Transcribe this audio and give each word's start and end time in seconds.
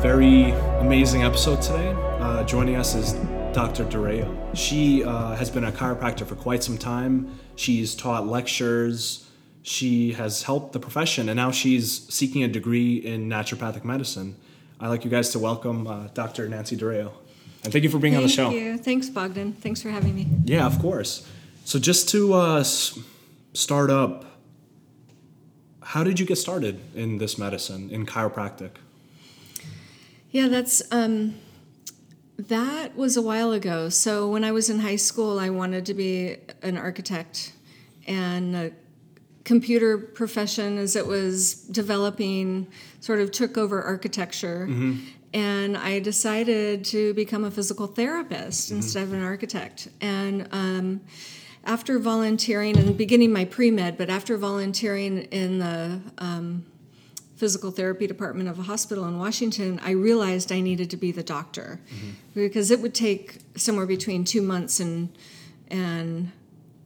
very 0.00 0.50
amazing 0.80 1.24
episode 1.24 1.62
today. 1.62 1.94
Uh, 2.20 2.44
joining 2.44 2.76
us 2.76 2.94
is 2.94 3.14
Dr. 3.54 3.84
Doreo. 3.84 4.54
She 4.54 5.02
uh, 5.02 5.34
has 5.36 5.50
been 5.50 5.64
a 5.64 5.72
chiropractor 5.72 6.26
for 6.26 6.34
quite 6.34 6.62
some 6.62 6.76
time. 6.76 7.38
She's 7.56 7.94
taught 7.94 8.26
lectures. 8.26 9.28
She 9.62 10.12
has 10.12 10.42
helped 10.42 10.72
the 10.74 10.78
profession, 10.80 11.28
and 11.28 11.36
now 11.36 11.50
she's 11.50 12.06
seeking 12.12 12.44
a 12.44 12.48
degree 12.48 12.96
in 12.96 13.28
naturopathic 13.28 13.84
medicine. 13.84 14.36
I'd 14.78 14.88
like 14.88 15.04
you 15.04 15.10
guys 15.10 15.30
to 15.30 15.38
welcome 15.38 15.86
uh, 15.86 16.08
Dr. 16.12 16.48
Nancy 16.48 16.76
Doreo. 16.76 17.12
And 17.64 17.72
thank 17.72 17.82
you 17.82 17.90
for 17.90 17.98
being 17.98 18.12
Thank 18.12 18.22
on 18.22 18.28
the 18.28 18.32
show. 18.32 18.48
Thank 18.50 18.60
you. 18.60 18.78
Thanks, 18.78 19.08
Bogdan. 19.08 19.54
Thanks 19.54 19.80
for 19.80 19.88
having 19.88 20.14
me. 20.14 20.28
Yeah, 20.44 20.66
of 20.66 20.78
course. 20.78 21.26
So, 21.64 21.78
just 21.78 22.08
to 22.10 22.34
uh, 22.34 22.62
start 22.62 23.90
up, 23.90 24.24
how 25.82 26.04
did 26.04 26.20
you 26.20 26.26
get 26.26 26.36
started 26.36 26.80
in 26.94 27.18
this 27.18 27.38
medicine, 27.38 27.90
in 27.90 28.06
chiropractic? 28.06 28.72
Yeah, 30.36 30.48
that's 30.48 30.82
um, 30.92 31.34
that 32.36 32.94
was 32.94 33.16
a 33.16 33.22
while 33.22 33.52
ago. 33.52 33.88
So 33.88 34.28
when 34.28 34.44
I 34.44 34.52
was 34.52 34.68
in 34.68 34.80
high 34.80 34.96
school, 34.96 35.38
I 35.38 35.48
wanted 35.48 35.86
to 35.86 35.94
be 35.94 36.36
an 36.60 36.76
architect, 36.76 37.54
and 38.06 38.54
the 38.54 38.72
computer 39.44 39.96
profession, 39.96 40.76
as 40.76 40.94
it 40.94 41.06
was 41.06 41.54
developing, 41.54 42.66
sort 43.00 43.20
of 43.20 43.30
took 43.30 43.56
over 43.56 43.82
architecture. 43.82 44.66
And 45.32 45.74
I 45.74 46.00
decided 46.00 46.84
to 46.84 47.14
become 47.14 47.44
a 47.44 47.50
physical 47.50 47.86
therapist 47.86 48.70
instead 48.70 49.04
of 49.04 49.14
an 49.14 49.22
architect. 49.22 49.88
And 50.02 50.48
um, 50.52 51.00
after 51.64 51.98
volunteering 51.98 52.76
and 52.76 52.94
beginning 52.94 53.32
my 53.32 53.46
pre 53.46 53.70
med, 53.70 53.96
but 53.96 54.10
after 54.10 54.36
volunteering 54.36 55.22
in 55.32 55.60
the 55.60 55.98
physical 57.36 57.70
therapy 57.70 58.06
department 58.06 58.48
of 58.48 58.58
a 58.58 58.62
hospital 58.62 59.06
in 59.06 59.18
Washington, 59.18 59.78
I 59.84 59.90
realized 59.90 60.50
I 60.50 60.60
needed 60.60 60.90
to 60.90 60.96
be 60.96 61.12
the 61.12 61.22
doctor 61.22 61.80
mm-hmm. 61.86 62.10
because 62.34 62.70
it 62.70 62.80
would 62.80 62.94
take 62.94 63.38
somewhere 63.56 63.86
between 63.86 64.24
two 64.24 64.42
months 64.42 64.80
and 64.80 65.16
and 65.68 66.32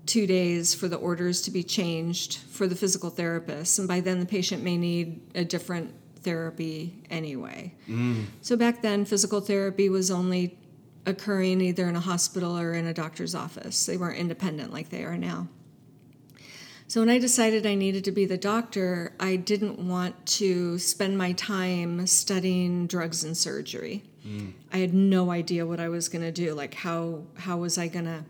two 0.07 0.27
days 0.27 0.75
for 0.75 0.89
the 0.89 0.97
orders 0.97 1.43
to 1.43 1.51
be 1.51 1.63
changed 1.63 2.39
for 2.39 2.67
the 2.67 2.75
physical 2.75 3.11
therapist, 3.11 3.79
and 3.79 3.87
by 3.87 4.01
then 4.01 4.19
the 4.19 4.27
patient 4.27 4.63
may 4.63 4.77
need 4.77 5.21
a 5.35 5.45
different 5.45 5.95
therapy 6.23 6.95
anyway. 7.11 7.73
Mm. 7.89 8.25
So 8.43 8.57
back 8.57 8.83
then, 8.83 9.05
physical 9.05 9.41
therapy 9.41 9.89
was 9.89 10.11
only 10.11 10.59
occurring 11.07 11.61
either 11.61 11.89
in 11.89 11.97
a 11.97 12.01
hospital 12.01 12.59
or 12.59 12.75
in 12.75 12.87
a 12.87 12.95
doctor's 12.95 13.35
office. 13.35 13.87
They 13.87 13.97
weren't 13.97 14.19
independent 14.19 14.73
like 14.73 14.91
they 14.91 15.05
are 15.05 15.17
now. 15.17 15.49
So 16.91 16.99
when 16.99 17.09
I 17.09 17.21
decided 17.21 17.67
I 17.67 17.77
needed 17.77 18.03
to 18.07 18.11
be 18.11 18.25
the 18.25 18.37
doctor, 18.37 19.13
I 19.21 19.37
didn't 19.37 19.79
want 19.79 20.27
to 20.41 20.77
spend 20.81 21.17
my 21.17 21.31
time 21.35 22.05
studying 22.09 22.89
drugs 22.89 23.23
and 23.23 23.37
surgery. 23.37 24.03
I 24.73 24.79
had 24.79 24.93
no 24.93 25.31
idea 25.31 25.65
what 25.65 25.79
I 25.79 25.89
was 25.89 26.09
going 26.09 26.23
to 26.23 26.33
do. 26.33 26.53
Like 26.53 26.75
how 26.75 27.23
how 27.37 27.59
was 27.59 27.79
I 27.79 27.87
going 27.87 28.07
to 28.07 28.25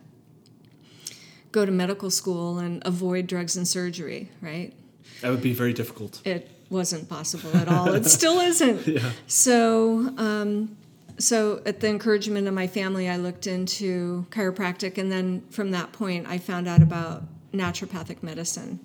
go 1.53 1.65
to 1.65 1.73
medical 1.73 2.11
school 2.11 2.59
and 2.59 2.83
avoid 2.85 3.27
drugs 3.27 3.57
and 3.57 3.67
surgery, 3.67 4.31
right? 4.43 4.75
That 5.23 5.31
would 5.31 5.41
be 5.41 5.55
very 5.55 5.73
difficult. 5.73 6.21
It 6.27 6.51
wasn't 6.69 7.09
possible 7.09 7.57
at 7.57 7.67
all. 7.67 7.95
it 7.95 8.05
still 8.05 8.41
isn't. 8.51 8.87
Yeah. 8.87 9.13
So, 9.27 10.13
um, 10.19 10.77
so 11.17 11.63
at 11.65 11.81
the 11.81 11.89
encouragement 11.89 12.47
of 12.47 12.53
my 12.53 12.67
family, 12.67 13.09
I 13.09 13.17
looked 13.17 13.47
into 13.47 14.27
chiropractic, 14.29 14.99
and 14.99 15.11
then 15.11 15.45
from 15.49 15.71
that 15.71 15.93
point, 15.93 16.27
I 16.29 16.37
found 16.37 16.69
out 16.69 16.83
about 16.83 17.25
naturopathic 17.53 18.23
medicine. 18.23 18.81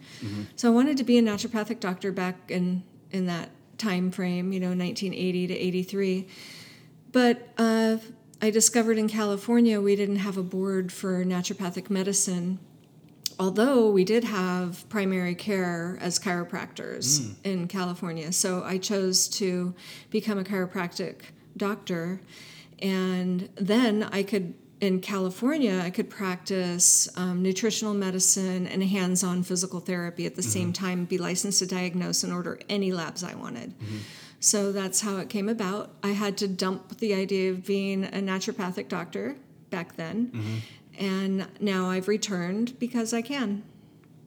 So 0.55 0.71
I 0.71 0.73
wanted 0.73 0.97
to 0.97 1.03
be 1.03 1.17
a 1.17 1.21
naturopathic 1.21 1.79
doctor 1.79 2.11
back 2.11 2.49
in 2.49 2.83
in 3.11 3.27
that 3.27 3.49
time 3.77 4.11
frame, 4.11 4.51
you 4.51 4.59
know, 4.59 4.69
1980 4.69 5.47
to 5.47 5.53
83. 5.53 6.27
But 7.11 7.49
uh, 7.57 7.97
I 8.41 8.49
discovered 8.49 8.97
in 8.97 9.07
California 9.07 9.79
we 9.79 9.95
didn't 9.95 10.17
have 10.17 10.37
a 10.37 10.43
board 10.43 10.91
for 10.91 11.23
naturopathic 11.23 11.89
medicine 11.89 12.59
although 13.39 13.89
we 13.89 14.03
did 14.03 14.23
have 14.23 14.87
primary 14.89 15.35
care 15.35 15.97
as 16.01 16.19
chiropractors 16.19 17.33
in 17.43 17.67
California. 17.67 18.31
So 18.31 18.63
I 18.63 18.77
chose 18.77 19.27
to 19.29 19.73
become 20.09 20.37
a 20.37 20.43
chiropractic 20.43 21.15
doctor. 21.57 22.21
And 22.79 23.49
then 23.55 24.03
I 24.03 24.23
could, 24.23 24.53
in 24.81 24.99
California, 24.99 25.81
I 25.83 25.89
could 25.89 26.09
practice 26.09 27.07
um, 27.17 27.41
nutritional 27.41 27.93
medicine 27.93 28.67
and 28.67 28.83
hands 28.83 29.23
on 29.23 29.43
physical 29.43 29.79
therapy 29.79 30.25
at 30.25 30.35
the 30.35 30.43
same 30.43 30.73
time, 30.73 31.05
be 31.05 31.17
licensed 31.17 31.59
to 31.59 31.65
diagnose 31.65 32.23
and 32.23 32.33
order 32.33 32.59
any 32.69 32.91
labs 32.91 33.23
I 33.23 33.35
wanted. 33.35 33.73
So 34.39 34.71
that's 34.71 35.01
how 35.01 35.17
it 35.17 35.29
came 35.29 35.49
about. 35.49 35.95
I 36.03 36.09
had 36.09 36.37
to 36.39 36.47
dump 36.47 36.97
the 36.97 37.13
idea 37.13 37.51
of 37.51 37.65
being 37.65 38.03
a 38.03 38.19
naturopathic 38.19 38.89
doctor 38.89 39.37
back 39.69 39.95
then. 39.95 40.61
And 40.99 41.47
now 41.59 41.89
I've 41.89 42.07
returned 42.07 42.77
because 42.79 43.13
I 43.13 43.21
can. 43.21 43.63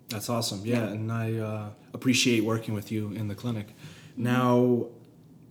That's 0.09 0.31
awesome. 0.31 0.63
Yeah, 0.65 0.89
and 0.89 1.13
I 1.13 1.35
uh, 1.39 1.71
appreciate 1.93 2.43
working 2.43 2.75
with 2.75 2.91
you 2.91 3.13
in 3.13 3.29
the 3.29 3.35
clinic. 3.35 3.69
Now, 4.17 4.87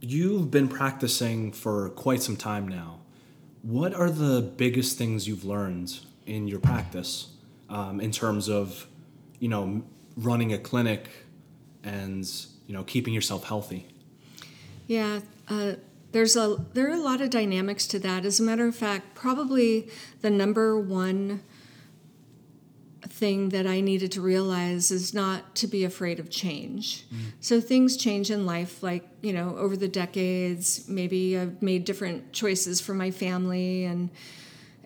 you've 0.02 0.50
been 0.52 0.68
practicing 0.68 1.52
for 1.52 1.90
quite 1.92 2.24
some 2.24 2.36
time 2.36 2.68
now. 2.68 3.00
What 3.62 3.94
are 3.94 4.10
the 4.10 4.42
biggest 4.42 4.98
things 4.98 5.28
you've 5.28 5.44
learned 5.44 6.00
in 6.26 6.48
your 6.48 6.60
practice 6.60 7.30
um, 7.70 8.00
in 8.00 8.12
terms 8.12 8.50
of, 8.50 8.88
you 9.40 9.50
know, 9.50 9.84
running 10.16 10.54
a 10.54 10.58
clinic 10.58 11.10
and 11.84 12.30
you 12.66 12.74
know 12.74 12.84
keeping 12.84 13.14
yourself 13.14 13.46
healthy? 13.46 13.88
Yeah, 14.88 15.22
uh, 15.50 15.74
there's 16.12 16.36
a 16.36 16.58
there 16.74 16.90
are 16.90 16.94
a 16.94 17.02
lot 17.02 17.22
of 17.22 17.30
dynamics 17.30 17.88
to 17.88 18.00
that. 18.00 18.26
As 18.26 18.40
a 18.40 18.44
matter 18.44 18.68
of 18.68 18.76
fact, 18.76 19.16
probably 19.16 19.90
the 20.22 20.30
number 20.30 20.80
one 20.80 21.44
thing 23.18 23.50
that 23.50 23.66
I 23.66 23.82
needed 23.82 24.12
to 24.14 24.22
realize 24.22 24.92
is 24.92 25.14
not 25.14 25.56
to 25.56 25.68
be 25.68 25.84
afraid 25.84 26.20
of 26.20 26.30
change. 26.30 27.06
So 27.40 27.60
things 27.60 27.98
change 27.98 28.32
in 28.32 28.46
life, 28.46 28.84
like 28.84 29.04
you 29.22 29.34
know, 29.34 29.56
over 29.58 29.76
the 29.76 29.88
decades. 29.88 30.88
Maybe 30.88 31.38
I've 31.38 31.62
made 31.62 31.86
different 31.86 32.32
choices 32.34 32.80
for 32.82 32.94
my 32.94 33.12
family 33.12 33.86
and 33.86 34.10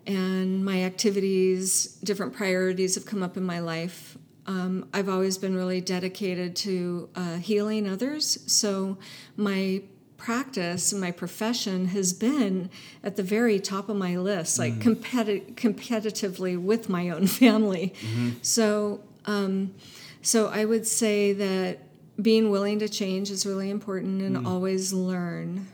and 0.06 0.64
my 0.64 0.82
activities, 0.82 1.98
different 2.02 2.32
priorities 2.32 2.96
have 2.96 3.06
come 3.06 3.22
up 3.22 3.36
in 3.36 3.44
my 3.44 3.60
life. 3.60 4.18
Um, 4.46 4.88
I've 4.92 5.08
always 5.08 5.38
been 5.38 5.54
really 5.54 5.80
dedicated 5.80 6.56
to 6.56 7.08
uh, 7.14 7.36
healing 7.36 7.88
others. 7.88 8.42
So 8.46 8.98
my 9.36 9.82
practice 10.22 10.92
and 10.92 11.00
my 11.00 11.10
profession 11.10 11.86
has 11.86 12.12
been 12.12 12.70
at 13.02 13.16
the 13.16 13.22
very 13.24 13.58
top 13.58 13.88
of 13.88 13.96
my 13.96 14.16
list, 14.16 14.56
like 14.56 14.74
mm-hmm. 14.74 14.92
competi- 14.92 15.54
competitively 15.54 16.56
with 16.56 16.88
my 16.88 17.10
own 17.10 17.26
family. 17.26 17.92
Mm-hmm. 18.00 18.30
So, 18.40 19.00
um, 19.26 19.74
so 20.22 20.46
I 20.46 20.64
would 20.64 20.86
say 20.86 21.32
that 21.32 21.80
being 22.20 22.50
willing 22.50 22.78
to 22.78 22.88
change 22.88 23.30
is 23.30 23.44
really 23.44 23.68
important, 23.68 24.22
and 24.22 24.36
mm. 24.36 24.46
always 24.46 24.92
learn. 24.92 25.66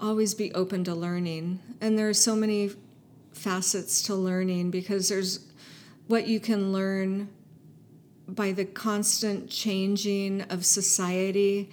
Always 0.00 0.32
be 0.32 0.54
open 0.54 0.84
to 0.84 0.94
learning, 0.94 1.60
and 1.82 1.98
there 1.98 2.08
are 2.08 2.14
so 2.14 2.34
many 2.34 2.70
facets 3.32 4.00
to 4.04 4.14
learning 4.14 4.70
because 4.70 5.10
there's 5.10 5.40
what 6.06 6.26
you 6.26 6.40
can 6.40 6.72
learn 6.72 7.28
by 8.26 8.52
the 8.52 8.64
constant 8.64 9.50
changing 9.50 10.40
of 10.42 10.64
society 10.64 11.70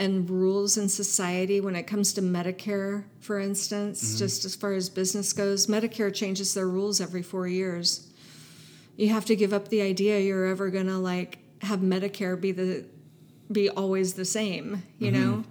and 0.00 0.28
rules 0.30 0.78
in 0.78 0.88
society 0.88 1.60
when 1.60 1.76
it 1.76 1.82
comes 1.82 2.14
to 2.14 2.22
Medicare, 2.22 3.04
for 3.20 3.38
instance, 3.38 4.02
mm-hmm. 4.02 4.18
just 4.18 4.46
as 4.46 4.56
far 4.56 4.72
as 4.72 4.88
business 4.88 5.34
goes. 5.34 5.66
Medicare 5.66 6.12
changes 6.12 6.54
their 6.54 6.66
rules 6.66 7.02
every 7.02 7.22
four 7.22 7.46
years. 7.46 8.10
You 8.96 9.10
have 9.10 9.26
to 9.26 9.36
give 9.36 9.52
up 9.52 9.68
the 9.68 9.82
idea 9.82 10.18
you're 10.18 10.46
ever 10.46 10.70
gonna 10.70 10.98
like 10.98 11.38
have 11.60 11.80
Medicare 11.80 12.40
be 12.40 12.50
the 12.50 12.86
be 13.52 13.68
always 13.68 14.14
the 14.14 14.24
same, 14.24 14.82
you 14.98 15.12
mm-hmm. 15.12 15.20
know? 15.20 15.44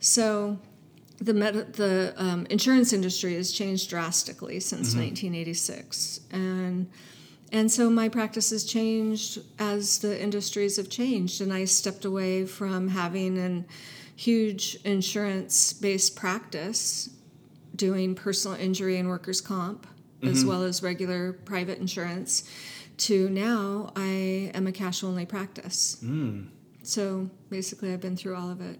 So 0.00 0.58
the 1.18 1.34
med- 1.34 1.74
the 1.74 2.14
um, 2.16 2.46
insurance 2.50 2.92
industry 2.92 3.34
has 3.36 3.52
changed 3.52 3.90
drastically 3.90 4.58
since 4.58 4.90
mm-hmm. 4.90 5.02
1986, 5.02 6.20
and 6.32 6.90
and 7.54 7.70
so 7.70 7.88
my 7.88 8.08
practices 8.08 8.64
changed 8.64 9.38
as 9.60 10.00
the 10.00 10.20
industries 10.20 10.76
have 10.76 10.90
changed, 10.90 11.40
and 11.40 11.52
I 11.52 11.66
stepped 11.66 12.04
away 12.04 12.46
from 12.46 12.88
having 12.88 13.38
an 13.38 13.64
huge 14.16 14.76
insurance-based 14.84 16.16
practice, 16.16 17.10
doing 17.76 18.16
personal 18.16 18.58
injury 18.58 18.98
and 18.98 19.08
workers' 19.08 19.40
comp, 19.40 19.86
as 20.22 20.44
well 20.44 20.64
as 20.64 20.82
regular 20.82 21.32
private 21.32 21.78
insurance, 21.78 22.48
to 22.96 23.28
now 23.28 23.92
I 23.94 24.50
am 24.54 24.66
a 24.66 24.72
cash-only 24.72 25.26
practice. 25.26 26.02
So 26.82 27.30
basically, 27.50 27.92
I've 27.92 28.00
been 28.00 28.16
through 28.16 28.34
all 28.36 28.50
of 28.50 28.60
it. 28.60 28.78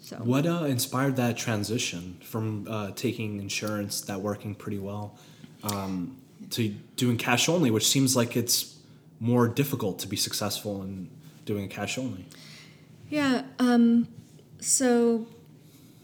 So 0.00 0.16
What 0.16 0.46
uh, 0.46 0.64
inspired 0.64 1.16
that 1.16 1.36
transition 1.36 2.18
from 2.22 2.66
uh, 2.68 2.90
taking 2.92 3.40
insurance 3.40 4.02
that 4.02 4.20
working 4.20 4.54
pretty 4.54 4.78
well 4.78 5.18
um, 5.62 6.16
to 6.50 6.68
doing 6.96 7.16
cash 7.16 7.48
only, 7.48 7.70
which 7.70 7.86
seems 7.86 8.16
like 8.16 8.36
it's 8.36 8.76
more 9.20 9.48
difficult 9.48 9.98
to 10.00 10.08
be 10.08 10.16
successful 10.16 10.82
in 10.82 11.10
doing 11.44 11.68
cash 11.68 11.98
only? 11.98 12.26
Yeah. 13.08 13.42
Um, 13.58 14.08
so 14.60 15.26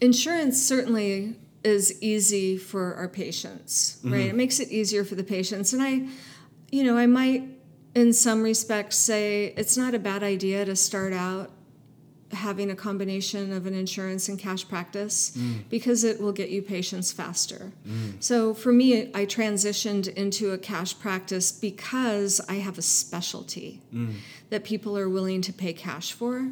insurance 0.01 0.63
certainly 0.63 1.37
is 1.65 2.03
easy 2.03 2.57
for 2.57 2.95
our 2.95 3.09
patients, 3.09 4.01
right? 4.03 4.27
It 4.27 4.35
makes 4.35 4.59
it 4.59 4.71
easier 4.71 5.05
for 5.05 5.15
the 5.15 5.25
patients. 5.25 5.73
And 5.73 5.83
I, 5.83 6.09
you 6.71 6.83
know, 6.83 6.97
I 6.97 7.07
might, 7.07 7.45
in 7.95 8.13
some 8.13 8.43
respects, 8.43 8.97
say 8.97 9.55
it's 9.57 9.77
not 9.77 9.95
a 9.95 9.99
bad 9.99 10.23
idea 10.23 10.65
to 10.65 10.75
start 10.75 11.13
out 11.13 11.51
having 12.33 12.71
a 12.71 12.77
combination 12.77 13.53
of 13.53 13.67
an 13.67 13.75
insurance 13.75 14.29
and 14.29 14.39
cash 14.39 14.67
practice 14.67 15.37
mm. 15.37 15.63
because 15.69 16.05
it 16.05 16.21
will 16.21 16.33
get 16.33 16.51
you 16.51 16.63
patients 16.63 17.13
faster. 17.13 17.73
Mm. 17.87 18.23
So 18.23 18.55
for 18.55 18.73
me, 18.73 19.11
I 19.15 19.27
transitioned 19.27 20.13
into 20.15 20.53
a 20.53 20.59
cash 20.59 20.99
practice 20.99 21.53
because 21.53 22.41
I 22.49 22.55
have 22.55 22.79
a 22.79 22.83
specialty 22.83 23.81
mm. 23.95 24.15
that 24.51 24.65
people 24.65 24.97
are 24.97 25.09
willing 25.09 25.43
to 25.43 25.53
pay 25.53 25.73
cash 25.73 26.13
for. 26.13 26.51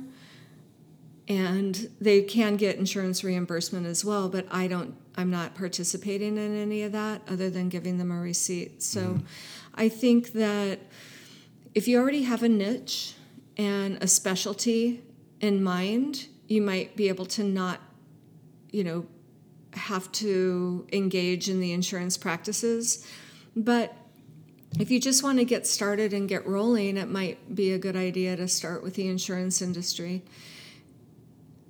And 1.28 1.88
they 2.00 2.22
can 2.22 2.56
get 2.56 2.76
insurance 2.76 3.22
reimbursement 3.22 3.86
as 3.86 4.04
well, 4.04 4.28
but 4.28 4.46
I 4.50 4.66
don't, 4.66 4.96
I'm 5.16 5.30
not 5.30 5.54
participating 5.54 6.36
in 6.36 6.56
any 6.56 6.82
of 6.82 6.90
that 6.92 7.22
other 7.28 7.48
than 7.48 7.68
giving 7.68 7.98
them 7.98 8.10
a 8.10 8.20
receipt. 8.20 8.82
So 8.82 9.20
I 9.76 9.88
think 9.88 10.32
that 10.32 10.80
if 11.72 11.86
you 11.86 12.00
already 12.00 12.22
have 12.22 12.42
a 12.42 12.48
niche 12.48 13.14
and 13.56 14.02
a 14.02 14.08
specialty 14.08 15.02
in 15.40 15.62
mind, 15.62 16.28
you 16.48 16.62
might 16.62 16.96
be 16.96 17.08
able 17.08 17.26
to 17.26 17.44
not, 17.44 17.80
you 18.70 18.84
know, 18.84 19.06
have 19.72 20.10
to 20.12 20.86
engage 20.92 21.48
in 21.48 21.60
the 21.60 21.72
insurance 21.72 22.16
practices. 22.16 23.06
But 23.56 23.96
if 24.78 24.90
you 24.90 25.00
just 25.00 25.22
want 25.22 25.38
to 25.38 25.44
get 25.44 25.66
started 25.66 26.12
and 26.12 26.28
get 26.28 26.46
rolling, 26.46 26.96
it 26.96 27.08
might 27.08 27.54
be 27.54 27.72
a 27.72 27.78
good 27.78 27.96
idea 27.96 28.36
to 28.36 28.46
start 28.48 28.82
with 28.82 28.94
the 28.94 29.08
insurance 29.08 29.62
industry. 29.62 30.22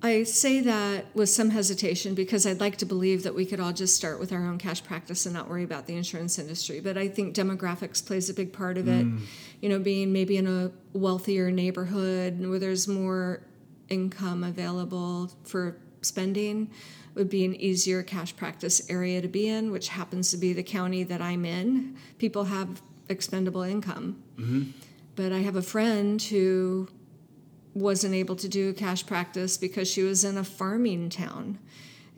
I 0.03 0.23
say 0.23 0.61
that 0.61 1.15
with 1.15 1.29
some 1.29 1.51
hesitation 1.51 2.15
because 2.15 2.47
I'd 2.47 2.59
like 2.59 2.77
to 2.77 2.85
believe 2.85 3.21
that 3.23 3.35
we 3.35 3.45
could 3.45 3.59
all 3.59 3.71
just 3.71 3.95
start 3.95 4.19
with 4.19 4.31
our 4.31 4.43
own 4.47 4.57
cash 4.57 4.83
practice 4.83 5.27
and 5.27 5.35
not 5.35 5.47
worry 5.47 5.63
about 5.63 5.85
the 5.85 5.95
insurance 5.95 6.39
industry. 6.39 6.79
But 6.79 6.97
I 6.97 7.07
think 7.07 7.35
demographics 7.35 8.03
plays 8.03 8.27
a 8.27 8.33
big 8.33 8.51
part 8.51 8.79
of 8.79 8.87
it. 8.87 9.05
Mm. 9.05 9.21
You 9.61 9.69
know, 9.69 9.77
being 9.77 10.11
maybe 10.11 10.37
in 10.37 10.47
a 10.47 10.71
wealthier 10.97 11.51
neighborhood 11.51 12.43
where 12.43 12.57
there's 12.57 12.87
more 12.87 13.43
income 13.91 14.43
available 14.43 15.31
for 15.43 15.77
spending 16.01 16.71
would 17.13 17.29
be 17.29 17.45
an 17.45 17.55
easier 17.55 18.01
cash 18.01 18.35
practice 18.35 18.89
area 18.89 19.21
to 19.21 19.27
be 19.27 19.47
in, 19.47 19.71
which 19.71 19.89
happens 19.89 20.31
to 20.31 20.37
be 20.37 20.53
the 20.53 20.63
county 20.63 21.03
that 21.03 21.21
I'm 21.21 21.45
in. 21.45 21.97
People 22.17 22.45
have 22.45 22.81
expendable 23.09 23.63
income. 23.63 24.23
Mm-hmm. 24.37 24.63
But 25.15 25.33
I 25.33 25.39
have 25.39 25.57
a 25.57 25.61
friend 25.61 26.21
who 26.21 26.87
wasn't 27.73 28.15
able 28.15 28.35
to 28.37 28.47
do 28.47 28.73
cash 28.73 29.05
practice 29.05 29.57
because 29.57 29.89
she 29.89 30.03
was 30.03 30.23
in 30.23 30.37
a 30.37 30.43
farming 30.43 31.09
town 31.09 31.59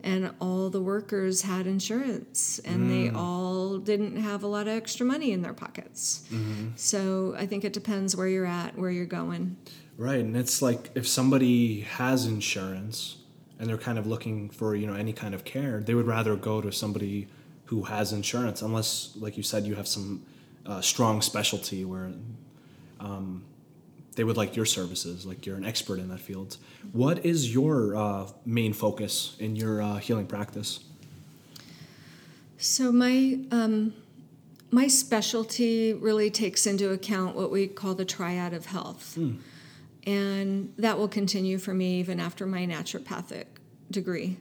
and 0.04 0.32
all 0.38 0.68
the 0.68 0.80
workers 0.80 1.42
had 1.42 1.66
insurance 1.66 2.60
and 2.60 2.90
they 2.90 3.08
mm. 3.08 3.16
all 3.16 3.78
didn't 3.78 4.16
have 4.16 4.42
a 4.42 4.46
lot 4.46 4.68
of 4.68 4.74
extra 4.74 5.06
money 5.06 5.32
in 5.32 5.40
their 5.40 5.54
pockets. 5.54 6.24
Mm-hmm. 6.30 6.70
So 6.76 7.34
I 7.38 7.46
think 7.46 7.64
it 7.64 7.72
depends 7.72 8.14
where 8.14 8.28
you're 8.28 8.46
at, 8.46 8.76
where 8.76 8.90
you're 8.90 9.06
going. 9.06 9.56
Right, 9.96 10.20
and 10.20 10.36
it's 10.36 10.60
like 10.60 10.90
if 10.94 11.06
somebody 11.06 11.82
has 11.82 12.26
insurance 12.26 13.16
and 13.58 13.68
they're 13.68 13.78
kind 13.78 13.98
of 13.98 14.06
looking 14.06 14.50
for 14.50 14.74
you 14.74 14.86
know 14.86 14.94
any 14.94 15.12
kind 15.12 15.34
of 15.34 15.44
care, 15.44 15.80
they 15.80 15.94
would 15.94 16.06
rather 16.06 16.36
go 16.36 16.60
to 16.60 16.72
somebody 16.72 17.28
who 17.66 17.84
has 17.84 18.12
insurance, 18.12 18.62
unless, 18.62 19.12
like 19.16 19.36
you 19.36 19.42
said, 19.42 19.64
you 19.64 19.74
have 19.74 19.88
some 19.88 20.22
uh, 20.66 20.80
strong 20.80 21.22
specialty 21.22 21.84
where 21.84 22.12
um, 23.00 23.42
they 24.16 24.24
would 24.24 24.36
like 24.36 24.54
your 24.54 24.66
services, 24.66 25.24
like 25.26 25.46
you're 25.46 25.56
an 25.56 25.64
expert 25.64 25.98
in 25.98 26.08
that 26.08 26.20
field. 26.20 26.56
What 26.92 27.24
is 27.24 27.52
your 27.52 27.96
uh, 27.96 28.28
main 28.44 28.72
focus 28.72 29.36
in 29.38 29.56
your 29.56 29.80
uh, 29.82 29.96
healing 29.96 30.26
practice? 30.26 30.80
So 32.58 32.92
my 32.92 33.38
um, 33.50 33.94
my 34.70 34.86
specialty 34.88 35.92
really 35.92 36.30
takes 36.30 36.66
into 36.66 36.90
account 36.90 37.36
what 37.36 37.50
we 37.50 37.66
call 37.66 37.94
the 37.94 38.04
triad 38.04 38.52
of 38.52 38.66
health, 38.66 39.18
and 40.06 40.72
that 40.78 40.98
will 40.98 41.08
continue 41.08 41.58
for 41.58 41.74
me 41.74 41.98
even 42.00 42.20
after 42.20 42.46
my 42.46 42.66
naturopathic 42.66 43.46
degree. 43.90 44.38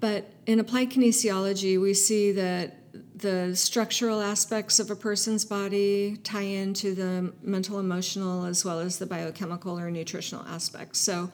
But 0.00 0.32
in 0.46 0.60
applied 0.60 0.90
kinesiology, 0.90 1.80
we 1.80 1.94
see 1.94 2.32
that 2.32 2.76
the 3.16 3.54
structural 3.56 4.20
aspects 4.20 4.78
of 4.78 4.90
a 4.90 4.96
person's 4.96 5.44
body 5.44 6.18
tie 6.24 6.40
into 6.42 6.94
the 6.94 7.32
mental, 7.42 7.78
emotional, 7.78 8.44
as 8.44 8.64
well 8.64 8.80
as 8.80 8.98
the 8.98 9.06
biochemical 9.06 9.78
or 9.78 9.90
nutritional 9.90 10.44
aspects. 10.46 10.98
So 10.98 11.30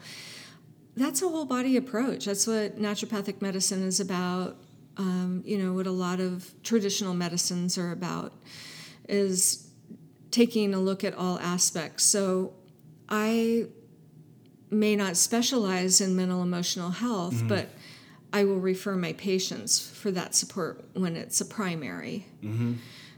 that's 0.96 1.22
a 1.22 1.28
whole 1.28 1.44
body 1.44 1.76
approach. 1.76 2.26
That's 2.26 2.46
what 2.46 2.78
naturopathic 2.78 3.40
medicine 3.40 3.82
is 3.82 4.00
about. 4.00 4.56
Um, 4.96 5.42
you 5.46 5.56
know 5.58 5.72
what 5.72 5.86
a 5.86 5.92
lot 5.92 6.20
of 6.20 6.50
traditional 6.62 7.14
medicines 7.14 7.78
are 7.78 7.92
about 7.92 8.32
is 9.08 9.68
taking 10.30 10.74
a 10.74 10.78
look 10.78 11.04
at 11.04 11.14
all 11.14 11.38
aspects. 11.38 12.04
So 12.04 12.52
I 13.08 13.66
may 14.70 14.96
not 14.96 15.16
specialize 15.16 16.00
in 16.00 16.14
mental 16.14 16.42
emotional 16.42 16.90
health, 16.90 17.34
mm-hmm. 17.34 17.48
but 17.48 17.70
I 18.32 18.44
will 18.44 18.60
refer 18.60 18.96
my 18.96 19.14
patients 19.14 19.80
for 19.80 20.10
that 20.10 20.34
support 20.34 20.84
when 20.92 21.16
it's 21.16 21.40
a 21.40 21.46
primary. 21.46 22.26
Mm-hmm. 22.42 22.74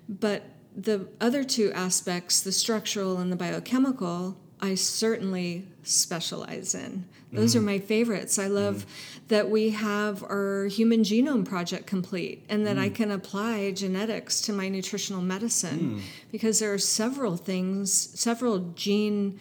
But 0.09 0.45
the 0.77 1.09
other 1.21 1.43
two 1.43 1.73
aspects, 1.73 2.41
the 2.41 2.53
structural 2.53 3.19
and 3.19 3.33
the 3.33 3.37
biochemical, 3.37 4.37
I 4.61 4.75
certainly 4.77 5.67
specialize 5.83 6.75
in. 6.75 7.07
Those 7.33 7.55
are 7.55 7.61
mm-hmm. 7.61 7.67
my 7.67 7.79
favorites. 7.79 8.39
I 8.39 8.49
love 8.49 8.87
that 9.29 9.49
we 9.49 9.71
have 9.71 10.25
our 10.25 10.65
human 10.65 11.03
genome 11.03 11.45
project 11.45 11.87
complete 11.87 12.45
and 12.49 12.67
that 12.67 12.77
I 12.77 12.91
mm. 12.91 12.95
can 12.95 13.13
apply 13.13 13.71
genetics 13.71 14.41
to 14.43 14.53
my 14.53 14.69
nutritional 14.69 15.23
medicine 15.23 16.01
mm. 16.01 16.01
because 16.33 16.59
there 16.59 16.75
are 16.75 16.79
several 16.79 17.37
things, 17.37 17.93
several 18.19 18.73
gene 18.75 19.39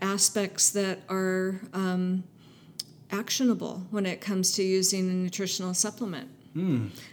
aspects 0.00 0.70
that 0.70 1.00
are 1.08 1.60
um, 1.72 2.24
actionable 3.10 3.86
when 3.90 4.06
it 4.06 4.20
comes 4.20 4.52
to 4.52 4.62
using 4.62 5.08
a 5.08 5.12
nutritional 5.12 5.74
supplement. 5.74 6.28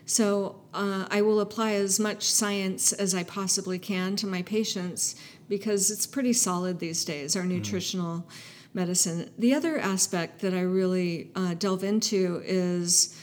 So 0.05 0.61
uh, 0.73 1.05
I 1.11 1.21
will 1.21 1.41
apply 1.41 1.73
as 1.73 1.99
much 1.99 2.23
science 2.23 2.93
as 2.93 3.13
I 3.13 3.23
possibly 3.23 3.77
can 3.77 4.15
to 4.17 4.27
my 4.27 4.41
patients 4.41 5.15
because 5.49 5.91
it's 5.91 6.07
pretty 6.07 6.31
solid 6.31 6.79
these 6.79 7.03
days, 7.03 7.35
our 7.35 7.43
nutritional 7.43 8.25
medicine. 8.73 9.29
The 9.37 9.53
other 9.53 9.77
aspect 9.79 10.39
that 10.41 10.53
I 10.53 10.61
really 10.61 11.29
uh, 11.35 11.55
delve 11.55 11.83
into 11.83 12.41
is 12.45 13.19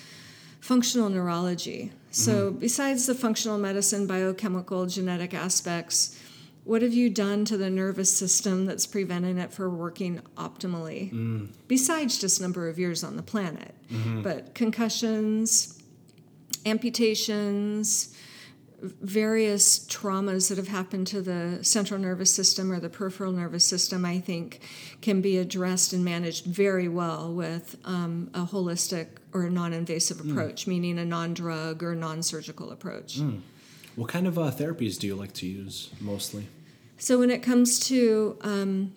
functional 0.60 1.08
neurology. 1.08 1.90
So, 2.12 2.50
besides 2.50 3.06
the 3.06 3.14
functional 3.14 3.56
medicine, 3.56 4.06
biochemical, 4.06 4.86
genetic 4.86 5.32
aspects, 5.32 6.18
what 6.64 6.82
have 6.82 6.92
you 6.92 7.10
done 7.10 7.44
to 7.46 7.56
the 7.56 7.70
nervous 7.70 8.14
system 8.14 8.66
that's 8.66 8.86
preventing 8.86 9.38
it 9.38 9.52
from 9.52 9.78
working 9.78 10.20
optimally? 10.36 11.12
Mm. 11.12 11.48
Besides 11.68 12.18
just 12.18 12.40
number 12.40 12.68
of 12.68 12.78
years 12.78 13.02
on 13.02 13.16
the 13.16 13.22
planet, 13.22 13.74
mm-hmm. 13.90 14.22
but 14.22 14.54
concussions, 14.54 15.82
amputations, 16.66 18.14
various 18.82 19.80
traumas 19.86 20.48
that 20.48 20.56
have 20.56 20.68
happened 20.68 21.06
to 21.06 21.20
the 21.20 21.58
central 21.62 22.00
nervous 22.00 22.32
system 22.32 22.72
or 22.72 22.80
the 22.80 22.88
peripheral 22.88 23.32
nervous 23.32 23.64
system, 23.64 24.04
I 24.04 24.20
think, 24.20 24.60
can 25.00 25.20
be 25.20 25.38
addressed 25.38 25.92
and 25.92 26.04
managed 26.04 26.46
very 26.46 26.88
well 26.88 27.32
with 27.32 27.76
um, 27.84 28.30
a 28.34 28.44
holistic 28.44 29.08
or 29.32 29.48
non 29.50 29.72
invasive 29.72 30.18
mm. 30.18 30.30
approach, 30.30 30.66
meaning 30.66 30.98
a 30.98 31.04
non 31.04 31.34
drug 31.34 31.82
or 31.82 31.94
non 31.94 32.22
surgical 32.22 32.70
approach. 32.70 33.20
Mm. 33.20 33.40
What 34.00 34.08
kind 34.08 34.26
of 34.26 34.38
uh, 34.38 34.50
therapies 34.50 34.98
do 34.98 35.06
you 35.06 35.14
like 35.14 35.34
to 35.34 35.46
use 35.46 35.90
mostly? 36.00 36.46
So 36.96 37.18
when 37.18 37.30
it 37.30 37.42
comes 37.42 37.78
to 37.88 38.38
um, 38.40 38.94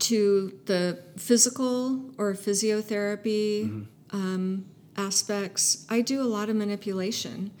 to 0.00 0.58
the 0.66 0.98
physical 1.16 2.10
or 2.18 2.34
physiotherapy 2.34 3.86
um, 4.10 4.64
aspects, 4.96 5.86
I 5.88 6.00
do 6.00 6.20
a 6.20 6.26
lot 6.26 6.48
of 6.50 6.56
manipulation, 6.56 7.52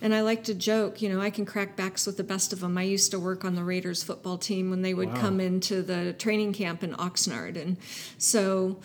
and 0.00 0.14
I 0.14 0.22
like 0.22 0.44
to 0.44 0.54
joke. 0.54 1.02
You 1.02 1.10
know, 1.10 1.20
I 1.20 1.28
can 1.28 1.44
crack 1.44 1.76
backs 1.76 2.06
with 2.06 2.16
the 2.16 2.24
best 2.24 2.54
of 2.54 2.60
them. 2.60 2.78
I 2.78 2.84
used 2.84 3.10
to 3.10 3.18
work 3.20 3.44
on 3.44 3.54
the 3.54 3.62
Raiders 3.62 4.02
football 4.02 4.38
team 4.38 4.70
when 4.70 4.80
they 4.80 4.94
would 4.94 5.10
Wow. 5.10 5.20
come 5.20 5.40
into 5.40 5.82
the 5.82 6.14
training 6.14 6.54
camp 6.54 6.82
in 6.82 6.94
Oxnard, 6.94 7.60
and 7.60 7.76
so. 8.16 8.80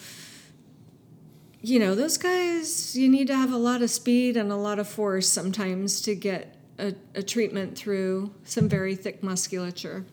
You 1.59 1.79
know, 1.79 1.95
those 1.95 2.17
guys, 2.17 2.95
you 2.95 3.09
need 3.09 3.27
to 3.27 3.35
have 3.35 3.51
a 3.51 3.57
lot 3.57 3.81
of 3.81 3.89
speed 3.89 4.37
and 4.37 4.51
a 4.51 4.55
lot 4.55 4.77
of 4.77 4.87
force 4.87 5.27
sometimes 5.27 6.01
to 6.01 6.13
get 6.15 6.56
a, 6.77 6.93
a 7.15 7.23
treatment 7.23 7.77
through 7.77 8.31
some 8.43 8.69
very 8.69 8.95
thick 8.95 9.23
musculature. 9.23 10.05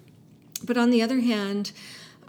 But 0.64 0.76
on 0.76 0.90
the 0.90 1.02
other 1.02 1.20
hand, 1.20 1.72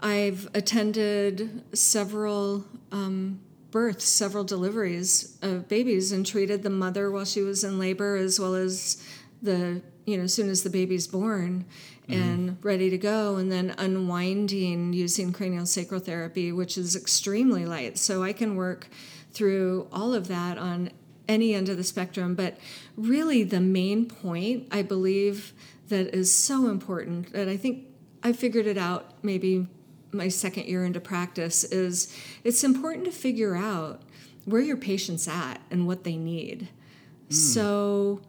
I've 0.00 0.48
attended 0.54 1.62
several 1.76 2.64
um, 2.92 3.40
births, 3.70 4.04
several 4.04 4.44
deliveries 4.44 5.38
of 5.42 5.68
babies, 5.68 6.12
and 6.12 6.24
treated 6.24 6.62
the 6.62 6.70
mother 6.70 7.10
while 7.10 7.24
she 7.24 7.42
was 7.42 7.64
in 7.64 7.78
labor, 7.78 8.16
as 8.16 8.38
well 8.38 8.54
as 8.54 9.02
the 9.42 9.82
you 10.04 10.16
know 10.16 10.24
as 10.24 10.34
soon 10.34 10.48
as 10.48 10.62
the 10.62 10.70
baby's 10.70 11.06
born 11.06 11.64
and 12.08 12.56
ready 12.62 12.88
to 12.88 12.98
go, 12.98 13.36
and 13.36 13.50
then 13.50 13.74
unwinding 13.78 14.92
using 14.92 15.32
cranial 15.32 15.66
sacral 15.66 16.00
therapy, 16.00 16.52
which 16.52 16.78
is 16.78 16.94
extremely 16.94 17.66
light. 17.66 17.98
So 17.98 18.22
I 18.22 18.32
can 18.32 18.54
work 18.54 18.88
through 19.32 19.88
all 19.92 20.14
of 20.14 20.28
that 20.28 20.56
on 20.56 20.90
any 21.28 21.54
end 21.54 21.68
of 21.68 21.76
the 21.76 21.84
spectrum. 21.84 22.34
But 22.34 22.56
really, 22.96 23.42
the 23.42 23.60
main 23.60 24.06
point 24.06 24.68
I 24.70 24.82
believe 24.82 25.52
that 25.88 26.14
is 26.14 26.34
so 26.34 26.68
important 26.68 27.32
that 27.32 27.48
I 27.48 27.56
think 27.56 27.86
I 28.22 28.32
figured 28.32 28.66
it 28.66 28.78
out 28.78 29.12
maybe 29.22 29.66
my 30.12 30.28
second 30.28 30.66
year 30.66 30.84
into 30.84 31.00
practice 31.00 31.64
is 31.64 32.14
it's 32.42 32.64
important 32.64 33.04
to 33.04 33.12
figure 33.12 33.54
out 33.54 34.02
where 34.44 34.62
your 34.62 34.76
patient's 34.76 35.28
at 35.28 35.60
and 35.70 35.86
what 35.86 36.04
they 36.04 36.16
need. 36.16 36.68
Mm. 37.28 37.34
So 37.34 38.20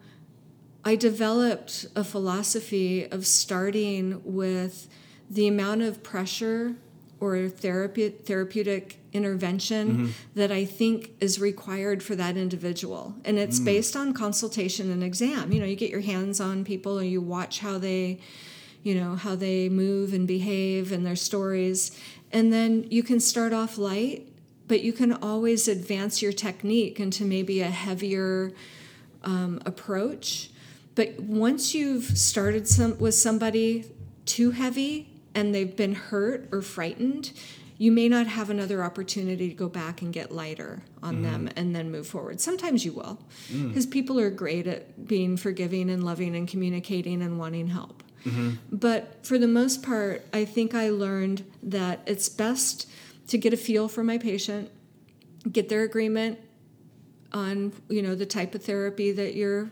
I 0.83 0.95
developed 0.95 1.85
a 1.95 2.03
philosophy 2.03 3.09
of 3.09 3.25
starting 3.25 4.21
with 4.23 4.87
the 5.29 5.47
amount 5.47 5.81
of 5.81 6.03
pressure 6.03 6.75
or 7.19 7.49
therapy, 7.49 8.09
therapeutic 8.09 8.99
intervention 9.13 9.89
mm-hmm. 9.89 10.11
that 10.35 10.51
I 10.51 10.65
think 10.65 11.11
is 11.19 11.39
required 11.39 12.03
for 12.03 12.15
that 12.15 12.37
individual. 12.37 13.15
And 13.25 13.39
it's 13.39 13.59
mm. 13.59 13.65
based 13.65 13.95
on 13.95 14.13
consultation 14.13 14.91
and 14.91 15.03
exam. 15.03 15.51
You 15.51 15.59
know, 15.59 15.65
you 15.65 15.75
get 15.75 15.89
your 15.89 16.01
hands 16.01 16.39
on 16.39 16.63
people 16.63 16.99
and 16.99 17.09
you 17.09 17.21
watch 17.21 17.59
how 17.59 17.77
they, 17.79 18.19
you 18.83 18.93
know, 18.95 19.15
how 19.15 19.35
they 19.35 19.69
move 19.69 20.13
and 20.13 20.27
behave 20.27 20.91
and 20.91 21.05
their 21.05 21.15
stories. 21.15 21.97
And 22.31 22.53
then 22.53 22.85
you 22.91 23.01
can 23.01 23.19
start 23.19 23.53
off 23.53 23.77
light, 23.77 24.27
but 24.67 24.81
you 24.81 24.93
can 24.93 25.13
always 25.13 25.67
advance 25.67 26.21
your 26.21 26.33
technique 26.33 26.99
into 26.99 27.25
maybe 27.25 27.61
a 27.61 27.69
heavier 27.69 28.51
um, 29.23 29.61
approach. 29.65 30.51
But 30.93 31.19
once 31.19 31.73
you've 31.73 32.17
started 32.17 32.67
some 32.67 32.97
with 32.99 33.15
somebody 33.15 33.85
too 34.25 34.51
heavy, 34.51 35.16
and 35.37 35.53
they've 35.53 35.75
been 35.75 35.93
hurt 35.93 36.49
or 36.51 36.63
frightened, 36.63 37.31
you 37.77 37.91
may 37.91 38.09
not 38.09 38.25
have 38.25 38.49
another 38.49 38.83
opportunity 38.83 39.49
to 39.49 39.53
go 39.53 39.69
back 39.69 40.01
and 40.01 40.11
get 40.11 40.31
lighter 40.31 40.81
on 41.03 41.13
mm-hmm. 41.13 41.23
them 41.23 41.49
and 41.55 41.75
then 41.75 41.91
move 41.91 42.07
forward. 42.07 42.41
Sometimes 42.41 42.83
you 42.83 42.91
will, 42.91 43.19
because 43.47 43.85
mm. 43.85 43.91
people 43.91 44.19
are 44.19 44.31
great 44.31 44.65
at 44.65 45.07
being 45.07 45.37
forgiving 45.37 45.91
and 45.91 46.03
loving 46.03 46.35
and 46.35 46.47
communicating 46.47 47.21
and 47.21 47.37
wanting 47.37 47.67
help. 47.67 48.01
Mm-hmm. 48.25 48.55
But 48.71 49.23
for 49.23 49.37
the 49.37 49.47
most 49.47 49.83
part, 49.83 50.25
I 50.33 50.43
think 50.43 50.73
I 50.73 50.89
learned 50.89 51.45
that 51.61 52.01
it's 52.07 52.29
best 52.29 52.89
to 53.27 53.37
get 53.37 53.53
a 53.53 53.57
feel 53.57 53.87
for 53.87 54.03
my 54.03 54.17
patient, 54.17 54.71
get 55.51 55.69
their 55.69 55.83
agreement 55.83 56.39
on 57.31 57.73
you 57.89 58.01
know 58.01 58.15
the 58.15 58.25
type 58.25 58.55
of 58.55 58.63
therapy 58.63 59.11
that 59.11 59.35
you're 59.35 59.69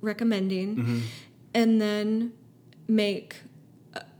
recommending, 0.00 0.76
mm-hmm. 0.76 0.98
and 1.54 1.80
then 1.80 2.32
make 2.86 3.34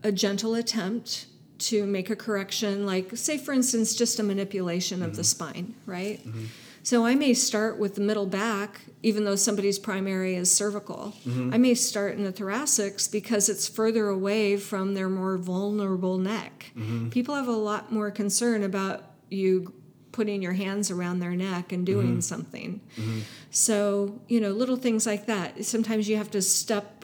a 0.02 0.12
gentle 0.12 0.54
attempt 0.54 1.26
to 1.58 1.86
make 1.86 2.08
a 2.08 2.16
correction, 2.16 2.86
like, 2.86 3.16
say, 3.16 3.36
for 3.36 3.52
instance, 3.52 3.94
just 3.94 4.18
a 4.20 4.22
manipulation 4.22 5.02
of 5.02 5.10
mm-hmm. 5.10 5.16
the 5.16 5.24
spine, 5.24 5.74
right? 5.86 6.20
Mm-hmm. 6.26 6.44
So 6.84 7.04
I 7.04 7.16
may 7.16 7.34
start 7.34 7.78
with 7.78 7.96
the 7.96 8.00
middle 8.00 8.26
back, 8.26 8.80
even 9.02 9.24
though 9.24 9.36
somebody's 9.36 9.78
primary 9.78 10.36
is 10.36 10.50
cervical. 10.50 11.14
Mm-hmm. 11.26 11.52
I 11.52 11.58
may 11.58 11.74
start 11.74 12.14
in 12.14 12.24
the 12.24 12.32
thoracics 12.32 13.10
because 13.10 13.48
it's 13.48 13.68
further 13.68 14.08
away 14.08 14.56
from 14.56 14.94
their 14.94 15.08
more 15.08 15.36
vulnerable 15.36 16.16
neck. 16.16 16.72
Mm-hmm. 16.76 17.10
People 17.10 17.34
have 17.34 17.48
a 17.48 17.52
lot 17.52 17.92
more 17.92 18.10
concern 18.10 18.62
about 18.62 19.04
you 19.28 19.74
putting 20.12 20.40
your 20.40 20.54
hands 20.54 20.90
around 20.90 21.18
their 21.18 21.36
neck 21.36 21.72
and 21.72 21.84
doing 21.84 22.12
mm-hmm. 22.12 22.20
something. 22.20 22.80
Mm-hmm. 22.96 23.20
So, 23.50 24.20
you 24.28 24.40
know, 24.40 24.50
little 24.50 24.76
things 24.76 25.06
like 25.06 25.26
that. 25.26 25.64
Sometimes 25.64 26.08
you 26.08 26.16
have 26.16 26.30
to 26.30 26.40
step 26.40 26.97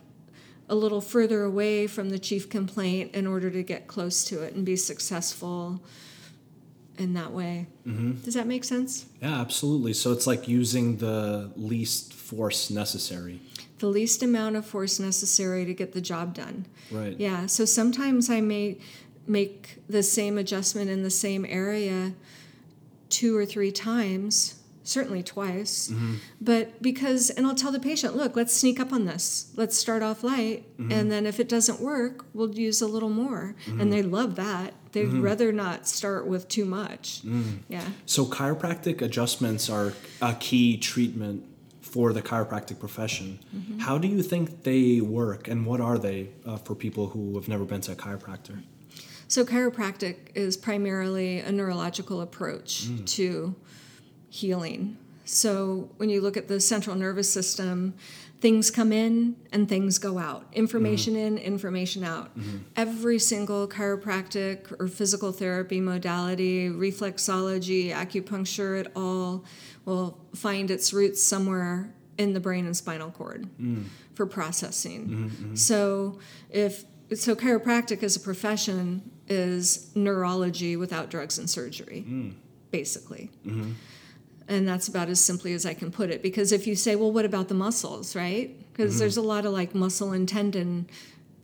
a 0.75 0.77
little 0.77 1.01
further 1.01 1.45
away 1.45 1.87
from 1.87 2.11
the 2.11 2.19
chief 2.19 2.51
complaint 2.51 3.15
in 3.15 3.29
order 3.29 3.49
to 3.49 3.63
get 3.63 3.87
close 3.87 4.25
to 4.25 4.43
it 4.43 4.55
and 4.55 4.67
be 4.67 4.75
successful 4.75 5.81
in 6.99 7.15
that 7.15 7.31
way. 7.31 7.69
Mm-hmm. 7.87 8.23
Does 8.23 8.35
that 8.35 8.49
make 8.49 8.65
sense? 8.65 9.07
Yeah, 9.23 9.41
absolutely. 9.41 9.93
So 9.93 10.11
it's 10.11 10.27
like 10.27 10.49
using 10.49 10.97
the 10.97 11.53
least 11.55 12.13
force 12.13 12.71
necessary. 12.71 13.41
The 13.79 13.87
least 13.87 14.23
amount 14.25 14.57
of 14.57 14.67
force 14.67 14.99
necessary 14.99 15.65
to 15.65 15.75
get 15.75 15.93
the 15.93 16.01
job 16.01 16.35
done. 16.35 16.67
Right. 16.91 17.15
Yeah. 17.19 17.47
So 17.47 17.65
sometimes 17.65 18.29
I 18.29 18.41
may 18.41 18.79
make 19.29 19.79
the 19.89 20.03
same 20.03 20.39
adjustment 20.39 20.91
in 20.91 21.05
the 21.05 21.11
same 21.11 21.47
area 21.49 22.15
two 23.11 23.37
or 23.37 23.47
three 23.47 23.71
times 23.71 24.57
certainly 24.85 25.23
twice. 25.23 25.89
Mm-hmm. 25.89 26.15
But 26.41 26.81
because, 26.81 27.31
and 27.31 27.47
I'll 27.47 27.55
tell 27.55 27.73
the 27.73 27.81
patient, 27.81 28.17
look, 28.17 28.37
let's 28.37 28.55
sneak 28.55 28.79
up 28.79 28.93
on 28.93 29.07
this. 29.07 29.53
Let's 29.57 29.77
start 29.77 30.03
off 30.03 30.23
light. 30.23 30.65
Mm-hmm. 30.79 30.93
And 30.93 31.11
then 31.11 31.27
if 31.27 31.41
it 31.41 31.49
doesn't 31.49 31.81
work, 31.81 32.25
we'll 32.35 32.55
use 32.55 32.81
a 32.81 32.87
little 32.87 33.11
more. 33.11 33.57
Mm-hmm. 33.67 33.81
And 33.81 33.93
they 33.93 34.03
love 34.03 34.37
that. 34.37 34.75
They'd 34.93 35.07
mm-hmm. 35.07 35.23
rather 35.23 35.51
not 35.51 35.89
start 35.89 36.27
with 36.27 36.47
too 36.49 36.65
much. 36.65 37.23
Mm. 37.25 37.61
Yeah. 37.69 37.85
So 38.07 38.27
chiropractic 38.27 39.03
adjustments 39.03 39.69
are 39.69 39.93
a 40.23 40.35
key 40.35 40.77
treatment 40.77 41.45
for 41.81 42.13
the 42.13 42.23
chiropractic 42.23 42.79
profession. 42.79 43.41
Mm-hmm. 43.55 43.81
How 43.81 43.99
do 43.99 44.07
you 44.07 44.23
think 44.23 44.63
they 44.63 45.01
work 45.01 45.49
and 45.49 45.67
what 45.67 45.81
are 45.81 45.99
they 45.99 46.29
uh, 46.47 46.59
for 46.59 46.77
people 46.77 47.09
who 47.09 47.35
have 47.35 47.49
never 47.49 47.65
been 47.65 47.81
to 47.83 47.93
a 47.93 47.97
chiropractor? 47.97 48.63
So, 49.27 49.45
chiropractic 49.45 50.17
is 50.35 50.57
primarily 50.57 51.41
a 51.41 51.51
neurological 51.51 52.21
approach 52.21 52.85
mm. 52.85 53.07
to 53.17 53.55
healing. 54.35 54.97
So 55.25 55.91
when 55.97 56.11
you 56.11 56.21
look 56.21 56.37
at 56.37 56.49
the 56.49 56.59
central 56.59 56.97
nervous 56.97 57.33
system, 57.33 57.95
things 58.41 58.69
come 58.69 58.93
in 58.93 59.37
and 59.53 59.69
things 59.69 59.99
go 59.99 60.19
out. 60.19 60.47
Information 60.53 61.15
mm-hmm. 61.15 61.37
in, 61.37 61.39
information 61.39 62.03
out. 62.03 62.37
Mm-hmm. 62.37 62.59
Every 62.75 63.21
single 63.21 63.69
chiropractic 63.69 64.75
or 64.81 64.89
physical 64.89 65.31
therapy 65.31 65.81
modality, 65.81 66.69
reflexology, 66.69 67.93
acupuncture, 67.93 68.81
it 68.81 68.91
all 68.97 69.45
will 69.85 70.19
find 70.35 70.69
its 70.69 70.93
roots 70.93 71.23
somewhere 71.23 71.95
in 72.19 72.33
the 72.33 72.41
brain 72.41 72.67
and 72.67 72.77
spinal 72.77 73.13
cord 73.13 73.49
mm. 73.61 73.85
for 74.15 74.27
processing. 74.27 75.07
Mm-hmm, 75.07 75.27
mm-hmm. 75.27 75.55
So 75.55 76.19
if 76.51 76.85
so 77.15 77.37
chiropractic 77.37 78.03
as 78.03 78.17
a 78.17 78.21
profession 78.21 79.13
is 79.29 79.91
neurology 79.95 80.77
without 80.77 81.09
drugs 81.09 81.39
and 81.39 81.49
surgery, 81.49 82.05
mm. 82.07 82.33
basically. 82.73 83.31
Mm-hmm. 84.47 84.55
And 84.55 84.69
that's 84.69 84.89
about 84.89 85.09
as 85.09 85.21
simply 85.21 85.53
as 85.55 85.65
I 85.67 85.75
can 85.75 85.91
put 85.91 86.11
it. 86.11 86.23
Because 86.23 86.53
if 86.53 86.67
you 86.67 86.77
say, 86.77 86.97
well, 86.97 87.13
what 87.13 87.25
about 87.25 87.49
the 87.49 87.55
muscles, 87.55 88.15
right? 88.15 88.57
Because 88.73 88.93
mm-hmm. 88.93 89.01
there's 89.01 89.17
a 89.17 89.23
lot 89.23 89.47
of 89.47 89.53
like 89.53 89.75
muscle 89.75 90.13
and 90.13 90.29
tendon 90.29 90.89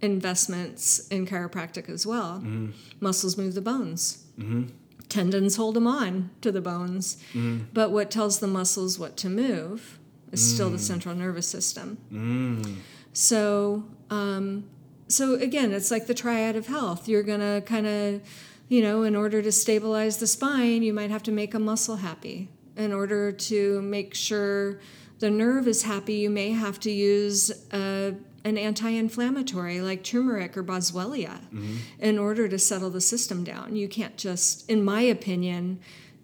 investments 0.01 1.07
in 1.09 1.27
chiropractic 1.27 1.89
as 1.89 2.07
well. 2.07 2.39
Mm-hmm. 2.39 2.71
Muscles 3.01 3.37
move 3.37 3.55
the 3.55 3.61
bones. 3.61 4.25
Mm-hmm. 4.39 4.69
Tendons 5.09 5.57
hold 5.57 5.75
them 5.75 5.87
on 5.87 6.31
to 6.41 6.53
the 6.53 6.61
bones. 6.61 7.17
Mm-hmm. 7.33 7.65
But 7.73 7.91
what 7.91 8.11
tells 8.11 8.39
the 8.39 8.47
muscles 8.47 8.99
what 8.99 9.17
to 9.19 9.29
move 9.29 9.99
is 10.33 10.55
still 10.55 10.71
the 10.71 10.77
mm. 10.77 10.81
central 10.81 11.15
nervous 11.15 11.49
system. 11.49 11.99
Mm. 12.13 12.77
So, 13.13 13.85
um, 14.11 14.65
so 15.09 15.35
again, 15.35 15.73
it's 15.73 15.91
like 15.91 16.07
the 16.07 16.15
triad 16.15 16.55
of 16.55 16.69
health. 16.69 17.09
You're 17.09 17.25
gonna 17.25 17.63
kind 17.63 17.87
of, 17.87 18.23
you 18.69 18.81
know, 18.81 19.03
in 19.03 19.17
order 19.17 19.43
to 19.43 19.51
stabilize 19.51 20.19
the 20.19 20.29
spine, 20.29 20.85
you 20.85 20.93
might 20.93 21.11
have 21.11 21.25
to 21.25 21.33
make 21.33 21.53
a 21.53 21.59
muscle 21.59 21.97
happy 21.97 22.49
in 22.81 22.93
order 22.93 23.31
to 23.31 23.83
make 23.83 24.15
sure 24.15 24.81
the 25.19 25.31
nerve 25.31 25.69
is 25.69 25.83
happy, 25.83 26.15
you 26.15 26.31
may 26.31 26.51
have 26.51 26.81
to 26.81 26.91
use 26.91 27.51
a, 27.73 28.15
an 28.45 28.57
anti 28.57 28.89
inflammatory 28.89 29.81
like 29.81 30.03
turmeric 30.03 30.57
or 30.57 30.65
boswellia 30.65 31.41
mm-hmm. 31.53 31.77
in 31.99 32.19
order 32.19 32.49
to 32.49 32.59
settle 32.59 32.91
the 32.91 33.01
system 33.01 33.45
down. 33.45 33.77
You 33.77 33.89
can't 33.89 34.17
just, 34.17 34.69
in 34.69 34.83
my 34.83 35.03
opinion, 35.03 35.81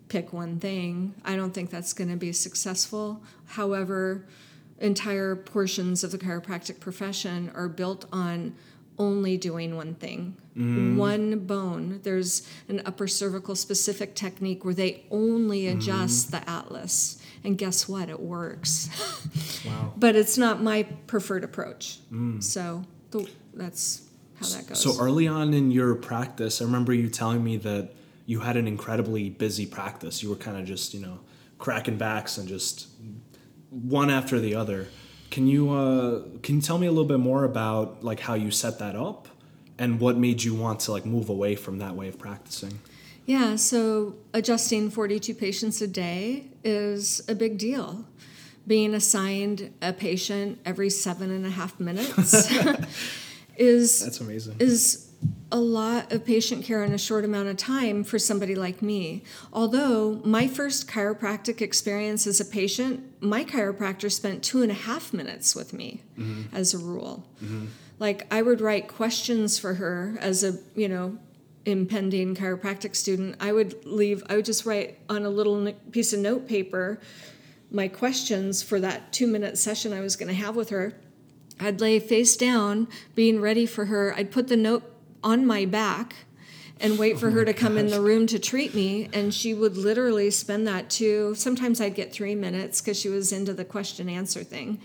pick 0.09 0.33
one 0.33 0.59
thing. 0.59 1.15
I 1.25 1.37
don't 1.37 1.53
think 1.53 1.71
that's 1.71 1.93
going 1.93 2.11
to 2.11 2.17
be 2.17 2.33
successful. 2.33 3.23
However, 3.47 4.25
entire 4.79 5.37
portions 5.37 6.03
of 6.03 6.11
the 6.11 6.19
chiropractic 6.19 6.81
profession 6.81 7.51
are 7.55 7.69
built 7.69 8.07
on 8.13 8.55
only 8.99 9.37
doing 9.37 9.77
one 9.77 9.95
thing, 9.95 10.37
mm. 10.57 10.97
one 10.97 11.41
bone. 11.41 12.01
There's 12.03 12.49
an 12.69 12.83
upper 12.85 13.07
cervical 13.07 13.55
specific 13.55 14.15
technique 14.15 14.65
where 14.65 14.75
they 14.75 15.05
only 15.11 15.63
mm-hmm. 15.63 15.79
adjust 15.79 16.29
mm. 16.29 16.31
the 16.33 16.51
atlas. 16.51 17.21
And 17.45 17.57
guess 17.57 17.89
what? 17.89 18.09
It 18.09 18.21
works. 18.21 18.89
wow. 19.67 19.93
But 19.97 20.17
it's 20.17 20.37
not 20.37 20.63
my 20.63 20.83
preferred 21.07 21.45
approach. 21.45 21.99
Mm. 22.11 22.43
So 22.43 22.85
the, 23.11 23.29
that's 23.55 24.03
how 24.41 24.49
that 24.49 24.67
goes. 24.67 24.83
So 24.83 25.01
early 25.01 25.29
on 25.29 25.55
in 25.55 25.71
your 25.71 25.95
practice, 25.95 26.61
I 26.61 26.65
remember 26.65 26.93
you 26.93 27.09
telling 27.09 27.45
me 27.45 27.57
that 27.59 27.91
you 28.27 28.41
had 28.41 28.57
an 28.57 28.67
incredibly 28.67 29.31
busy 29.31 29.67
practice. 29.67 30.23
You 30.23 30.31
were 30.31 30.37
kind 30.37 30.59
of 30.59 30.65
just, 30.65 30.93
you 30.93 31.01
know, 31.01 31.21
cracking 31.59 31.97
backs 31.97 32.39
and 32.39 32.49
just 32.49 32.89
one 33.71 34.11
after 34.11 34.41
the 34.41 34.55
other. 34.55 34.89
Can 35.37 35.47
you 35.47 35.71
uh, 35.71 36.23
can 36.43 36.55
you 36.55 36.63
tell 36.63 36.79
me 36.79 36.87
a 36.87 36.91
little 36.91 37.05
bit 37.05 37.19
more 37.19 37.45
about 37.45 38.03
like 38.03 38.21
how 38.21 38.33
you 38.33 38.51
set 38.51 38.79
that 38.79 38.97
up 38.97 39.29
and 39.77 40.01
what 40.01 40.17
made 40.17 40.43
you 40.43 40.55
want 40.55 40.81
to 40.81 40.93
like 40.93 41.05
move 41.05 41.29
away 41.29 41.57
from 41.57 41.77
that 41.81 41.95
way 41.95 42.09
of 42.09 42.19
practicing? 42.19 42.79
Yeah, 43.27 43.57
so 43.57 44.15
adjusting 44.33 44.89
42 44.89 45.35
patients 45.35 45.83
a 45.83 45.89
day 45.89 46.47
is 46.65 47.21
a 47.29 47.35
big 47.35 47.59
deal. 47.59 48.07
Being 48.67 48.95
assigned 48.95 49.75
a 49.83 49.93
patient 49.93 50.59
every 50.65 50.89
seven 50.89 51.31
and 51.31 51.45
a 51.45 51.51
half 51.51 51.79
minutes 51.79 52.51
is 53.59 54.01
that's 54.01 54.23
amazing. 54.23 54.57
Is 54.59 55.06
a 55.53 55.59
lot 55.59 56.13
of 56.13 56.25
patient 56.25 56.65
care 56.65 56.83
in 56.83 56.93
a 56.93 56.99
short 56.99 57.25
amount 57.25 57.49
of 57.49 57.57
time 57.57 58.03
for 58.03 58.19
somebody 58.19 58.55
like 58.55 58.83
me. 58.83 59.23
Although 59.53 60.21
my 60.25 60.49
first 60.49 60.89
chiropractic 60.89 61.61
experience 61.61 62.27
as 62.27 62.41
a 62.41 62.45
patient, 62.45 63.23
my 63.23 63.45
chiropractor 63.45 64.11
spent 64.11 64.43
two 64.43 64.63
and 64.63 64.73
a 64.73 64.75
half 64.75 65.13
minutes 65.13 65.55
with 65.55 65.73
me 65.73 66.03
mm-hmm. 66.19 66.55
as 66.55 66.75
a 66.75 66.79
rule. 66.79 67.25
Mm-hmm. 67.43 67.67
Like 67.99 68.27
I 68.33 68.43
would 68.43 68.61
write 68.61 68.89
questions 68.89 69.59
for 69.59 69.75
her 69.75 70.17
as 70.21 70.43
a, 70.43 70.59
you 70.75 70.89
know, 70.89 71.17
impending 71.65 72.35
chiropractic 72.35 72.97
student. 72.97 73.37
I 73.41 73.53
would 73.53 73.85
leave, 73.85 74.25
I 74.29 74.37
would 74.37 74.45
just 74.45 74.67
write 74.67 74.99
on 75.09 75.25
a 75.25 75.31
little 75.31 75.73
piece 75.93 76.13
of 76.13 76.21
note 76.21 76.49
paper 76.49 77.01
my 77.71 77.89
questions 77.89 78.63
for 78.63 78.79
that 78.81 79.13
two 79.13 79.27
minute 79.27 79.59
session 79.59 79.93
I 79.93 80.01
was 80.01 80.17
going 80.17 80.29
to 80.29 80.35
have 80.35 80.57
with 80.57 80.71
her. 80.71 80.95
I'd 81.59 81.81
lay 81.81 81.99
face 81.99 82.37
down, 82.37 82.89
being 83.15 83.41
ready 83.41 83.67
for 83.67 83.87
her. 83.87 84.15
I'd 84.15 84.31
put 84.31 84.49
the 84.49 84.57
note 84.57 84.96
on 85.23 85.47
my 85.47 85.65
back 85.65 86.15
and 86.81 86.99
wait 86.99 87.19
for 87.19 87.29
oh 87.29 87.33
her 87.33 87.45
to 87.45 87.55
come 87.55 87.79
in 87.79 87.89
the 87.89 88.01
room 88.01 88.27
to 88.27 88.39
treat 88.39 88.75
me. 88.75 89.09
And 89.13 89.33
she 89.33 89.55
would 89.55 89.77
literally 89.77 90.31
spend 90.31 90.67
that 90.67 90.91
two, 90.91 91.35
sometimes 91.35 91.81
I'd 91.81 91.95
get 91.95 92.13
three 92.13 92.35
minutes 92.35 92.81
because 92.81 92.99
she 92.99 93.09
was 93.09 93.33
into 93.33 93.55
the 93.55 93.65
question 93.65 94.09
answer 94.09 94.45
thing. 94.45 94.81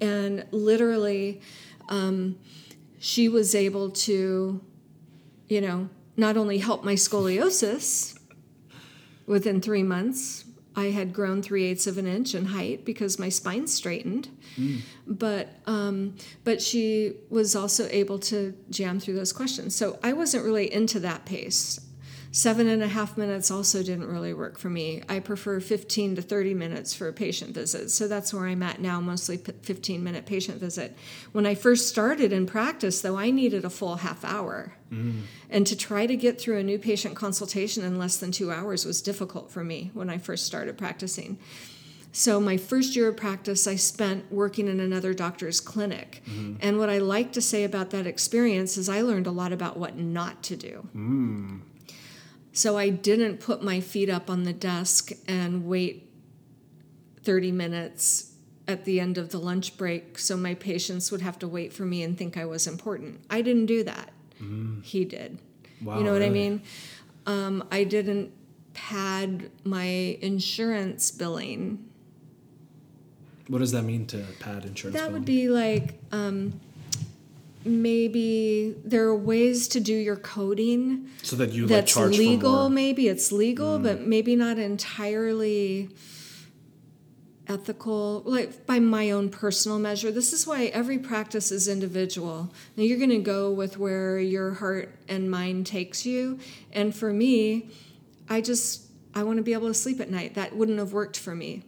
And 0.00 0.46
literally, 0.52 1.40
um, 1.88 2.38
she 2.98 3.28
was 3.28 3.54
able 3.54 3.90
to, 3.90 4.60
you 5.48 5.60
know, 5.60 5.88
not 6.16 6.36
only 6.36 6.58
help 6.58 6.84
my 6.84 6.94
scoliosis 6.94 8.18
within 9.26 9.60
three 9.60 9.82
months, 9.82 10.44
I 10.78 10.90
had 10.90 11.12
grown 11.12 11.42
three 11.42 11.64
eighths 11.64 11.88
of 11.88 11.98
an 11.98 12.06
inch 12.06 12.36
in 12.36 12.44
height 12.46 12.84
because 12.84 13.18
my 13.18 13.28
spine 13.28 13.66
straightened. 13.66 14.28
Mm. 14.56 14.82
But 15.08 15.48
um, 15.66 16.14
but 16.44 16.62
she 16.62 17.14
was 17.30 17.56
also 17.56 17.88
able 17.90 18.20
to 18.20 18.54
jam 18.70 19.00
through 19.00 19.14
those 19.14 19.32
questions. 19.32 19.74
So 19.74 19.98
I 20.04 20.12
wasn't 20.12 20.44
really 20.44 20.72
into 20.72 21.00
that 21.00 21.24
pace. 21.24 21.80
Seven 22.30 22.68
and 22.68 22.82
a 22.82 22.88
half 22.88 23.16
minutes 23.16 23.50
also 23.50 23.82
didn't 23.82 24.06
really 24.06 24.34
work 24.34 24.58
for 24.58 24.68
me. 24.68 25.02
I 25.08 25.18
prefer 25.18 25.60
15 25.60 26.16
to 26.16 26.22
30 26.22 26.54
minutes 26.54 26.92
for 26.92 27.08
a 27.08 27.12
patient 27.12 27.54
visit. 27.54 27.90
So 27.90 28.06
that's 28.06 28.34
where 28.34 28.46
I'm 28.46 28.62
at 28.62 28.80
now, 28.80 29.00
mostly 29.00 29.38
15 29.38 30.04
minute 30.04 30.26
patient 30.26 30.58
visit. 30.60 30.94
When 31.32 31.46
I 31.46 31.54
first 31.54 31.88
started 31.88 32.32
in 32.32 32.46
practice, 32.46 33.00
though, 33.00 33.16
I 33.16 33.30
needed 33.30 33.64
a 33.64 33.70
full 33.70 33.96
half 33.96 34.24
hour. 34.24 34.74
Mm. 34.92 35.22
And 35.48 35.66
to 35.66 35.76
try 35.76 36.06
to 36.06 36.16
get 36.16 36.38
through 36.40 36.58
a 36.58 36.62
new 36.62 36.78
patient 36.78 37.16
consultation 37.16 37.82
in 37.82 37.98
less 37.98 38.18
than 38.18 38.30
two 38.30 38.52
hours 38.52 38.84
was 38.84 39.00
difficult 39.00 39.50
for 39.50 39.64
me 39.64 39.90
when 39.94 40.10
I 40.10 40.18
first 40.18 40.44
started 40.44 40.76
practicing. 40.76 41.38
So, 42.10 42.40
my 42.40 42.56
first 42.56 42.96
year 42.96 43.08
of 43.08 43.16
practice, 43.16 43.66
I 43.66 43.76
spent 43.76 44.32
working 44.32 44.66
in 44.66 44.80
another 44.80 45.12
doctor's 45.12 45.60
clinic. 45.60 46.22
Mm-hmm. 46.26 46.56
And 46.60 46.78
what 46.78 46.88
I 46.88 46.98
like 46.98 47.32
to 47.34 47.42
say 47.42 47.64
about 47.64 47.90
that 47.90 48.06
experience 48.06 48.76
is 48.76 48.88
I 48.88 49.02
learned 49.02 49.26
a 49.26 49.30
lot 49.30 49.52
about 49.52 49.76
what 49.76 49.96
not 49.96 50.42
to 50.44 50.56
do. 50.56 50.88
Mm. 50.96 51.60
So 52.58 52.76
I 52.76 52.88
didn't 52.88 53.38
put 53.38 53.62
my 53.62 53.78
feet 53.78 54.10
up 54.10 54.28
on 54.28 54.42
the 54.42 54.52
desk 54.52 55.12
and 55.28 55.64
wait 55.64 56.10
30 57.22 57.52
minutes 57.52 58.32
at 58.66 58.84
the 58.84 58.98
end 58.98 59.16
of 59.16 59.28
the 59.28 59.38
lunch 59.38 59.76
break 59.76 60.18
so 60.18 60.36
my 60.36 60.54
patients 60.54 61.12
would 61.12 61.22
have 61.22 61.38
to 61.38 61.46
wait 61.46 61.72
for 61.72 61.84
me 61.84 62.02
and 62.02 62.18
think 62.18 62.36
I 62.36 62.46
was 62.46 62.66
important. 62.66 63.20
I 63.30 63.42
didn't 63.42 63.66
do 63.66 63.84
that. 63.84 64.10
Mm. 64.42 64.84
He 64.84 65.04
did. 65.04 65.38
Wow, 65.80 65.98
you 65.98 66.04
know 66.04 66.10
what 66.10 66.18
really? 66.18 66.26
I 66.26 66.48
mean? 66.48 66.62
Um, 67.26 67.68
I 67.70 67.84
didn't 67.84 68.32
pad 68.74 69.52
my 69.62 70.18
insurance 70.20 71.12
billing. 71.12 71.88
What 73.46 73.58
does 73.58 73.70
that 73.70 73.82
mean 73.82 74.04
to 74.06 74.24
pad 74.40 74.64
insurance? 74.64 74.96
That 74.96 75.10
billing? 75.10 75.12
would 75.12 75.24
be 75.24 75.48
like 75.48 76.00
um, 76.10 76.60
maybe 77.64 78.74
there 78.84 79.04
are 79.04 79.16
ways 79.16 79.68
to 79.68 79.80
do 79.80 79.94
your 79.94 80.16
coding 80.16 81.08
so 81.22 81.36
that 81.36 81.50
you 81.50 81.66
that's 81.66 81.96
like 81.96 82.10
legal 82.10 82.68
maybe 82.68 83.08
it's 83.08 83.32
legal 83.32 83.78
mm. 83.78 83.82
but 83.82 84.00
maybe 84.00 84.36
not 84.36 84.58
entirely 84.58 85.90
ethical 87.48 88.22
like 88.26 88.66
by 88.66 88.78
my 88.78 89.10
own 89.10 89.30
personal 89.30 89.78
measure. 89.78 90.12
This 90.12 90.32
is 90.32 90.46
why 90.46 90.66
every 90.66 90.98
practice 90.98 91.50
is 91.50 91.66
individual. 91.66 92.52
Now 92.76 92.82
you're 92.84 92.98
going 92.98 93.10
to 93.10 93.18
go 93.18 93.50
with 93.50 93.78
where 93.78 94.18
your 94.18 94.52
heart 94.54 94.94
and 95.08 95.30
mind 95.30 95.66
takes 95.66 96.04
you. 96.04 96.38
And 96.72 96.94
for 96.94 97.12
me 97.12 97.70
i 98.30 98.42
just 98.42 98.82
i 99.14 99.22
want 99.22 99.38
to 99.38 99.42
be 99.42 99.54
able 99.54 99.68
to 99.68 99.74
sleep 99.74 100.00
at 100.00 100.10
night. 100.10 100.34
That 100.34 100.54
wouldn't 100.54 100.78
have 100.78 100.92
worked 100.92 101.18
for 101.18 101.34
me 101.34 101.62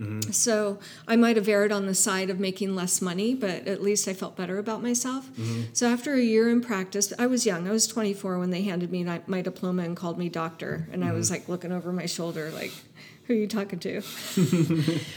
Mm-hmm. 0.00 0.30
So 0.30 0.78
I 1.06 1.16
might 1.16 1.36
have 1.36 1.46
erred 1.46 1.72
on 1.72 1.86
the 1.86 1.94
side 1.94 2.30
of 2.30 2.40
making 2.40 2.74
less 2.74 3.02
money, 3.02 3.34
but 3.34 3.68
at 3.68 3.82
least 3.82 4.08
I 4.08 4.14
felt 4.14 4.36
better 4.36 4.58
about 4.58 4.82
myself. 4.82 5.28
Mm-hmm. 5.32 5.62
So 5.74 5.88
after 5.88 6.14
a 6.14 6.20
year 6.20 6.48
in 6.48 6.62
practice, 6.62 7.12
I 7.18 7.26
was 7.26 7.44
young. 7.44 7.68
I 7.68 7.72
was 7.72 7.86
24 7.86 8.38
when 8.38 8.50
they 8.50 8.62
handed 8.62 8.90
me 8.90 9.04
my 9.26 9.42
diploma 9.42 9.82
and 9.82 9.96
called 9.96 10.18
me 10.18 10.28
doctor, 10.28 10.88
and 10.90 11.02
mm-hmm. 11.02 11.10
I 11.10 11.14
was 11.14 11.26
mm-hmm. 11.30 11.34
like 11.34 11.48
looking 11.48 11.72
over 11.72 11.92
my 11.92 12.06
shoulder, 12.06 12.50
like, 12.50 12.72
"Who 13.24 13.34
are 13.34 13.36
you 13.36 13.46
talking 13.46 13.78
to?" 13.80 14.02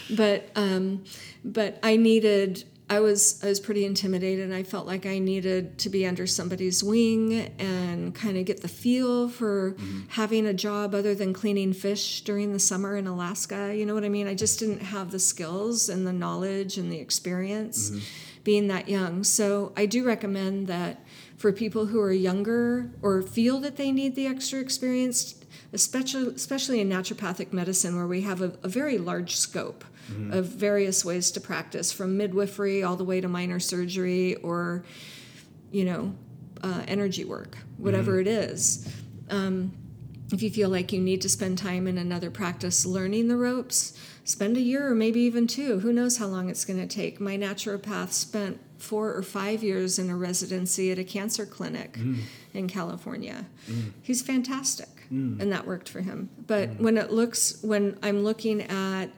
but 0.16 0.50
um, 0.56 1.06
but 1.46 1.80
I 1.82 1.96
needed 1.96 2.66
I 2.94 3.00
was 3.00 3.44
I 3.44 3.48
was 3.48 3.60
pretty 3.60 3.86
intimidated. 3.86 4.54
I 4.54 4.62
felt 4.62 4.86
like 4.86 5.08
I 5.08 5.18
needed 5.18 5.80
to 5.80 5.90
be 5.90 6.06
under 6.06 6.28
somebody's 6.28 6.84
wing 6.84 7.52
and 7.58 8.14
kind 8.14 8.38
of 8.38 8.46
get 8.46 8.62
the 8.62 8.68
feel 8.68 9.30
for 9.30 9.72
mm-hmm. 9.72 10.02
having 10.10 10.46
a 10.46 10.54
job 10.54 10.94
other 10.94 11.16
than 11.16 11.34
cleaning 11.34 11.74
fish 11.74 12.22
during 12.22 12.54
the 12.54 12.60
summer 12.60 12.96
in 12.96 13.08
Alaska. 13.08 13.76
You 13.76 13.88
know 13.88 13.96
what 13.96 14.04
I 14.04 14.10
mean? 14.10 14.28
I 14.28 14.36
just 14.36 14.60
didn't 14.60 14.82
have 14.82 15.10
the 15.10 15.18
skills 15.18 15.90
and 15.90 16.06
the 16.06 16.14
knowledge 16.14 16.78
and 16.78 16.92
the 16.92 17.00
experience 17.00 17.90
mm-hmm. 17.90 18.00
being 18.44 18.68
that 18.68 18.88
young. 18.88 19.24
So 19.24 19.74
I 19.76 19.88
do 19.88 20.06
recommend 20.06 20.68
that 20.68 21.04
for 21.36 21.52
people 21.52 21.88
who 21.88 22.00
are 22.00 22.12
younger 22.12 22.92
or 23.02 23.24
feel 23.24 23.60
that 23.62 23.76
they 23.76 23.92
need 23.92 24.14
the 24.14 24.28
extra 24.28 24.60
experience, 24.60 25.34
especially 25.74 26.34
especially 26.36 26.80
in 26.80 26.90
naturopathic 26.90 27.52
medicine 27.52 27.96
where 27.96 28.08
we 28.08 28.22
have 28.22 28.42
a, 28.42 28.54
a 28.64 28.68
very 28.68 28.98
large 28.98 29.36
scope 29.36 29.84
mm-hmm. 30.10 30.32
of 30.32 30.46
various 30.46 31.04
ways 31.04 31.32
to 31.32 31.42
practice 31.42 31.92
from 31.92 32.16
midwifery 32.16 32.84
all 32.84 32.96
the 32.96 33.04
way 33.04 33.20
to 33.20 33.28
minor 33.28 33.60
surgery 33.60 34.36
or 34.36 34.84
you 35.72 35.84
know 35.84 36.14
uh, 36.62 36.84
energy 36.88 37.26
work 37.26 37.58
whatever 37.78 38.14
mm-hmm. 38.14 38.28
it 38.28 38.52
is 38.52 38.88
um, 39.30 39.74
if 40.32 40.42
you 40.42 40.50
feel 40.50 40.70
like 40.70 40.94
you 40.94 41.02
need 41.02 41.22
to 41.22 41.30
spend 41.30 41.58
time 41.58 41.88
in 41.88 41.98
another 41.98 42.30
practice 42.30 42.86
learning 42.86 43.28
the 43.28 43.36
ropes 43.36 43.98
spend 44.24 44.56
a 44.56 44.62
year 44.62 44.88
or 44.88 44.96
maybe 44.96 45.20
even 45.20 45.48
two 45.48 45.80
who 45.80 45.92
knows 45.92 46.18
how 46.18 46.28
long 46.28 46.50
it's 46.50 46.64
going 46.64 46.80
to 46.80 46.88
take 46.88 47.20
my 47.20 47.38
naturopath 47.38 48.12
spent 48.12 48.60
four 48.78 49.14
or 49.14 49.24
five 49.24 49.64
years 49.64 49.98
in 49.98 50.10
a 50.10 50.16
residency 50.16 50.92
at 50.92 51.00
a 51.00 51.04
cancer 51.04 51.46
clinic 51.46 51.94
mm. 51.94 52.20
in 52.54 52.68
california 52.68 53.46
mm. 53.68 53.92
he's 54.02 54.22
fantastic 54.22 55.03
mm. 55.14 55.40
and 55.40 55.52
that 55.52 55.68
worked 55.68 55.88
for 55.88 56.02
him 56.02 56.30
but 56.48 56.70
mm. 56.70 56.80
when 56.80 56.98
it 56.98 57.12
looks 57.12 57.62
when 57.62 57.98
i'm 58.02 58.24
looking 58.24 58.62
at 58.62 59.10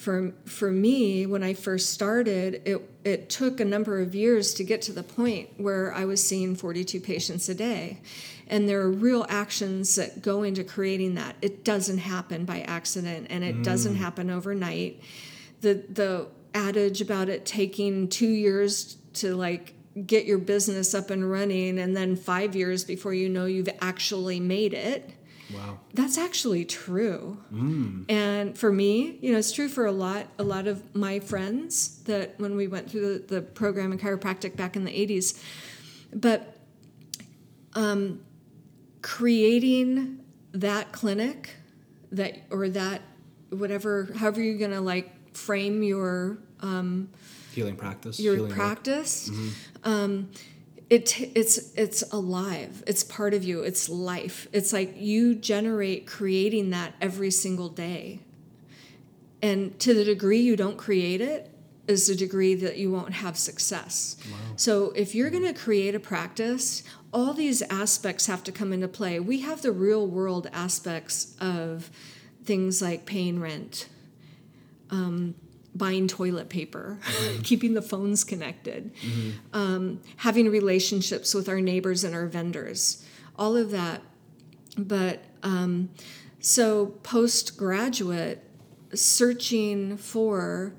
for 0.00 0.32
for 0.46 0.70
me 0.70 1.26
when 1.26 1.42
I 1.42 1.52
first 1.52 1.90
started, 1.90 2.62
it 2.64 2.90
it 3.04 3.28
took 3.28 3.60
a 3.60 3.66
number 3.66 4.00
of 4.00 4.14
years 4.14 4.54
to 4.54 4.64
get 4.64 4.80
to 4.82 4.92
the 4.92 5.02
point 5.02 5.50
where 5.58 5.92
I 5.92 6.06
was 6.06 6.26
seeing 6.26 6.56
42 6.56 7.00
patients 7.00 7.50
a 7.50 7.54
day. 7.54 8.00
And 8.46 8.66
there 8.66 8.80
are 8.80 8.90
real 8.90 9.26
actions 9.28 9.94
that 9.96 10.22
go 10.22 10.42
into 10.42 10.64
creating 10.64 11.16
that. 11.16 11.36
It 11.42 11.64
doesn't 11.64 11.98
happen 11.98 12.46
by 12.46 12.62
accident 12.62 13.26
and 13.28 13.44
it 13.44 13.56
mm. 13.56 13.62
doesn't 13.62 13.96
happen 13.96 14.30
overnight. 14.30 15.02
The 15.60 15.84
the 15.90 16.28
adage 16.54 17.02
about 17.02 17.28
it 17.28 17.44
taking 17.44 18.08
2 18.08 18.26
years 18.26 18.96
to 19.14 19.36
like 19.36 19.74
get 20.06 20.24
your 20.24 20.38
business 20.38 20.94
up 20.94 21.10
and 21.10 21.30
running 21.30 21.78
and 21.78 21.94
then 21.94 22.16
5 22.16 22.56
years 22.56 22.84
before 22.84 23.12
you 23.12 23.28
know 23.28 23.44
you've 23.44 23.68
actually 23.82 24.40
made 24.40 24.72
it 24.72 25.10
Wow. 25.54 25.80
That's 25.94 26.18
actually 26.18 26.64
true. 26.64 27.38
Mm. 27.52 28.10
And 28.10 28.58
for 28.58 28.72
me, 28.72 29.18
you 29.20 29.32
know, 29.32 29.38
it's 29.38 29.52
true 29.52 29.68
for 29.68 29.86
a 29.86 29.92
lot 29.92 30.26
a 30.38 30.44
lot 30.44 30.66
of 30.66 30.94
my 30.94 31.20
friends 31.20 32.02
that 32.04 32.38
when 32.38 32.56
we 32.56 32.66
went 32.68 32.90
through 32.90 33.18
the, 33.18 33.34
the 33.34 33.42
program 33.42 33.92
in 33.92 33.98
chiropractic 33.98 34.56
back 34.56 34.76
in 34.76 34.84
the 34.84 34.92
80s. 34.92 35.42
But 36.12 36.56
um, 37.74 38.20
creating 39.02 40.20
that 40.52 40.92
clinic 40.92 41.56
that 42.12 42.38
or 42.50 42.68
that 42.68 43.02
whatever 43.50 44.08
however 44.16 44.42
you're 44.42 44.58
gonna 44.58 44.80
like 44.80 45.36
frame 45.36 45.82
your 45.82 46.38
um, 46.60 47.08
healing 47.52 47.76
practice 47.76 48.18
your 48.18 48.34
healing 48.34 48.52
practice 48.52 49.28
mm-hmm. 49.28 49.48
um, 49.84 50.30
it 50.90 51.20
it's 51.36 51.72
it's 51.74 52.02
alive. 52.12 52.82
It's 52.86 53.04
part 53.04 53.32
of 53.32 53.44
you. 53.44 53.62
It's 53.62 53.88
life. 53.88 54.48
It's 54.52 54.72
like 54.72 54.94
you 54.96 55.34
generate 55.34 56.06
creating 56.06 56.70
that 56.70 56.94
every 57.00 57.30
single 57.30 57.68
day. 57.68 58.20
And 59.40 59.78
to 59.80 59.94
the 59.94 60.04
degree 60.04 60.40
you 60.40 60.56
don't 60.56 60.76
create 60.76 61.20
it 61.20 61.50
is 61.88 62.06
the 62.08 62.14
degree 62.14 62.54
that 62.54 62.76
you 62.76 62.90
won't 62.90 63.14
have 63.14 63.38
success. 63.38 64.16
Wow. 64.30 64.36
so 64.56 64.92
if 64.94 65.14
you're 65.14 65.30
going 65.30 65.46
to 65.46 65.58
create 65.58 65.94
a 65.94 66.00
practice 66.00 66.82
all 67.12 67.32
these 67.32 67.62
aspects 67.62 68.26
have 68.26 68.44
to 68.44 68.52
come 68.52 68.72
into 68.72 68.88
play. 68.88 69.18
We 69.18 69.40
have 69.40 69.62
the 69.62 69.72
real 69.72 70.06
world 70.06 70.48
aspects 70.52 71.34
of 71.40 71.90
things 72.44 72.80
like 72.80 73.04
paying 73.04 73.40
rent 73.40 73.88
um, 74.90 75.34
buying 75.74 76.08
toilet 76.08 76.48
paper, 76.48 76.98
keeping 77.42 77.74
the 77.74 77.82
phones 77.82 78.24
connected, 78.24 78.92
um, 79.52 80.00
having 80.16 80.48
relationships 80.50 81.34
with 81.34 81.48
our 81.48 81.60
neighbors 81.60 82.04
and 82.04 82.14
our 82.14 82.26
vendors, 82.26 83.04
all 83.36 83.56
of 83.56 83.70
that. 83.70 84.02
But 84.76 85.24
um, 85.42 85.90
so 86.40 86.86
postgraduate, 87.02 88.44
searching 88.94 89.96
for 89.96 90.74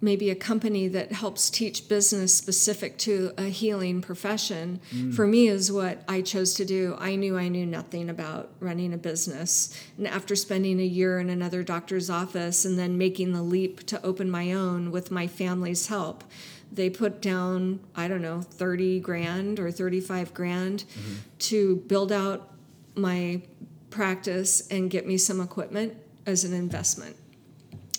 maybe 0.00 0.30
a 0.30 0.34
company 0.34 0.86
that 0.88 1.12
helps 1.12 1.50
teach 1.50 1.88
business 1.88 2.34
specific 2.34 2.96
to 2.98 3.32
a 3.36 3.44
healing 3.44 4.00
profession 4.00 4.80
mm. 4.94 5.12
for 5.12 5.26
me 5.26 5.48
is 5.48 5.72
what 5.72 6.02
I 6.08 6.22
chose 6.22 6.54
to 6.54 6.64
do. 6.64 6.96
I 6.98 7.16
knew 7.16 7.36
I 7.36 7.48
knew 7.48 7.66
nothing 7.66 8.08
about 8.08 8.50
running 8.60 8.92
a 8.92 8.98
business. 8.98 9.76
And 9.96 10.06
after 10.06 10.36
spending 10.36 10.80
a 10.80 10.84
year 10.84 11.18
in 11.18 11.30
another 11.30 11.62
doctor's 11.62 12.10
office 12.10 12.64
and 12.64 12.78
then 12.78 12.96
making 12.96 13.32
the 13.32 13.42
leap 13.42 13.86
to 13.86 14.04
open 14.04 14.30
my 14.30 14.52
own 14.52 14.90
with 14.90 15.10
my 15.10 15.26
family's 15.26 15.88
help, 15.88 16.22
they 16.70 16.90
put 16.90 17.20
down, 17.20 17.80
I 17.96 18.08
don't 18.08 18.22
know, 18.22 18.42
30 18.42 19.00
grand 19.00 19.58
or 19.58 19.70
35 19.70 20.34
grand 20.34 20.84
mm-hmm. 20.84 21.14
to 21.38 21.76
build 21.76 22.12
out 22.12 22.52
my 22.94 23.42
practice 23.90 24.66
and 24.68 24.90
get 24.90 25.06
me 25.06 25.16
some 25.16 25.40
equipment 25.40 25.96
as 26.26 26.44
an 26.44 26.52
investment. 26.52 27.16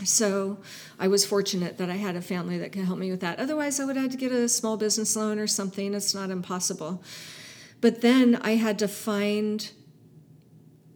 So 0.06 0.58
I 0.98 1.08
was 1.08 1.26
fortunate 1.26 1.78
that 1.78 1.90
I 1.90 1.96
had 1.96 2.16
a 2.16 2.22
family 2.22 2.58
that 2.60 2.72
could 2.72 2.86
help 2.86 3.00
me 3.00 3.12
with 3.12 3.20
that. 3.20 3.40
Otherwise, 3.40 3.80
I 3.80 3.86
would 3.86 3.96
have 3.96 4.04
had 4.04 4.12
to 4.12 4.18
get 4.18 4.32
a 4.32 4.48
small 4.48 4.78
business 4.78 5.16
loan 5.16 5.40
or 5.40 5.48
something. 5.48 5.94
It's 5.94 6.16
not 6.16 6.30
impossible. 6.30 7.04
But 7.82 8.02
then 8.02 8.38
I 8.38 8.52
had 8.52 8.80
to 8.80 8.88
find, 8.88 9.70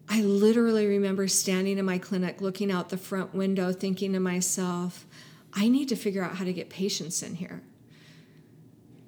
I 0.09 0.21
literally 0.21 0.85
remember 0.87 1.27
standing 1.27 1.77
in 1.77 1.85
my 1.85 1.97
clinic 1.97 2.41
looking 2.41 2.71
out 2.71 2.89
the 2.89 2.97
front 2.97 3.33
window 3.33 3.71
thinking 3.73 4.13
to 4.13 4.19
myself, 4.19 5.05
I 5.53 5.67
need 5.69 5.89
to 5.89 5.95
figure 5.95 6.23
out 6.23 6.37
how 6.37 6.45
to 6.45 6.53
get 6.53 6.69
patients 6.69 7.21
in 7.21 7.35
here. 7.35 7.61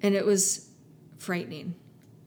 And 0.02 0.14
it 0.14 0.26
was 0.26 0.68
frightening. 1.18 1.74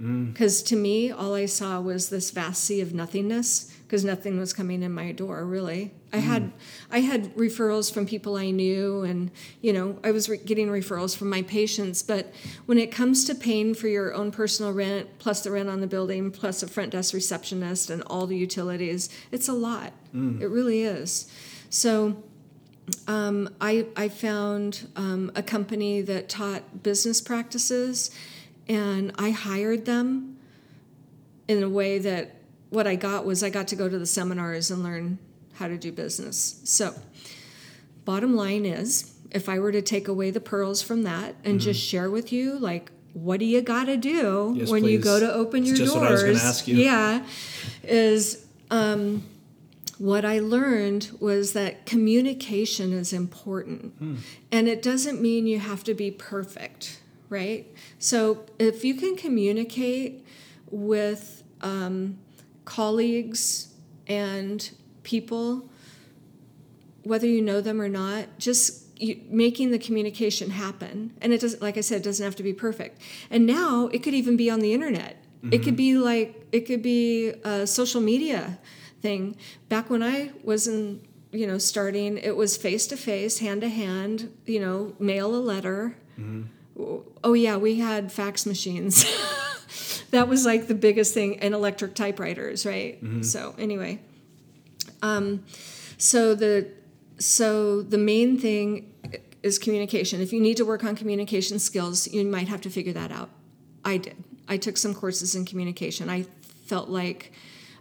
Mm. 0.01 0.33
Because 0.33 0.63
to 0.63 0.75
me, 0.75 1.11
all 1.11 1.35
I 1.35 1.45
saw 1.45 1.79
was 1.79 2.09
this 2.09 2.31
vast 2.31 2.63
sea 2.63 2.81
of 2.81 2.93
nothingness 2.93 3.75
because 3.89 4.05
nothing 4.05 4.37
was 4.37 4.53
coming 4.53 4.83
in 4.83 4.93
my 4.93 5.11
door 5.11 5.43
really. 5.43 5.91
I 6.13 6.17
had 6.17 6.51
I 6.91 6.99
had 6.99 7.35
referrals 7.35 7.91
from 7.91 8.05
people 8.05 8.35
I 8.35 8.51
knew, 8.51 9.01
and 9.01 9.31
you 9.61 9.73
know 9.73 9.97
I 10.03 10.11
was 10.11 10.29
re- 10.29 10.37
getting 10.37 10.67
referrals 10.67 11.17
from 11.17 11.27
my 11.31 11.41
patients. 11.41 12.03
But 12.03 12.31
when 12.67 12.77
it 12.77 12.91
comes 12.91 13.25
to 13.25 13.33
paying 13.33 13.73
for 13.73 13.87
your 13.87 14.13
own 14.13 14.29
personal 14.29 14.73
rent, 14.73 15.17
plus 15.17 15.41
the 15.41 15.49
rent 15.49 15.69
on 15.69 15.81
the 15.81 15.87
building, 15.87 16.29
plus 16.29 16.61
a 16.61 16.67
front 16.67 16.91
desk 16.91 17.15
receptionist 17.15 17.89
and 17.89 18.03
all 18.03 18.27
the 18.27 18.37
utilities, 18.37 19.09
it's 19.31 19.47
a 19.47 19.53
lot. 19.53 19.91
It 20.39 20.49
really 20.51 20.83
is. 20.83 21.31
So 21.71 22.21
um, 23.07 23.49
I, 23.59 23.87
I 23.95 24.09
found 24.09 24.87
um, 24.95 25.31
a 25.35 25.41
company 25.41 26.01
that 26.01 26.29
taught 26.29 26.83
business 26.83 27.21
practices, 27.21 28.11
and 28.67 29.11
I 29.17 29.31
hired 29.31 29.85
them 29.85 30.37
in 31.47 31.63
a 31.63 31.69
way 31.69 31.97
that 31.97 32.35
what 32.69 32.87
I 32.87 32.95
got 32.95 33.25
was 33.25 33.43
I 33.43 33.49
got 33.49 33.67
to 33.69 33.75
go 33.75 33.89
to 33.89 33.97
the 33.97 34.05
seminars 34.05 34.71
and 34.71 34.83
learn 34.83 35.19
how 35.53 35.67
to 35.67 35.77
do 35.77 35.91
business. 35.91 36.61
So, 36.63 36.93
bottom 38.05 38.35
line 38.35 38.65
is, 38.65 39.13
if 39.31 39.49
I 39.49 39.59
were 39.59 39.71
to 39.71 39.81
take 39.81 40.07
away 40.07 40.31
the 40.31 40.39
pearls 40.39 40.81
from 40.81 41.03
that 41.03 41.35
and 41.43 41.59
just 41.59 41.81
share 41.81 42.09
with 42.09 42.31
you, 42.31 42.57
like, 42.57 42.91
what 43.13 43.39
do 43.39 43.45
you 43.45 43.61
got 43.61 43.85
to 43.85 43.97
do 43.97 44.53
Yes, 44.55 44.69
when 44.69 44.83
you 44.83 44.99
go 44.99 45.19
to 45.19 45.31
open 45.31 45.61
It's 45.61 45.69
your 45.69 45.77
just 45.77 45.93
doors? 45.93 46.21
what 46.21 46.27
I 46.27 46.29
was 46.29 46.43
ask 46.43 46.67
you. 46.67 46.77
Yeah, 46.77 47.25
is 47.83 48.45
um, 48.69 49.23
what 49.97 50.23
I 50.25 50.39
learned 50.39 51.09
was 51.19 51.53
that 51.53 51.85
communication 51.85 52.93
is 52.93 53.11
important. 53.11 53.93
Hmm. 53.97 54.15
And 54.51 54.67
it 54.67 54.81
doesn't 54.81 55.21
mean 55.21 55.45
you 55.47 55.59
have 55.59 55.83
to 55.85 55.93
be 55.93 56.11
perfect, 56.11 57.01
right? 57.29 57.67
So 57.97 58.45
if 58.57 58.85
you 58.85 58.93
can 58.93 59.15
communicate 59.15 60.25
with 60.71 61.43
um, 61.61 62.19
colleagues 62.69 63.73
and 64.07 64.69
people, 65.03 65.69
whether 67.03 67.27
you 67.27 67.41
know 67.41 67.61
them 67.61 67.81
or 67.81 67.89
not, 67.89 68.37
just 68.37 68.85
you, 68.97 69.19
making 69.29 69.71
the 69.71 69.79
communication 69.79 70.51
happen. 70.51 71.11
And 71.21 71.33
it 71.33 71.41
doesn't, 71.41 71.61
like 71.61 71.77
I 71.77 71.81
said, 71.81 72.01
it 72.01 72.03
doesn't 72.03 72.23
have 72.23 72.35
to 72.35 72.43
be 72.43 72.53
perfect. 72.53 73.01
And 73.29 73.45
now 73.45 73.87
it 73.87 74.03
could 74.03 74.13
even 74.13 74.37
be 74.37 74.49
on 74.49 74.59
the 74.59 74.73
internet. 74.73 75.17
It 75.41 75.59
could 75.59 75.67
mm-hmm. 75.67 75.75
be 75.75 75.97
like, 75.97 76.47
it 76.51 76.61
could 76.67 76.81
be 76.81 77.29
a 77.29 77.65
social 77.65 78.01
media 78.01 78.59
thing. 79.01 79.37
Back 79.69 79.89
when 79.89 80.03
I 80.03 80.31
was 80.43 80.67
in, 80.67 81.01
you 81.31 81.47
know, 81.47 81.57
starting, 81.57 82.17
it 82.17 82.35
was 82.35 82.57
face 82.57 82.87
to 82.87 82.97
face, 82.97 83.39
hand 83.39 83.61
to 83.61 83.69
hand, 83.69 84.35
you 84.45 84.59
know, 84.59 84.95
mail 84.99 85.33
a 85.33 85.39
letter. 85.39 85.95
Mm-hmm. 86.19 86.97
Oh, 87.23 87.33
yeah, 87.33 87.55
we 87.55 87.79
had 87.79 88.11
fax 88.11 88.45
machines. 88.45 89.05
that 90.11 90.27
was 90.27 90.45
like 90.45 90.67
the 90.67 90.75
biggest 90.75 91.13
thing, 91.13 91.39
and 91.39 91.53
electric 91.53 91.95
typewriters, 91.95 92.65
right? 92.65 92.97
So, 93.23 93.55
anyway. 93.57 93.99
Um, 95.01 95.45
so 95.97 96.35
the 96.35 96.67
so 97.17 97.81
the 97.81 97.97
main 97.97 98.37
thing 98.39 98.93
is 99.43 99.59
communication. 99.59 100.21
If 100.21 100.33
you 100.33 100.41
need 100.41 100.57
to 100.57 100.65
work 100.65 100.83
on 100.83 100.95
communication 100.95 101.59
skills, 101.59 102.07
you 102.07 102.25
might 102.25 102.47
have 102.47 102.61
to 102.61 102.69
figure 102.69 102.93
that 102.93 103.11
out. 103.11 103.29
I 103.85 103.97
did. 103.97 104.23
I 104.47 104.57
took 104.57 104.77
some 104.77 104.93
courses 104.93 105.35
in 105.35 105.45
communication. 105.45 106.09
I 106.09 106.25
felt 106.65 106.89
like 106.89 107.31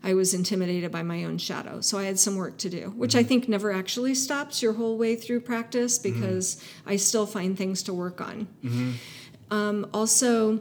I 0.03 0.14
was 0.14 0.35
intimidated 0.35 0.93
by 0.93 1.03
my 1.03 1.25
own 1.25 1.38
shadow. 1.38 1.81
So 1.81 1.99
I 1.99 2.05
had 2.05 2.19
some 2.19 2.37
work 2.37 2.59
to 2.59 2.71
do, 2.71 2.93
which 2.97 3.17
I 3.17 3.23
think 3.25 3.49
never 3.49 3.73
actually 3.73 4.14
stops 4.14 4.62
your 4.62 4.75
whole 4.75 4.97
way 4.97 5.17
through 5.17 5.41
practice 5.41 5.99
because 5.99 6.62
I 6.87 6.97
still 6.97 7.27
find 7.27 7.57
things 7.59 7.83
to 7.85 7.95
work 7.95 8.21
on. 8.21 8.47
Um, 9.51 9.87
also, 9.93 10.61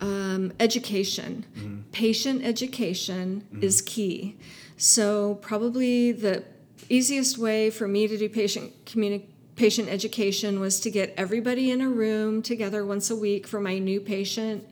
um, 0.00 0.52
education, 0.60 1.44
patient 1.92 2.44
education 2.44 3.46
is 3.60 3.82
key. 3.82 4.36
So, 4.76 5.36
probably 5.36 6.12
the 6.12 6.44
easiest 6.88 7.38
way 7.38 7.70
for 7.70 7.88
me 7.88 8.06
to 8.06 8.16
do 8.16 8.28
patient 8.28 8.84
communi- 8.84 9.26
patient 9.56 9.88
education 9.88 10.60
was 10.60 10.78
to 10.80 10.90
get 10.90 11.12
everybody 11.16 11.70
in 11.70 11.80
a 11.80 11.88
room 11.88 12.42
together 12.42 12.86
once 12.86 13.10
a 13.10 13.16
week 13.16 13.46
for 13.46 13.60
my 13.60 13.78
new 13.78 14.00
patient 14.00 14.64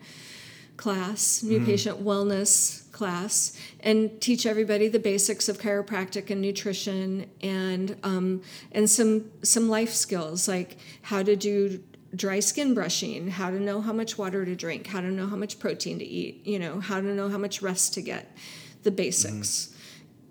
class, 0.76 1.42
new 1.42 1.64
patient 1.64 2.04
wellness 2.04 2.90
class, 2.92 3.58
and 3.80 4.20
teach 4.20 4.46
everybody 4.46 4.88
the 4.88 4.98
basics 4.98 5.48
of 5.48 5.58
chiropractic 5.58 6.30
and 6.30 6.40
nutrition 6.40 7.28
and 7.42 7.96
um, 8.02 8.42
and 8.72 8.88
some 8.88 9.30
some 9.42 9.68
life 9.68 9.92
skills 9.92 10.46
like 10.48 10.76
how 11.02 11.22
to 11.22 11.34
do 11.34 11.82
dry 12.16 12.40
skin 12.40 12.74
brushing, 12.74 13.28
how 13.28 13.50
to 13.50 13.60
know 13.60 13.80
how 13.80 13.92
much 13.92 14.18
water 14.18 14.44
to 14.44 14.56
drink, 14.56 14.88
how 14.88 15.00
to 15.00 15.08
know 15.08 15.26
how 15.26 15.36
much 15.36 15.58
protein 15.58 15.98
to 15.98 16.04
eat, 16.04 16.44
you 16.46 16.58
know, 16.58 16.80
how 16.80 17.00
to 17.00 17.14
know 17.14 17.28
how 17.28 17.38
much 17.38 17.62
rest 17.62 17.94
to 17.94 18.02
get, 18.02 18.34
the 18.82 18.90
basics. 18.90 19.48
Mm-hmm. 19.66 19.72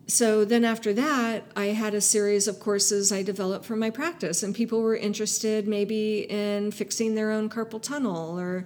So 0.08 0.46
then 0.46 0.64
after 0.66 0.94
that, 0.94 1.46
I 1.56 1.68
had 1.68 1.94
a 1.96 2.02
series 2.02 2.48
of 2.48 2.60
courses 2.60 3.12
I 3.12 3.24
developed 3.24 3.66
for 3.66 3.76
my 3.76 3.90
practice, 3.90 4.44
and 4.44 4.54
people 4.54 4.82
were 4.82 4.96
interested 4.96 5.68
maybe 5.68 6.28
in 6.30 6.72
fixing 6.72 7.16
their 7.16 7.32
own 7.32 7.50
carpal 7.50 7.82
tunnel 7.82 8.40
or, 8.40 8.66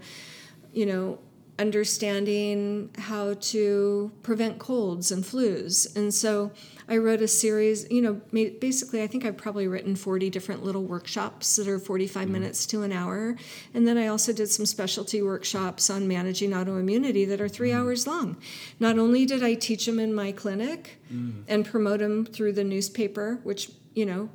you 0.73 0.85
know, 0.85 1.19
understanding 1.57 2.89
how 2.97 3.35
to 3.35 4.11
prevent 4.23 4.59
colds 4.59 5.11
and 5.11 5.23
flus. 5.23 5.95
And 5.95 6.13
so 6.13 6.51
I 6.89 6.97
wrote 6.97 7.21
a 7.21 7.27
series, 7.27 7.89
you 7.91 8.01
know, 8.01 8.13
basically, 8.33 9.03
I 9.03 9.07
think 9.07 9.23
I've 9.23 9.37
probably 9.37 9.67
written 9.67 9.95
40 9.95 10.31
different 10.31 10.63
little 10.63 10.83
workshops 10.83 11.55
that 11.57 11.67
are 11.67 11.77
45 11.77 12.23
mm-hmm. 12.23 12.33
minutes 12.33 12.65
to 12.67 12.81
an 12.81 12.91
hour. 12.91 13.35
And 13.75 13.87
then 13.87 13.97
I 13.97 14.07
also 14.07 14.33
did 14.33 14.49
some 14.49 14.65
specialty 14.65 15.21
workshops 15.21 15.91
on 15.91 16.07
managing 16.07 16.49
autoimmunity 16.49 17.27
that 17.27 17.39
are 17.39 17.47
three 17.47 17.69
mm-hmm. 17.69 17.79
hours 17.79 18.07
long. 18.07 18.37
Not 18.79 18.97
only 18.97 19.27
did 19.27 19.43
I 19.43 19.53
teach 19.53 19.85
them 19.85 19.99
in 19.99 20.15
my 20.15 20.31
clinic 20.31 20.99
mm-hmm. 21.13 21.41
and 21.47 21.63
promote 21.63 21.99
them 21.99 22.25
through 22.25 22.53
the 22.53 22.63
newspaper, 22.63 23.39
which, 23.43 23.71
you 23.93 24.07
know, 24.07 24.29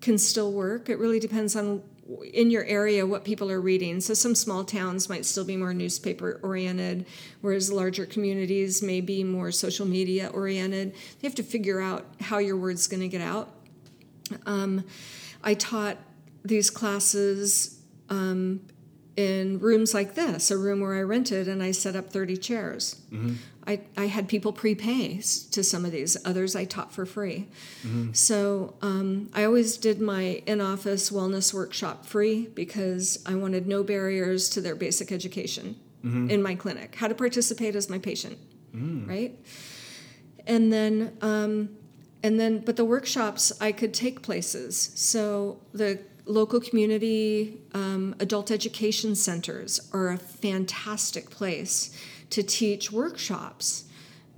can 0.00 0.16
still 0.16 0.52
work. 0.52 0.88
It 0.88 0.98
really 0.98 1.20
depends 1.20 1.54
on 1.54 1.82
in 2.32 2.50
your 2.50 2.64
area 2.64 3.06
what 3.06 3.24
people 3.24 3.50
are 3.50 3.60
reading. 3.60 4.00
So 4.00 4.14
some 4.14 4.34
small 4.34 4.64
towns 4.64 5.08
might 5.08 5.24
still 5.24 5.44
be 5.44 5.56
more 5.56 5.74
newspaper 5.74 6.40
oriented, 6.42 7.06
whereas 7.40 7.72
larger 7.72 8.06
communities 8.06 8.82
may 8.82 9.00
be 9.00 9.24
more 9.24 9.50
social 9.50 9.86
media 9.86 10.28
oriented. 10.28 10.94
You 11.20 11.28
have 11.28 11.34
to 11.36 11.42
figure 11.42 11.80
out 11.80 12.06
how 12.20 12.38
your 12.38 12.56
word's 12.56 12.86
going 12.86 13.02
to 13.02 13.08
get 13.08 13.20
out. 13.20 13.50
Um, 14.46 14.84
I 15.42 15.54
taught 15.54 15.98
these 16.44 16.70
classes 16.70 17.80
um, 18.08 18.60
in 19.16 19.58
rooms 19.60 19.92
like 19.94 20.14
this, 20.14 20.50
a 20.50 20.56
room 20.56 20.80
where 20.80 20.94
I 20.94 21.02
rented, 21.02 21.46
and 21.48 21.62
I 21.62 21.72
set 21.72 21.94
up 21.96 22.10
30 22.10 22.36
chairs. 22.38 22.96
I, 23.66 23.80
I 23.96 24.06
had 24.06 24.26
people 24.26 24.52
prepay 24.52 25.20
to 25.52 25.62
some 25.62 25.84
of 25.84 25.92
these, 25.92 26.16
others 26.24 26.56
I 26.56 26.64
taught 26.64 26.92
for 26.92 27.06
free. 27.06 27.46
So 28.12 28.74
um, 28.82 29.30
I 29.34 29.44
always 29.44 29.76
did 29.76 30.00
my 30.00 30.42
in 30.46 30.60
office 30.60 31.10
wellness 31.10 31.52
workshop 31.54 32.04
free 32.06 32.48
because 32.54 33.22
I 33.26 33.34
wanted 33.36 33.66
no 33.68 33.84
barriers 33.84 34.48
to 34.50 34.60
their 34.60 34.74
basic 34.74 35.12
education 35.12 35.76
in 36.30 36.42
my 36.42 36.56
clinic, 36.56 36.96
how 36.96 37.06
to 37.06 37.14
participate 37.14 37.76
as 37.76 37.88
my 37.88 37.98
patient, 37.98 38.36
right? 39.06 39.38
And 40.48 40.72
then 40.72 41.16
um, 41.20 41.68
and 42.24 42.38
then, 42.40 42.58
but 42.60 42.76
the 42.76 42.84
workshops 42.84 43.52
I 43.60 43.70
could 43.72 43.92
take 43.94 44.22
places. 44.22 44.90
So 44.94 45.60
the 45.72 46.00
local 46.24 46.60
community 46.60 47.58
um, 47.74 48.14
adult 48.20 48.50
education 48.50 49.14
centers 49.14 49.88
are 49.92 50.10
a 50.10 50.18
fantastic 50.18 51.30
place 51.30 51.96
to 52.30 52.42
teach 52.42 52.92
workshops. 52.92 53.84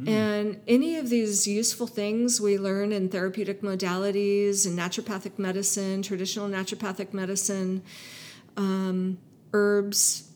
And 0.06 0.60
any 0.66 0.96
of 0.96 1.08
these 1.08 1.46
useful 1.46 1.86
things 1.86 2.40
we 2.40 2.58
learn 2.58 2.90
in 2.90 3.08
therapeutic 3.08 3.62
modalities 3.62 4.66
and 4.66 4.76
naturopathic 4.76 5.38
medicine, 5.38 6.02
traditional 6.02 6.48
naturopathic 6.48 7.14
medicine, 7.14 7.80
um, 8.56 9.18
herbs, 9.52 10.32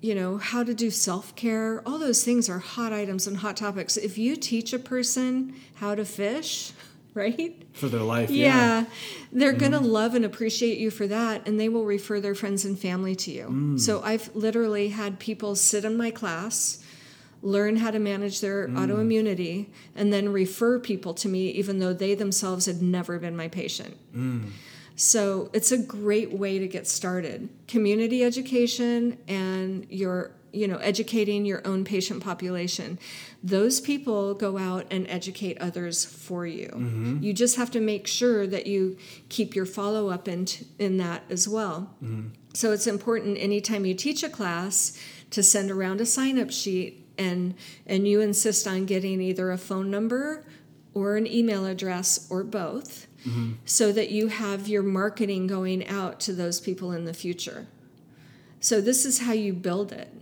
you 0.00 0.14
know, 0.14 0.38
how 0.38 0.64
to 0.64 0.72
do 0.72 0.90
self 0.90 1.36
care, 1.36 1.82
all 1.86 1.98
those 1.98 2.24
things 2.24 2.48
are 2.48 2.58
hot 2.58 2.92
items 2.92 3.26
and 3.26 3.36
hot 3.36 3.56
topics. 3.56 3.98
If 3.98 4.16
you 4.16 4.34
teach 4.36 4.72
a 4.72 4.78
person 4.78 5.54
how 5.74 5.94
to 5.94 6.06
fish, 6.06 6.72
right? 7.14 7.62
For 7.74 7.88
their 7.88 8.00
life, 8.00 8.30
Yeah, 8.30 8.46
yeah. 8.46 8.84
they're 9.32 9.52
going 9.52 9.72
to 9.72 9.78
mm-hmm. 9.78 9.86
love 9.86 10.14
and 10.14 10.24
appreciate 10.24 10.78
you 10.78 10.90
for 10.90 11.06
that, 11.06 11.46
and 11.46 11.60
they 11.60 11.68
will 11.68 11.84
refer 11.84 12.20
their 12.20 12.34
friends 12.34 12.64
and 12.64 12.78
family 12.78 13.14
to 13.16 13.30
you. 13.30 13.48
Mm. 13.48 13.80
So 13.80 14.02
I've 14.02 14.34
literally 14.34 14.88
had 14.88 15.18
people 15.18 15.54
sit 15.54 15.84
in 15.84 15.96
my 15.96 16.10
class, 16.10 16.82
learn 17.42 17.76
how 17.76 17.90
to 17.90 17.98
manage 17.98 18.40
their 18.40 18.66
mm. 18.66 18.76
autoimmunity, 18.76 19.66
and 19.94 20.12
then 20.12 20.32
refer 20.32 20.78
people 20.78 21.12
to 21.14 21.28
me, 21.28 21.50
even 21.50 21.80
though 21.80 21.92
they 21.92 22.14
themselves 22.14 22.66
had 22.66 22.80
never 22.80 23.18
been 23.18 23.36
my 23.36 23.48
patient. 23.48 23.96
Mm. 24.14 24.50
So 24.96 25.50
it's 25.52 25.72
a 25.72 25.78
great 25.78 26.32
way 26.32 26.58
to 26.58 26.68
get 26.68 26.86
started. 26.86 27.48
Community 27.66 28.24
education 28.24 29.18
and 29.28 29.86
your 29.90 30.32
you 30.52 30.68
know 30.68 30.76
educating 30.78 31.44
your 31.44 31.66
own 31.66 31.84
patient 31.84 32.22
population. 32.22 32.98
Those 33.42 33.80
people 33.80 34.34
go 34.34 34.58
out 34.58 34.86
and 34.90 35.06
educate 35.08 35.58
others 35.58 36.04
for 36.04 36.46
you. 36.46 36.68
Mm-hmm. 36.68 37.22
You 37.22 37.32
just 37.32 37.56
have 37.56 37.70
to 37.72 37.80
make 37.80 38.06
sure 38.06 38.46
that 38.46 38.66
you 38.66 38.96
keep 39.28 39.54
your 39.54 39.66
follow 39.66 40.10
up 40.10 40.28
in 40.28 40.46
in 40.78 40.98
that 40.98 41.22
as 41.30 41.48
well. 41.48 41.94
Mm-hmm. 42.02 42.28
So 42.54 42.72
it's 42.72 42.86
important 42.86 43.38
anytime 43.38 43.86
you 43.86 43.94
teach 43.94 44.22
a 44.22 44.28
class 44.28 44.98
to 45.30 45.42
send 45.42 45.70
around 45.70 46.00
a 46.00 46.06
sign 46.06 46.38
up 46.38 46.50
sheet 46.50 47.06
and 47.18 47.54
and 47.86 48.06
you 48.06 48.20
insist 48.20 48.66
on 48.66 48.84
getting 48.84 49.20
either 49.20 49.50
a 49.50 49.58
phone 49.58 49.90
number 49.90 50.44
or 50.94 51.16
an 51.16 51.26
email 51.26 51.64
address 51.64 52.26
or 52.30 52.44
both 52.44 53.06
mm-hmm. 53.26 53.52
so 53.64 53.92
that 53.92 54.10
you 54.10 54.28
have 54.28 54.68
your 54.68 54.82
marketing 54.82 55.46
going 55.46 55.86
out 55.88 56.20
to 56.20 56.32
those 56.32 56.60
people 56.60 56.92
in 56.92 57.04
the 57.04 57.14
future. 57.14 57.66
So 58.60 58.80
this 58.80 59.04
is 59.04 59.20
how 59.20 59.32
you 59.32 59.52
build 59.52 59.92
it. 59.92 60.12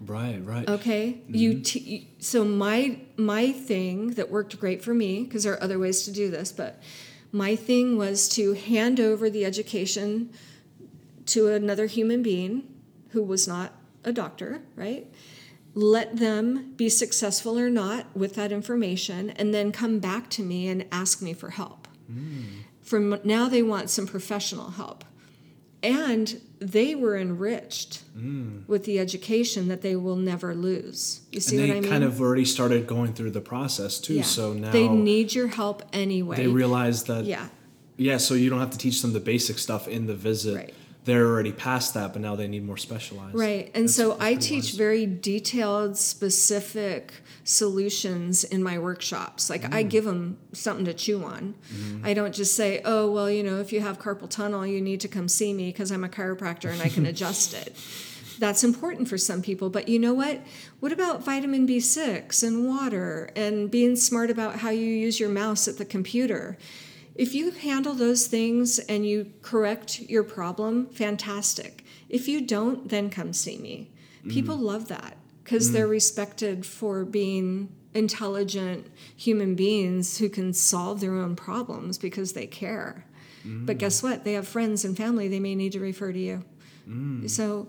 Right, 0.00 0.40
right. 0.44 0.68
Okay? 0.68 1.22
You 1.28 1.52
mm-hmm. 1.52 1.62
t- 1.62 2.08
so 2.18 2.44
my 2.44 3.00
my 3.16 3.52
thing 3.52 4.12
that 4.12 4.30
worked 4.30 4.58
great 4.58 4.82
for 4.82 4.94
me 4.94 5.24
because 5.24 5.44
there 5.44 5.52
are 5.52 5.62
other 5.62 5.78
ways 5.78 6.02
to 6.04 6.12
do 6.12 6.30
this, 6.30 6.52
but 6.52 6.80
my 7.32 7.54
thing 7.54 7.96
was 7.96 8.28
to 8.30 8.54
hand 8.54 8.98
over 8.98 9.28
the 9.28 9.44
education 9.44 10.30
to 11.26 11.48
another 11.48 11.86
human 11.86 12.22
being 12.22 12.66
who 13.10 13.22
was 13.22 13.46
not 13.46 13.72
a 14.04 14.12
doctor, 14.12 14.62
right? 14.74 15.06
Let 15.74 16.16
them 16.16 16.72
be 16.76 16.88
successful 16.88 17.58
or 17.58 17.70
not 17.70 18.06
with 18.16 18.34
that 18.34 18.50
information 18.50 19.30
and 19.30 19.54
then 19.54 19.70
come 19.70 20.00
back 20.00 20.30
to 20.30 20.42
me 20.42 20.66
and 20.68 20.86
ask 20.90 21.22
me 21.22 21.32
for 21.32 21.50
help. 21.50 21.86
Mm. 22.10 22.64
From 22.80 23.20
now 23.22 23.48
they 23.48 23.62
want 23.62 23.90
some 23.90 24.06
professional 24.06 24.70
help. 24.70 25.04
And 25.82 26.40
they 26.58 26.94
were 26.94 27.16
enriched 27.16 28.02
mm. 28.16 28.68
with 28.68 28.84
the 28.84 28.98
education 28.98 29.68
that 29.68 29.80
they 29.80 29.96
will 29.96 30.16
never 30.16 30.54
lose. 30.54 31.22
You 31.32 31.40
see 31.40 31.56
and 31.56 31.64
they 31.64 31.68
what 31.68 31.76
I 31.76 31.80
mean? 31.80 31.90
kind 31.90 32.04
of 32.04 32.20
already 32.20 32.44
started 32.44 32.86
going 32.86 33.14
through 33.14 33.30
the 33.30 33.40
process 33.40 33.98
too. 33.98 34.14
Yeah. 34.14 34.22
So 34.22 34.52
now 34.52 34.70
they 34.70 34.88
need 34.88 35.34
your 35.34 35.48
help 35.48 35.82
anyway. 35.92 36.36
they 36.36 36.46
realize 36.46 37.04
that 37.04 37.24
yeah. 37.24 37.48
yeah, 37.96 38.18
so 38.18 38.34
you 38.34 38.50
don't 38.50 38.60
have 38.60 38.70
to 38.70 38.78
teach 38.78 39.00
them 39.00 39.14
the 39.14 39.20
basic 39.20 39.58
stuff 39.58 39.88
in 39.88 40.06
the 40.06 40.14
visit. 40.14 40.56
Right. 40.56 40.74
They're 41.04 41.26
already 41.26 41.52
past 41.52 41.94
that, 41.94 42.12
but 42.12 42.20
now 42.20 42.36
they 42.36 42.46
need 42.46 42.64
more 42.64 42.76
specialized. 42.76 43.34
Right. 43.34 43.66
And 43.74 43.88
That's- 43.88 43.94
so 43.94 44.10
that's 44.10 44.22
I 44.22 44.34
teach 44.34 44.64
wise. 44.64 44.74
very 44.76 45.06
detailed, 45.06 45.96
specific 45.96 47.12
solutions 47.44 48.44
in 48.44 48.62
my 48.62 48.78
workshops. 48.78 49.48
Like 49.50 49.62
Mm. 49.62 49.74
I 49.74 49.82
give 49.82 50.04
them 50.04 50.36
something 50.52 50.84
to 50.84 50.94
chew 50.94 51.22
on. 51.24 51.54
Mm-hmm. 51.74 52.04
I 52.06 52.14
don't 52.14 52.34
just 52.34 52.54
say, 52.54 52.80
oh, 52.84 53.10
well, 53.10 53.30
you 53.30 53.42
know, 53.42 53.60
if 53.60 53.72
you 53.72 53.80
have 53.80 53.98
carpal 53.98 54.28
tunnel, 54.28 54.66
you 54.66 54.80
need 54.80 55.00
to 55.00 55.08
come 55.08 55.26
see 55.28 55.52
me 55.52 55.68
because 55.72 55.90
I'm 55.90 56.04
a 56.04 56.08
chiropractor 56.08 56.70
and 56.70 56.80
I 56.82 56.88
can 56.88 57.06
adjust 57.12 57.54
it. 57.54 57.74
That's 58.38 58.64
important 58.64 59.08
for 59.08 59.18
some 59.18 59.42
people. 59.42 59.68
But 59.68 59.88
you 59.88 59.98
know 59.98 60.14
what? 60.14 60.40
What 60.80 60.92
about 60.92 61.24
vitamin 61.24 61.66
B6 61.66 62.42
and 62.42 62.66
water 62.66 63.30
and 63.36 63.70
being 63.70 63.96
smart 63.96 64.30
about 64.30 64.56
how 64.60 64.70
you 64.70 64.86
use 64.86 65.20
your 65.20 65.28
mouse 65.28 65.68
at 65.68 65.76
the 65.78 65.84
computer? 65.84 66.56
If 67.20 67.34
you 67.34 67.50
handle 67.50 67.92
those 67.92 68.28
things 68.28 68.78
and 68.78 69.04
you 69.04 69.30
correct 69.42 70.00
your 70.00 70.24
problem, 70.24 70.86
fantastic. 70.86 71.84
If 72.08 72.28
you 72.28 72.40
don't, 72.40 72.88
then 72.88 73.10
come 73.10 73.34
see 73.34 73.58
me. 73.58 73.90
People 74.26 74.56
mm-hmm. 74.56 74.64
love 74.64 74.88
that 74.88 75.18
because 75.44 75.72
they're 75.72 75.86
mm. 75.86 75.90
respected 75.90 76.64
for 76.64 77.04
being 77.04 77.68
intelligent 77.92 78.86
human 79.14 79.54
beings 79.54 80.16
who 80.16 80.30
can 80.30 80.54
solve 80.54 81.00
their 81.00 81.14
own 81.14 81.36
problems 81.36 81.98
because 81.98 82.32
they 82.32 82.46
care. 82.46 83.04
But 83.44 83.76
mm. 83.76 83.78
guess 83.78 84.02
what? 84.02 84.24
They 84.24 84.32
have 84.32 84.48
friends 84.48 84.86
and 84.86 84.96
family 84.96 85.28
they 85.28 85.40
may 85.40 85.54
need 85.54 85.72
to 85.72 85.80
refer 85.80 86.12
to 86.12 86.18
you. 86.18 86.42
Mm. 86.88 87.28
So, 87.28 87.68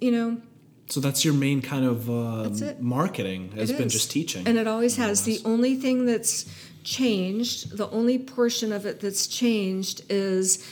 you 0.00 0.10
know, 0.10 0.40
So 0.88 0.98
that's 0.98 1.24
your 1.24 1.34
main 1.34 1.62
kind 1.62 1.84
of 1.84 2.10
uh, 2.10 2.50
marketing 2.80 3.52
has 3.52 3.70
been 3.70 3.88
just 3.88 4.10
teaching. 4.10 4.48
And 4.48 4.58
it 4.58 4.66
always 4.66 4.96
has. 4.96 5.22
The 5.22 5.40
only 5.44 5.76
thing 5.76 6.04
that's 6.04 6.46
changed, 6.84 7.76
the 7.76 7.88
only 7.90 8.18
portion 8.18 8.72
of 8.72 8.86
it 8.86 9.00
that's 9.00 9.26
changed 9.26 10.02
is 10.08 10.66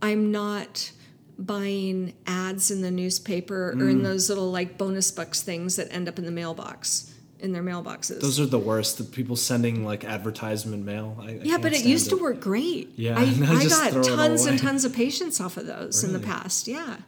I'm 0.00 0.30
not 0.32 0.90
buying 1.38 2.14
ads 2.26 2.70
in 2.70 2.82
the 2.82 2.90
newspaper 2.90 3.70
or 3.70 3.74
Mm. 3.74 3.90
in 3.90 4.02
those 4.02 4.28
little 4.28 4.50
like 4.50 4.78
bonus 4.78 5.10
bucks 5.10 5.42
things 5.42 5.76
that 5.76 5.88
end 5.92 6.08
up 6.08 6.18
in 6.18 6.24
the 6.24 6.30
mailbox, 6.30 7.12
in 7.40 7.52
their 7.52 7.62
mailboxes. 7.62 8.20
Those 8.20 8.38
are 8.38 8.46
the 8.46 8.58
worst. 8.58 8.98
The 8.98 9.04
people 9.04 9.34
sending 9.36 9.84
like 9.84 10.04
advertisement 10.04 10.84
mail. 10.84 11.16
I, 11.20 11.24
I 11.24 11.40
yeah, 11.42 11.58
but 11.58 11.72
it 11.72 11.84
used 11.84 12.10
to 12.10 12.16
work 12.16 12.40
great. 12.40 12.92
Yeah, 12.96 13.18
I, 13.18 13.22
I 13.24 13.66
got 13.66 13.94
it 13.96 14.04
tons 14.04 14.46
and 14.46 14.58
tons 14.58 14.84
of 14.84 14.92
patients 14.92 15.40
off 15.40 15.56
of 15.56 15.66
those 15.66 16.04
in 16.04 16.12
the 16.12 16.20
past. 16.20 16.68
Yeah. 16.68 16.98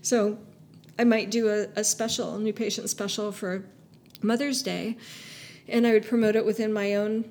So 0.00 0.38
I 0.98 1.04
might 1.04 1.30
do 1.30 1.48
a, 1.48 1.68
a 1.78 1.84
special, 1.84 2.36
a 2.36 2.38
new 2.38 2.52
patient 2.52 2.88
special 2.88 3.32
for 3.32 3.64
Mother's 4.22 4.62
Day, 4.62 4.96
and 5.68 5.86
I 5.86 5.92
would 5.92 6.06
promote 6.06 6.36
it 6.36 6.46
within 6.46 6.72
my 6.72 6.94
own 6.94 7.24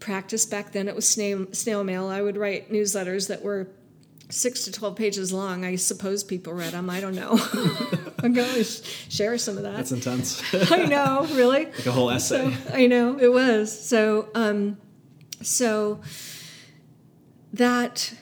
practice. 0.00 0.46
Back 0.46 0.72
then 0.72 0.88
it 0.88 0.94
was 0.94 1.08
snail, 1.08 1.46
snail 1.52 1.84
mail. 1.84 2.08
I 2.08 2.22
would 2.22 2.36
write 2.36 2.70
newsletters 2.70 3.28
that 3.28 3.42
were 3.42 3.68
six 4.28 4.64
to 4.64 4.72
12 4.72 4.96
pages 4.96 5.32
long. 5.32 5.64
I 5.64 5.76
suppose 5.76 6.24
people 6.24 6.52
read 6.52 6.72
them. 6.72 6.90
I 6.90 7.00
don't 7.00 7.14
know. 7.14 7.32
I'm 8.22 8.32
going 8.32 8.52
to 8.54 8.64
share 8.64 9.38
some 9.38 9.56
of 9.56 9.62
that. 9.62 9.76
That's 9.76 9.92
intense. 9.92 10.42
I 10.72 10.84
know, 10.84 11.26
really. 11.32 11.66
like 11.66 11.86
a 11.86 11.92
whole 11.92 12.10
essay. 12.10 12.52
So, 12.52 12.74
I 12.74 12.86
know 12.86 13.18
it 13.18 13.32
was 13.32 13.86
so. 13.86 14.28
Um, 14.34 14.78
so 15.42 16.00
that 17.52 18.14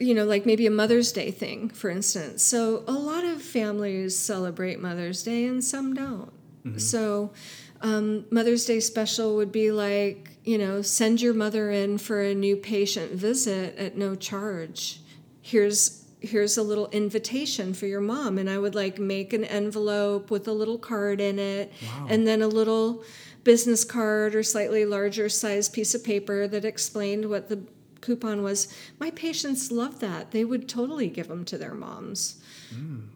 you 0.00 0.14
know, 0.14 0.24
like 0.24 0.46
maybe 0.46 0.66
a 0.66 0.70
Mother's 0.70 1.12
Day 1.12 1.30
thing, 1.30 1.68
for 1.68 1.90
instance. 1.90 2.42
So 2.42 2.84
a 2.88 2.92
lot 2.92 3.24
of 3.24 3.42
families 3.42 4.18
celebrate 4.18 4.80
Mother's 4.80 5.22
Day 5.22 5.44
and 5.44 5.62
some 5.62 5.92
don't. 5.92 6.32
So 6.76 7.32
um, 7.80 8.26
Mother's 8.30 8.66
Day 8.66 8.80
special 8.80 9.36
would 9.36 9.52
be 9.52 9.70
like, 9.70 10.30
you 10.48 10.56
know, 10.56 10.80
send 10.80 11.20
your 11.20 11.34
mother 11.34 11.70
in 11.70 11.98
for 11.98 12.22
a 12.22 12.34
new 12.34 12.56
patient 12.56 13.12
visit 13.12 13.76
at 13.76 13.98
no 13.98 14.14
charge. 14.14 14.98
Here's 15.42 16.06
here's 16.20 16.56
a 16.56 16.62
little 16.62 16.88
invitation 16.88 17.74
for 17.74 17.84
your 17.84 18.00
mom 18.00 18.38
and 18.38 18.48
I 18.48 18.56
would 18.56 18.74
like 18.74 18.98
make 18.98 19.34
an 19.34 19.44
envelope 19.44 20.30
with 20.30 20.48
a 20.48 20.52
little 20.52 20.78
card 20.78 21.20
in 21.20 21.38
it 21.38 21.70
and 22.08 22.26
then 22.26 22.40
a 22.40 22.48
little 22.48 23.04
business 23.44 23.84
card 23.84 24.34
or 24.34 24.42
slightly 24.42 24.86
larger 24.86 25.28
size 25.28 25.68
piece 25.68 25.94
of 25.94 26.02
paper 26.02 26.48
that 26.48 26.64
explained 26.64 27.28
what 27.28 27.50
the 27.50 27.60
coupon 28.00 28.42
was. 28.42 28.74
My 28.98 29.10
patients 29.10 29.70
loved 29.70 30.00
that. 30.00 30.30
They 30.30 30.46
would 30.46 30.66
totally 30.66 31.08
give 31.08 31.28
them 31.28 31.44
to 31.44 31.58
their 31.58 31.74
moms. 31.74 32.42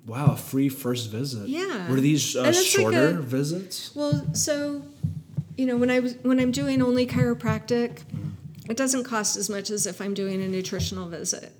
Wow, 0.06 0.32
a 0.32 0.36
free 0.36 0.68
first 0.68 1.10
visit. 1.10 1.48
Yeah. 1.48 1.90
Were 1.90 2.00
these 2.00 2.36
uh, 2.36 2.42
it's 2.42 2.58
like 2.58 2.66
shorter 2.66 3.18
a- 3.18 3.22
visits? 3.22 3.96
Well, 3.96 4.34
so 4.34 4.82
you 5.62 5.68
know, 5.68 5.77
when 5.77 5.92
I 5.92 6.01
was 6.01 6.16
when 6.22 6.40
I'm 6.40 6.51
doing 6.51 6.83
only 6.83 7.07
chiropractic, 7.07 8.01
mm-hmm. 8.01 8.31
it 8.68 8.77
doesn't 8.77 9.05
cost 9.05 9.37
as 9.37 9.48
much 9.48 9.70
as 9.70 9.87
if 9.87 10.01
I'm 10.01 10.12
doing 10.12 10.42
a 10.42 10.48
nutritional 10.48 11.09
visit. 11.09 11.53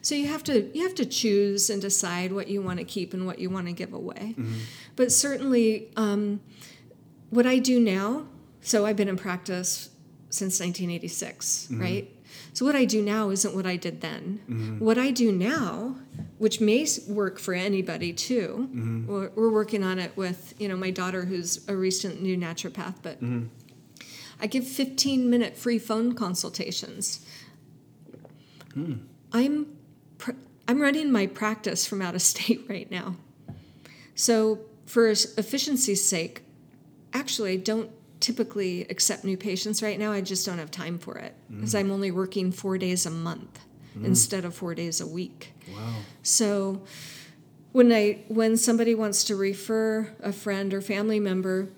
So 0.00 0.14
you 0.14 0.28
have 0.28 0.42
to 0.44 0.74
you 0.74 0.82
have 0.84 0.94
to 0.94 1.04
choose 1.04 1.68
and 1.68 1.82
decide 1.82 2.32
what 2.32 2.48
you 2.48 2.62
want 2.62 2.78
to 2.78 2.86
keep 2.86 3.12
and 3.12 3.26
what 3.26 3.38
you 3.38 3.50
want 3.50 3.66
to 3.66 3.74
give 3.74 3.92
away. 3.92 4.34
Mm-hmm. 4.38 4.60
But 4.96 5.12
certainly, 5.12 5.90
um, 5.96 6.40
what 7.28 7.46
I 7.46 7.58
do 7.58 7.78
now. 7.78 8.28
So 8.62 8.86
I've 8.86 8.96
been 8.96 9.08
in 9.08 9.18
practice 9.18 9.90
since 10.30 10.58
1986, 10.58 11.68
mm-hmm. 11.70 11.82
right? 11.82 12.16
So 12.52 12.64
what 12.64 12.76
I 12.76 12.84
do 12.84 13.02
now 13.02 13.30
isn't 13.30 13.54
what 13.54 13.66
I 13.66 13.76
did 13.76 14.00
then. 14.00 14.40
Mm-hmm. 14.48 14.84
What 14.84 14.98
I 14.98 15.10
do 15.10 15.32
now, 15.32 15.96
which 16.38 16.60
may 16.60 16.86
work 17.08 17.38
for 17.38 17.54
anybody 17.54 18.12
too, 18.12 18.68
mm-hmm. 18.70 19.06
we're, 19.06 19.30
we're 19.34 19.52
working 19.52 19.84
on 19.84 19.98
it 19.98 20.16
with 20.16 20.54
you 20.58 20.68
know 20.68 20.76
my 20.76 20.90
daughter 20.90 21.24
who's 21.24 21.66
a 21.68 21.76
recent 21.76 22.22
new 22.22 22.36
naturopath, 22.36 22.96
but 23.02 23.22
mm-hmm. 23.22 23.46
I 24.40 24.46
give 24.46 24.66
15 24.66 25.28
minute 25.28 25.56
free 25.56 25.78
phone 25.78 26.14
consultations. 26.14 27.24
Hmm. 28.74 28.94
I'm 29.32 29.66
pr- 30.18 30.32
I'm 30.66 30.80
running 30.80 31.12
my 31.12 31.26
practice 31.26 31.86
from 31.86 32.02
out 32.02 32.14
of 32.14 32.22
state 32.34 32.64
right 32.68 32.90
now. 32.90 33.16
So 34.14 34.60
for 34.86 35.08
efficiency's 35.08 36.04
sake, 36.04 36.42
actually 37.12 37.56
don't 37.56 37.90
typically 38.20 38.82
accept 38.90 39.24
new 39.24 39.36
patients 39.36 39.82
right 39.82 39.98
now. 39.98 40.12
I 40.12 40.20
just 40.20 40.46
don't 40.46 40.58
have 40.58 40.70
time 40.70 40.98
for 40.98 41.18
it 41.18 41.34
mm. 41.50 41.56
because 41.56 41.74
I'm 41.74 41.90
only 41.90 42.10
working 42.10 42.52
4 42.52 42.78
days 42.78 43.06
a 43.06 43.10
month 43.10 43.60
mm. 43.98 44.04
instead 44.04 44.44
of 44.44 44.54
4 44.54 44.74
days 44.74 45.00
a 45.00 45.06
week. 45.06 45.54
Wow. 45.74 45.94
So 46.22 46.82
when 47.72 47.92
I 47.92 48.24
when 48.28 48.56
somebody 48.56 48.94
wants 48.94 49.24
to 49.24 49.36
refer 49.36 50.14
a 50.20 50.32
friend 50.32 50.74
or 50.74 50.80
family 50.80 51.20
member, 51.20 51.70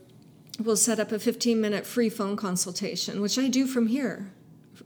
we'll 0.59 0.77
set 0.77 0.99
up 0.99 1.13
a 1.13 1.19
15 1.19 1.61
minute 1.61 1.87
free 1.87 2.09
phone 2.09 2.37
consultation, 2.37 3.21
which 3.21 3.39
I 3.39 3.49
do 3.49 3.67
from 3.67 3.87
here 3.89 4.33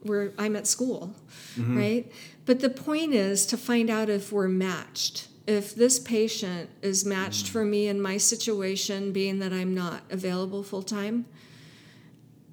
where 0.03 0.33
I'm 0.39 0.57
at 0.57 0.67
school, 0.67 1.15
mm-hmm. 1.57 1.79
right? 1.79 2.13
But 2.45 2.61
the 2.61 2.71
point 2.71 3.13
is 3.13 3.47
to 3.47 3.57
find 3.57 3.91
out 3.91 4.09
if 4.09 4.33
we're 4.33 4.49
matched. 4.49 5.29
If 5.47 5.75
this 5.75 5.99
patient 6.01 6.71
is 6.83 7.05
matched 7.05 7.47
mm. 7.47 7.51
for 7.51 7.65
me 7.65 7.87
in 7.87 8.01
my 8.01 8.17
situation, 8.17 9.13
being 9.13 9.39
that 9.39 9.53
I'm 9.53 9.75
not 9.75 10.03
available 10.11 10.63
full 10.65 10.83
time, 10.83 11.27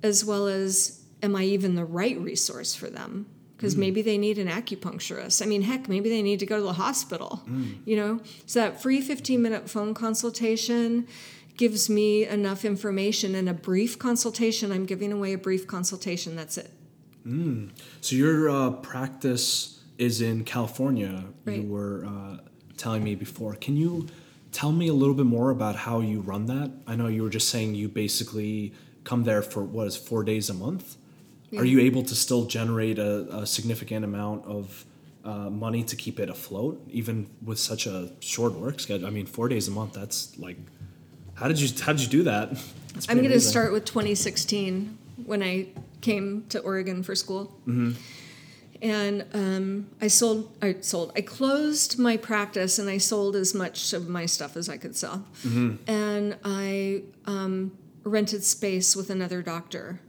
as 0.03 0.23
well 0.23 0.47
as 0.47 1.01
am 1.23 1.35
I 1.35 1.43
even 1.43 1.75
the 1.75 1.85
right 1.85 2.19
resource 2.19 2.75
for 2.75 2.89
them? 2.89 3.25
Because 3.55 3.77
maybe 3.77 4.01
they 4.01 4.17
need 4.17 4.37
an 4.39 4.49
acupuncturist. 4.49 5.41
I 5.41 5.45
mean, 5.45 5.61
heck, 5.61 5.87
maybe 5.87 6.09
they 6.09 6.21
need 6.21 6.39
to 6.39 6.45
go 6.45 6.57
to 6.57 6.63
the 6.63 6.73
hospital, 6.73 7.43
you 7.85 7.95
know? 7.95 8.19
So 8.45 8.59
that 8.59 8.81
free 8.81 8.99
15 8.99 9.41
minute 9.41 9.69
phone 9.69 9.93
consultation 9.93 11.07
gives 11.55 11.89
me 11.89 12.25
enough 12.25 12.65
information. 12.65 13.35
and 13.35 13.47
a 13.47 13.53
brief 13.53 13.97
consultation, 13.97 14.71
I'm 14.73 14.85
giving 14.85 15.13
away 15.13 15.31
a 15.31 15.37
brief 15.37 15.65
consultation. 15.65 16.35
That's 16.35 16.57
it. 16.57 16.71
So 18.01 18.17
your 18.17 18.49
uh, 18.49 18.71
practice 18.71 19.81
is 19.97 20.19
in 20.19 20.43
California. 20.43 21.23
Right. 21.45 21.61
You 21.61 21.69
were 21.69 22.05
uh, 22.05 22.37
telling 22.75 23.03
me 23.03 23.15
before. 23.15 23.55
Can 23.55 23.77
you 23.77 24.07
tell 24.51 24.73
me 24.73 24.89
a 24.89 24.93
little 24.93 25.15
bit 25.15 25.25
more 25.25 25.51
about 25.51 25.75
how 25.75 26.01
you 26.01 26.19
run 26.19 26.47
that? 26.47 26.71
I 26.85 26.95
know 26.95 27.07
you 27.07 27.23
were 27.23 27.29
just 27.29 27.49
saying 27.49 27.75
you 27.75 27.87
basically 27.87 28.73
come 29.03 29.23
there 29.23 29.41
for 29.41 29.63
what 29.63 29.87
is 29.87 29.95
four 29.95 30.23
days 30.23 30.49
a 30.49 30.53
month. 30.53 30.97
Are 31.57 31.65
you 31.65 31.79
able 31.81 32.01
to 32.03 32.15
still 32.15 32.45
generate 32.45 32.97
a, 32.97 33.41
a 33.41 33.45
significant 33.45 34.03
amount 34.03 34.43
of 34.45 34.85
uh, 35.23 35.51
money 35.51 35.83
to 35.83 35.95
keep 35.95 36.19
it 36.19 36.27
afloat, 36.27 36.83
even 36.89 37.27
with 37.43 37.59
such 37.59 37.85
a 37.85 38.11
short 38.21 38.53
work 38.53 38.79
schedule? 38.79 39.05
I 39.05 39.11
mean, 39.11 39.27
four 39.27 39.49
days 39.49 39.67
a 39.67 39.71
month. 39.71 39.93
That's 39.93 40.37
like, 40.39 40.57
how 41.35 41.47
did 41.47 41.59
you 41.59 41.69
how 41.83 41.93
did 41.93 42.01
you 42.01 42.09
do 42.09 42.23
that? 42.23 42.57
I'm 43.09 43.17
going 43.19 43.29
to 43.29 43.39
start 43.39 43.71
with 43.71 43.85
2016 43.85 44.97
when 45.25 45.43
I 45.43 45.67
came 46.01 46.45
to 46.49 46.59
Oregon 46.59 47.03
for 47.03 47.15
school. 47.15 47.55
And 48.81 49.25
um, 49.33 49.87
I 50.01 50.07
sold, 50.07 50.55
I 50.61 50.75
sold, 50.81 51.13
I 51.15 51.21
closed 51.21 51.97
my 51.97 52.17
practice 52.17 52.77
and 52.79 52.89
I 52.89 52.97
sold 52.97 53.35
as 53.37 53.53
much 53.53 53.93
of 53.93 54.09
my 54.09 54.25
stuff 54.25 54.57
as 54.57 54.67
I 54.67 54.75
could 54.77 54.95
sell. 54.95 55.25
And 55.87 56.37
I 56.43 57.03
um, 57.25 57.71
rented 58.03 58.43
space 58.43 58.95
with 58.95 59.09
another 59.09 59.41
doctor. 59.41 59.99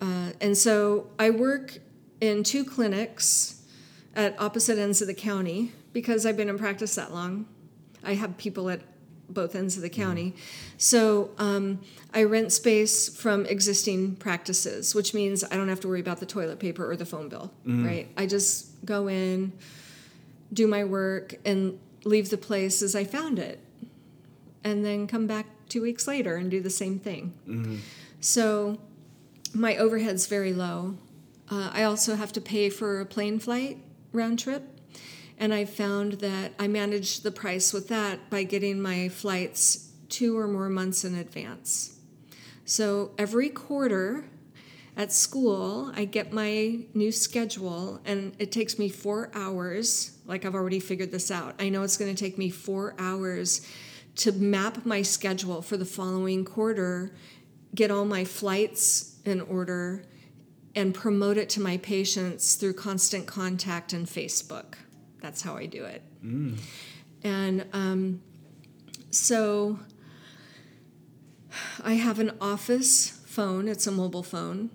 Uh, 0.00 0.30
and 0.40 0.56
so 0.56 1.08
I 1.18 1.30
work 1.30 1.78
in 2.20 2.42
two 2.42 2.64
clinics 2.64 3.62
at 4.14 4.40
opposite 4.40 4.78
ends 4.78 5.00
of 5.00 5.08
the 5.08 5.14
county 5.14 5.72
because 5.92 6.26
I've 6.26 6.36
been 6.36 6.48
in 6.48 6.58
practice 6.58 6.94
that 6.96 7.12
long. 7.12 7.46
I 8.04 8.14
have 8.14 8.36
people 8.38 8.70
at 8.70 8.80
both 9.28 9.54
ends 9.54 9.76
of 9.76 9.82
the 9.82 9.90
county. 9.90 10.34
So 10.78 11.30
um, 11.38 11.80
I 12.14 12.22
rent 12.24 12.52
space 12.52 13.14
from 13.14 13.44
existing 13.46 14.16
practices, 14.16 14.94
which 14.94 15.12
means 15.12 15.44
I 15.44 15.56
don't 15.56 15.68
have 15.68 15.80
to 15.80 15.88
worry 15.88 16.00
about 16.00 16.18
the 16.20 16.26
toilet 16.26 16.58
paper 16.58 16.90
or 16.90 16.96
the 16.96 17.04
phone 17.04 17.28
bill, 17.28 17.52
right? 17.84 18.08
I 18.16 18.26
just 18.26 18.84
go 18.86 19.08
in, 19.08 19.52
do 20.52 20.66
my 20.66 20.84
work, 20.84 21.34
and 21.44 21.78
leave 22.04 22.30
the 22.30 22.38
place 22.38 22.80
as 22.80 22.94
I 22.94 23.04
found 23.04 23.38
it, 23.38 23.60
and 24.64 24.84
then 24.84 25.06
come 25.06 25.26
back 25.26 25.46
two 25.68 25.82
weeks 25.82 26.06
later 26.06 26.36
and 26.36 26.50
do 26.50 26.60
the 26.60 26.70
same 26.70 26.98
thing. 26.98 27.32
So 28.20 28.78
my 29.54 29.76
overhead's 29.76 30.26
very 30.26 30.52
low. 30.52 30.96
Uh, 31.50 31.70
I 31.72 31.84
also 31.84 32.14
have 32.16 32.32
to 32.34 32.40
pay 32.40 32.68
for 32.70 33.00
a 33.00 33.06
plane 33.06 33.38
flight 33.38 33.78
round 34.12 34.38
trip. 34.38 34.62
And 35.38 35.54
I 35.54 35.64
found 35.66 36.14
that 36.14 36.52
I 36.58 36.66
managed 36.66 37.22
the 37.22 37.30
price 37.30 37.72
with 37.72 37.88
that 37.88 38.28
by 38.28 38.42
getting 38.42 38.82
my 38.82 39.08
flights 39.08 39.90
two 40.08 40.36
or 40.36 40.48
more 40.48 40.68
months 40.68 41.04
in 41.04 41.14
advance. 41.14 41.96
So 42.64 43.12
every 43.16 43.48
quarter 43.48 44.24
at 44.96 45.12
school, 45.12 45.92
I 45.94 46.06
get 46.06 46.32
my 46.32 46.80
new 46.92 47.12
schedule, 47.12 48.00
and 48.04 48.34
it 48.40 48.50
takes 48.50 48.80
me 48.80 48.88
four 48.88 49.30
hours. 49.32 50.18
Like 50.26 50.44
I've 50.44 50.56
already 50.56 50.80
figured 50.80 51.12
this 51.12 51.30
out. 51.30 51.54
I 51.60 51.68
know 51.68 51.84
it's 51.84 51.96
going 51.96 52.12
to 52.12 52.20
take 52.20 52.36
me 52.36 52.50
four 52.50 52.96
hours 52.98 53.64
to 54.18 54.32
map 54.32 54.84
my 54.84 55.00
schedule 55.00 55.62
for 55.62 55.76
the 55.76 55.84
following 55.84 56.44
quarter, 56.44 57.12
get 57.74 57.90
all 57.90 58.04
my 58.04 58.24
flights 58.24 59.16
in 59.24 59.40
order, 59.40 60.04
and 60.74 60.92
promote 60.92 61.36
it 61.36 61.48
to 61.50 61.60
my 61.60 61.76
patients 61.78 62.56
through 62.56 62.74
constant 62.74 63.26
contact 63.26 63.92
and 63.92 64.06
Facebook. 64.06 64.74
That's 65.20 65.42
how 65.42 65.56
I 65.56 65.66
do 65.66 65.84
it. 65.84 66.02
And 67.22 67.64
um, 67.72 68.20
so 69.10 69.78
I 71.84 71.94
have 71.94 72.18
an 72.18 72.32
office 72.40 73.10
phone, 73.24 73.68
it's 73.68 73.86
a 73.86 73.92
mobile 73.92 74.24
phone, 74.24 74.70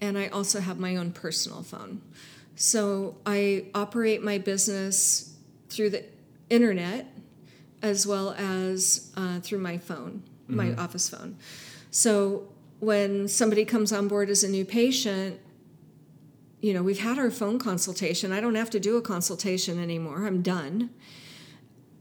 and 0.00 0.18
I 0.18 0.26
also 0.28 0.60
have 0.60 0.80
my 0.80 0.96
own 0.96 1.12
personal 1.12 1.62
phone. 1.62 2.02
So 2.56 3.18
I 3.24 3.66
operate 3.72 4.22
my 4.22 4.38
business 4.38 5.36
through 5.68 5.90
the 5.90 6.04
internet 6.48 7.06
as 7.82 8.06
well 8.06 8.34
as 8.36 9.12
uh, 9.16 9.40
through 9.40 9.58
my 9.58 9.78
phone, 9.78 10.22
my 10.48 10.66
mm-hmm. 10.66 10.80
office 10.80 11.08
phone. 11.08 11.36
So 11.90 12.48
when 12.78 13.28
somebody 13.28 13.64
comes 13.64 13.92
on 13.92 14.08
board 14.08 14.30
as 14.30 14.44
a 14.44 14.48
new 14.48 14.64
patient, 14.64 15.40
you 16.60 16.74
know, 16.74 16.82
we've 16.82 17.00
had 17.00 17.18
our 17.18 17.30
phone 17.30 17.58
consultation. 17.58 18.32
I 18.32 18.40
don't 18.40 18.54
have 18.54 18.70
to 18.70 18.80
do 18.80 18.96
a 18.96 19.02
consultation 19.02 19.82
anymore. 19.82 20.26
I'm 20.26 20.42
done. 20.42 20.90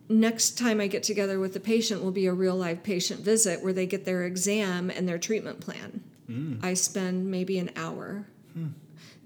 Next 0.09 0.57
time 0.57 0.81
I 0.81 0.87
get 0.87 1.03
together 1.03 1.39
with 1.39 1.53
the 1.53 1.59
patient 1.59 2.03
will 2.03 2.11
be 2.11 2.25
a 2.25 2.33
real 2.33 2.55
live 2.55 2.83
patient 2.83 3.21
visit 3.21 3.63
where 3.63 3.73
they 3.73 3.85
get 3.85 4.05
their 4.05 4.23
exam 4.23 4.89
and 4.89 5.07
their 5.07 5.19
treatment 5.19 5.59
plan. 5.61 6.03
Mm. 6.29 6.63
I 6.63 6.73
spend 6.73 7.29
maybe 7.29 7.57
an 7.59 7.71
hour. 7.75 8.25
Hmm. 8.53 8.69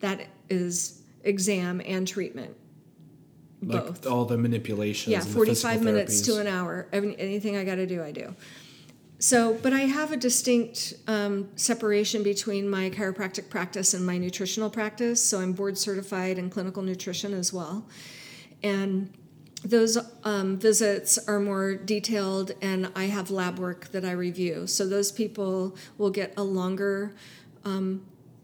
That 0.02 0.28
is 0.50 1.02
exam 1.24 1.82
and 1.86 2.08
treatment. 2.08 2.56
Both. 3.68 4.06
All 4.06 4.26
the 4.26 4.38
manipulations. 4.38 5.12
Yeah, 5.12 5.20
and 5.20 5.28
the 5.28 5.34
45 5.34 5.56
physical 5.72 5.86
minutes 5.86 6.22
to 6.22 6.38
an 6.38 6.48
hour. 6.48 6.88
Any- 6.92 7.18
Anything 7.20 7.58
I 7.58 7.64
got 7.64 7.76
to 7.76 7.88
do, 7.88 8.04
I 8.04 8.12
do. 8.12 8.36
So, 9.20 9.54
but 9.64 9.72
I 9.72 9.82
have 9.82 10.12
a 10.12 10.18
distinct 10.18 10.96
um, 11.08 11.48
separation 11.56 12.24
between 12.24 12.70
my 12.70 12.90
chiropractic 12.90 13.50
practice 13.50 13.94
and 13.94 14.06
my 14.06 14.18
nutritional 14.18 14.70
practice. 14.70 15.24
So, 15.24 15.40
I'm 15.40 15.54
board 15.54 15.78
certified 15.78 16.38
in 16.38 16.50
clinical 16.50 16.84
nutrition 16.84 17.34
as 17.34 17.54
well. 17.54 17.88
And 18.64 19.14
those 19.64 19.98
um, 20.26 20.58
visits 20.60 21.18
are 21.30 21.40
more 21.40 21.76
detailed, 21.76 22.52
and 22.62 22.92
I 22.98 23.06
have 23.06 23.32
lab 23.32 23.60
work 23.60 23.90
that 23.94 24.04
I 24.04 24.12
review. 24.12 24.68
So, 24.68 24.86
those 24.86 25.10
people 25.10 25.78
will 25.98 26.10
get 26.12 26.34
a 26.36 26.44
longer 26.44 27.16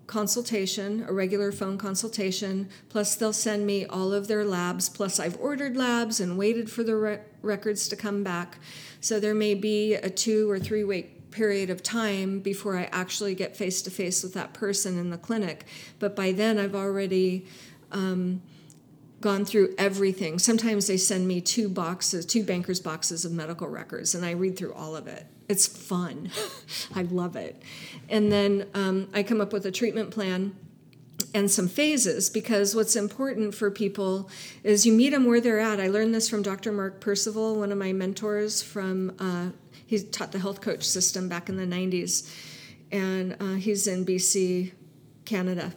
consultation, 0.09 1.05
a 1.07 1.13
regular 1.13 1.51
phone 1.51 1.77
consultation, 1.77 2.67
plus 2.89 3.15
they'll 3.15 3.31
send 3.31 3.63
me 3.67 3.85
all 3.85 4.11
of 4.11 4.27
their 4.27 4.43
labs, 4.43 4.89
plus 4.89 5.19
I've 5.19 5.39
ordered 5.39 5.77
labs 5.77 6.19
and 6.19 6.35
waited 6.35 6.69
for 6.71 6.83
the 6.83 6.95
re- 6.95 7.19
records 7.43 7.87
to 7.89 7.95
come 7.95 8.23
back. 8.23 8.57
So 9.01 9.19
there 9.19 9.35
may 9.35 9.53
be 9.53 9.93
a 9.93 10.09
two 10.09 10.49
or 10.49 10.57
three 10.57 10.83
week 10.83 11.29
period 11.29 11.69
of 11.69 11.83
time 11.83 12.39
before 12.39 12.75
I 12.75 12.89
actually 12.91 13.35
get 13.35 13.55
face 13.55 13.83
to 13.83 13.91
face 13.91 14.23
with 14.23 14.33
that 14.33 14.51
person 14.51 14.97
in 14.97 15.11
the 15.11 15.17
clinic. 15.17 15.67
But 15.99 16.15
by 16.15 16.31
then 16.31 16.57
I've 16.57 16.73
already 16.73 17.45
um, 17.91 18.41
gone 19.21 19.43
through 19.45 19.75
everything. 19.77 20.39
Sometimes 20.39 20.87
they 20.87 20.97
send 20.97 21.27
me 21.27 21.41
two 21.41 21.67
boxes, 21.69 22.25
two 22.25 22.43
bankers 22.43 22.79
boxes 22.79 23.25
of 23.25 23.31
medical 23.31 23.67
records, 23.67 24.15
and 24.15 24.25
I 24.25 24.31
read 24.31 24.57
through 24.57 24.73
all 24.73 24.95
of 24.95 25.07
it. 25.07 25.25
It's 25.47 25.67
fun. 25.67 26.29
I 26.95 27.03
love 27.03 27.35
it. 27.35 27.61
And 28.07 28.31
then 28.31 28.67
um, 28.73 29.09
I 29.13 29.23
come 29.23 29.41
up 29.41 29.51
with 29.51 29.65
a 29.65 29.71
treatment 29.71 30.11
plan 30.11 30.55
and 31.33 31.49
some 31.51 31.67
phases 31.67 32.29
because 32.29 32.75
what's 32.75 32.95
important 32.95 33.53
for 33.53 33.69
people 33.69 34.29
is 34.63 34.85
you 34.85 34.93
meet 34.93 35.09
them 35.09 35.25
where 35.25 35.41
they're 35.41 35.59
at. 35.59 35.79
I 35.79 35.87
learned 35.87 36.13
this 36.13 36.29
from 36.29 36.41
Dr. 36.41 36.71
Mark 36.71 37.01
Percival, 37.01 37.55
one 37.55 37.71
of 37.71 37.77
my 37.77 37.91
mentors 37.93 38.61
from, 38.61 39.13
uh, 39.19 39.49
he 39.85 39.99
taught 39.99 40.31
the 40.31 40.39
health 40.39 40.61
coach 40.61 40.83
system 40.83 41.27
back 41.27 41.49
in 41.49 41.57
the 41.57 41.65
90s, 41.65 42.31
and 42.91 43.35
uh, 43.39 43.55
he's 43.55 43.87
in 43.87 44.05
BC, 44.05 44.71
Canada. 45.25 45.73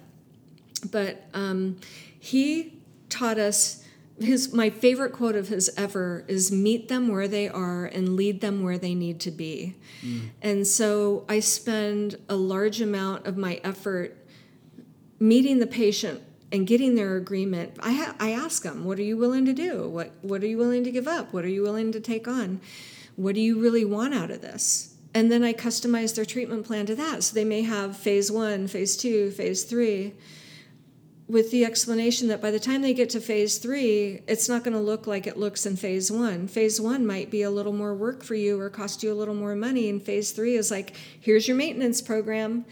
But 0.91 1.27
um, 1.35 1.79
he 2.19 2.82
taught 3.13 3.39
us 3.39 3.83
his 4.21 4.53
my 4.53 4.71
favorite 4.71 5.13
quote 5.13 5.37
of 5.37 5.49
his 5.49 5.71
ever 5.77 6.25
is 6.29 6.53
meet 6.53 6.89
them 6.89 7.09
where 7.09 7.29
they 7.29 7.49
are 7.49 7.87
and 7.87 8.17
lead 8.17 8.41
them 8.41 8.63
where 8.63 8.79
they 8.79 8.95
need 8.95 9.21
to 9.21 9.31
be. 9.31 9.75
Mm. 10.03 10.31
And 10.41 10.67
so 10.67 11.25
I 11.29 11.41
spend 11.41 12.17
a 12.29 12.37
large 12.37 12.81
amount 12.81 13.27
of 13.27 13.37
my 13.37 13.61
effort 13.65 14.17
meeting 15.19 15.59
the 15.59 15.67
patient 15.67 16.23
and 16.51 16.67
getting 16.67 16.95
their 16.95 17.17
agreement. 17.17 17.77
I 17.81 17.93
ha- 17.93 18.17
I 18.21 18.33
ask 18.33 18.63
them, 18.63 18.85
what 18.85 18.99
are 18.99 19.03
you 19.03 19.17
willing 19.17 19.45
to 19.47 19.53
do? 19.53 19.89
What 19.89 20.13
what 20.23 20.43
are 20.43 20.49
you 20.49 20.59
willing 20.59 20.85
to 20.85 20.91
give 20.91 21.09
up? 21.09 21.33
What 21.33 21.45
are 21.45 21.49
you 21.49 21.63
willing 21.63 21.93
to 21.93 22.01
take 22.01 22.29
on? 22.29 22.61
What 23.17 23.35
do 23.35 23.41
you 23.41 23.61
really 23.61 23.85
want 23.85 24.15
out 24.15 24.31
of 24.31 24.41
this? 24.41 24.95
And 25.15 25.31
then 25.31 25.45
I 25.45 25.53
customize 25.53 26.15
their 26.15 26.25
treatment 26.25 26.67
plan 26.67 26.87
to 26.87 26.95
that. 26.95 27.23
So 27.23 27.35
they 27.35 27.45
may 27.45 27.63
have 27.63 27.99
phase 27.99 28.33
1, 28.33 28.69
phase 28.69 28.97
2, 28.97 29.31
phase 29.33 29.65
3 29.65 30.15
with 31.29 31.51
the 31.51 31.65
explanation 31.65 32.29
that 32.29 32.43
by 32.43 32.51
the 32.51 32.61
time 32.61 32.83
they 32.83 32.95
get 32.95 33.11
to 33.11 33.21
phase 33.21 33.59
three, 33.59 34.21
it's 34.27 34.49
not 34.49 34.65
going 34.65 34.75
to 34.75 34.81
look 34.81 35.07
like 35.07 35.27
it 35.27 35.37
looks 35.37 35.65
in 35.67 35.77
phase 35.77 36.11
one. 36.11 36.49
Phase 36.49 36.81
one 36.81 37.07
might 37.07 37.31
be 37.31 37.43
a 37.43 37.51
little 37.51 37.73
more 37.73 37.95
work 37.95 38.23
for 38.23 38.35
you 38.35 38.61
or 38.61 38.69
cost 38.69 39.03
you 39.03 39.13
a 39.13 39.15
little 39.15 39.35
more 39.35 39.55
money. 39.55 39.89
And 39.89 40.03
phase 40.03 40.33
three 40.33 40.57
is 40.57 40.71
like, 40.71 40.95
here's 41.21 41.47
your 41.47 41.57
maintenance 41.57 42.01
program. 42.03 42.65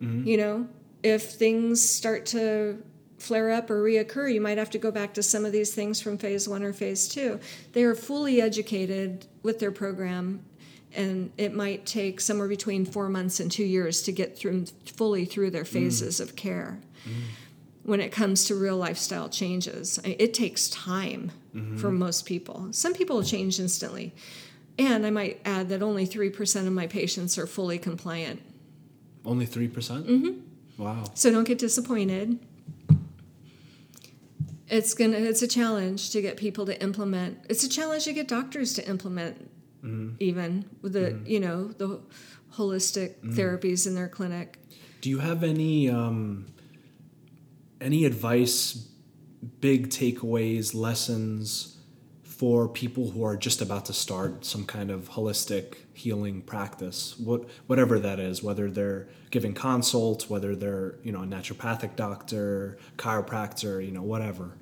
Mm-hmm. 0.00 0.26
You 0.26 0.36
know, 0.36 0.68
if 1.02 1.32
things 1.32 1.86
start 1.86 2.26
to 2.26 2.82
flare 3.18 3.50
up 3.50 3.70
or 3.70 3.82
reoccur, 3.82 4.32
you 4.32 4.40
might 4.40 4.58
have 4.58 4.70
to 4.70 4.78
go 4.78 4.90
back 4.90 5.14
to 5.14 5.22
some 5.22 5.44
of 5.44 5.52
these 5.52 5.74
things 5.74 6.00
from 6.00 6.18
phase 6.18 6.48
one 6.48 6.62
or 6.62 6.72
phase 6.72 7.08
two. 7.08 7.40
They 7.72 7.84
are 7.84 7.94
fully 7.94 8.40
educated 8.40 9.26
with 9.42 9.58
their 9.58 9.72
program 9.72 10.44
and 10.94 11.30
it 11.36 11.54
might 11.54 11.84
take 11.84 12.20
somewhere 12.20 12.48
between 12.48 12.86
four 12.86 13.08
months 13.10 13.38
and 13.38 13.52
two 13.52 13.64
years 13.64 14.02
to 14.02 14.12
get 14.12 14.36
through 14.36 14.64
fully 14.86 15.26
through 15.26 15.50
their 15.50 15.64
mm. 15.64 15.68
phases 15.68 16.20
mm. 16.20 16.22
of 16.22 16.36
care. 16.36 16.80
Mm 17.06 17.12
when 17.86 18.00
it 18.00 18.10
comes 18.10 18.44
to 18.44 18.54
real 18.54 18.76
lifestyle 18.76 19.28
changes. 19.28 20.00
It 20.04 20.34
takes 20.34 20.68
time 20.68 21.30
mm-hmm. 21.54 21.76
for 21.76 21.90
most 21.90 22.26
people. 22.26 22.68
Some 22.72 22.94
people 22.94 23.22
change 23.22 23.60
instantly. 23.60 24.12
And 24.76 25.06
I 25.06 25.10
might 25.10 25.40
add 25.44 25.68
that 25.68 25.82
only 25.82 26.06
3% 26.06 26.66
of 26.66 26.72
my 26.72 26.88
patients 26.88 27.38
are 27.38 27.46
fully 27.46 27.78
compliant. 27.78 28.42
Only 29.24 29.46
3%? 29.46 29.70
Mm-hmm. 29.70 30.82
Wow. 30.82 31.04
So 31.14 31.30
don't 31.30 31.44
get 31.44 31.58
disappointed. 31.58 32.40
It's 34.68 34.94
gonna 34.94 35.18
it's 35.18 35.42
a 35.42 35.48
challenge 35.48 36.10
to 36.10 36.20
get 36.20 36.36
people 36.36 36.66
to 36.66 36.82
implement. 36.82 37.38
It's 37.48 37.62
a 37.62 37.68
challenge 37.68 38.04
to 38.04 38.12
get 38.12 38.26
doctors 38.26 38.74
to 38.74 38.88
implement 38.88 39.48
mm-hmm. 39.84 40.16
even 40.18 40.68
with 40.82 40.92
the 40.92 41.12
mm-hmm. 41.12 41.26
you 41.26 41.38
know 41.38 41.68
the 41.68 42.00
holistic 42.54 43.14
mm-hmm. 43.14 43.34
therapies 43.34 43.86
in 43.86 43.94
their 43.94 44.08
clinic. 44.08 44.58
Do 45.02 45.08
you 45.08 45.20
have 45.20 45.44
any 45.44 45.88
um, 45.88 46.46
any 47.80 48.04
advice, 48.04 48.88
big 49.60 49.88
takeaways, 49.88 50.74
lessons 50.74 51.76
for 52.22 52.68
people 52.68 53.10
who 53.12 53.24
are 53.24 53.36
just 53.36 53.62
about 53.62 53.86
to 53.86 53.94
start 53.94 54.44
some 54.44 54.66
kind 54.66 54.90
of 54.90 55.08
holistic 55.10 55.76
healing 55.94 56.42
practice, 56.42 57.18
what, 57.18 57.48
whatever 57.66 57.98
that 57.98 58.20
is, 58.20 58.42
whether 58.42 58.70
they're 58.70 59.08
giving 59.30 59.54
consults, 59.54 60.28
whether 60.28 60.54
they're 60.54 60.96
you 61.02 61.12
know 61.12 61.22
a 61.22 61.26
naturopathic 61.26 61.96
doctor, 61.96 62.76
chiropractor, 62.98 63.84
you 63.84 63.90
know 63.90 64.02
whatever. 64.02 64.58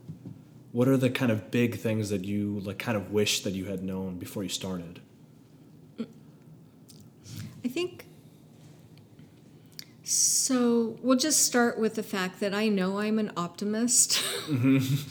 What 0.70 0.86
are 0.88 0.96
the 0.96 1.10
kind 1.10 1.32
of 1.32 1.50
big 1.50 1.78
things 1.78 2.10
that 2.10 2.24
you 2.24 2.60
like 2.60 2.78
kind 2.78 2.96
of 2.96 3.10
wish 3.10 3.42
that 3.42 3.54
you 3.54 3.64
had 3.64 3.82
known 3.82 4.18
before 4.18 4.44
you 4.44 4.48
started? 4.48 5.00
I 7.64 7.68
think 7.68 8.06
so 10.04 10.98
we'll 11.02 11.18
just 11.18 11.46
start 11.46 11.78
with 11.78 11.94
the 11.94 12.02
fact 12.02 12.40
that 12.40 12.54
I 12.54 12.68
know 12.68 12.98
I'm 12.98 13.18
an 13.18 13.32
optimist. 13.36 14.22
Mm-hmm. 14.46 15.08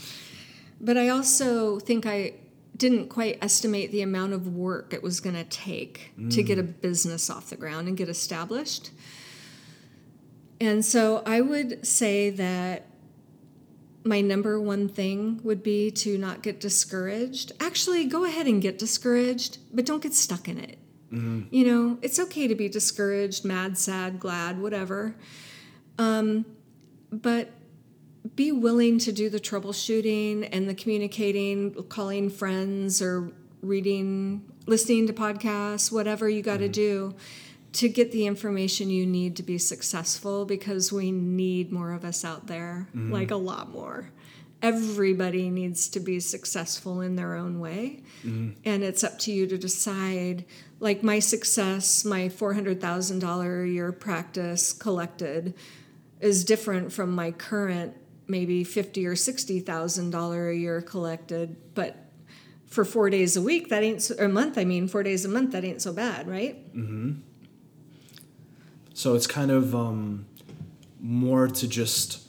but 0.80 0.96
I 0.96 1.08
also 1.08 1.80
think 1.80 2.06
I 2.06 2.34
didn't 2.76 3.08
quite 3.08 3.38
estimate 3.42 3.90
the 3.90 4.02
amount 4.02 4.32
of 4.32 4.54
work 4.54 4.94
it 4.94 5.02
was 5.02 5.20
going 5.20 5.34
to 5.36 5.44
take 5.44 6.12
mm. 6.18 6.32
to 6.32 6.42
get 6.42 6.58
a 6.58 6.62
mm. 6.62 6.80
business 6.80 7.28
off 7.28 7.50
the 7.50 7.56
ground 7.56 7.88
and 7.88 7.96
get 7.96 8.08
established. 8.08 8.90
And 10.60 10.84
so 10.84 11.22
I 11.26 11.40
would 11.40 11.86
say 11.86 12.30
that 12.30 12.86
my 14.04 14.20
number 14.20 14.60
one 14.60 14.88
thing 14.88 15.40
would 15.42 15.62
be 15.62 15.90
to 15.90 16.18
not 16.18 16.42
get 16.42 16.60
discouraged. 16.60 17.52
Actually, 17.58 18.04
go 18.04 18.24
ahead 18.24 18.46
and 18.46 18.60
get 18.60 18.78
discouraged, 18.78 19.58
but 19.72 19.86
don't 19.86 20.02
get 20.02 20.14
stuck 20.14 20.48
in 20.48 20.58
it. 20.58 20.78
Mm-hmm. 21.14 21.54
You 21.54 21.66
know, 21.66 21.98
it's 22.02 22.18
okay 22.18 22.48
to 22.48 22.54
be 22.54 22.68
discouraged, 22.68 23.44
mad, 23.44 23.78
sad, 23.78 24.18
glad, 24.18 24.60
whatever. 24.60 25.14
Um, 25.98 26.44
but 27.12 27.50
be 28.34 28.50
willing 28.50 28.98
to 28.98 29.12
do 29.12 29.28
the 29.28 29.38
troubleshooting 29.38 30.48
and 30.50 30.68
the 30.68 30.74
communicating, 30.74 31.74
calling 31.84 32.30
friends 32.30 33.00
or 33.00 33.32
reading, 33.62 34.44
listening 34.66 35.06
to 35.06 35.12
podcasts, 35.12 35.92
whatever 35.92 36.28
you 36.28 36.42
got 36.42 36.58
to 36.58 36.64
mm-hmm. 36.64 36.72
do 36.72 37.14
to 37.74 37.88
get 37.88 38.12
the 38.12 38.26
information 38.26 38.88
you 38.88 39.04
need 39.04 39.36
to 39.36 39.42
be 39.42 39.58
successful 39.58 40.44
because 40.44 40.92
we 40.92 41.10
need 41.10 41.72
more 41.72 41.92
of 41.92 42.04
us 42.04 42.24
out 42.24 42.46
there, 42.46 42.88
mm-hmm. 42.90 43.12
like 43.12 43.30
a 43.30 43.36
lot 43.36 43.70
more 43.70 44.10
everybody 44.64 45.50
needs 45.50 45.88
to 45.88 46.00
be 46.00 46.18
successful 46.18 47.02
in 47.02 47.16
their 47.16 47.34
own 47.34 47.60
way. 47.60 48.02
Mm-hmm. 48.24 48.52
And 48.64 48.82
it's 48.82 49.04
up 49.04 49.18
to 49.20 49.32
you 49.32 49.46
to 49.46 49.58
decide. 49.58 50.46
Like 50.84 51.02
my 51.02 51.18
success, 51.18 52.04
my 52.04 52.28
$400,000 52.28 53.64
a 53.64 53.68
year 53.68 53.90
practice 53.90 54.74
collected 54.74 55.54
is 56.20 56.44
different 56.44 56.92
from 56.92 57.14
my 57.14 57.30
current 57.30 57.96
maybe 58.26 58.64
fifty 58.64 59.06
or 59.06 59.16
sixty 59.16 59.60
thousand 59.60 60.10
dollar 60.10 60.50
a 60.50 60.56
year 60.56 60.80
collected, 60.80 61.56
but 61.74 61.96
for 62.66 62.84
four 62.84 63.08
days 63.08 63.36
a 63.36 63.42
week, 63.42 63.68
that 63.68 63.82
ain't 63.82 64.02
so, 64.02 64.14
a 64.18 64.28
month. 64.28 64.58
I 64.58 64.64
mean, 64.64 64.88
four 64.88 65.02
days 65.02 65.24
a 65.24 65.28
month, 65.28 65.52
that 65.52 65.64
ain't 65.64 65.80
so 65.80 65.92
bad, 65.92 66.28
right? 66.28 66.56
Mm-hmm. 66.76 67.20
So 68.92 69.14
it's 69.14 69.26
kind 69.26 69.50
of 69.50 69.74
um, 69.74 70.26
more 71.00 71.48
to 71.48 71.68
just 71.68 72.26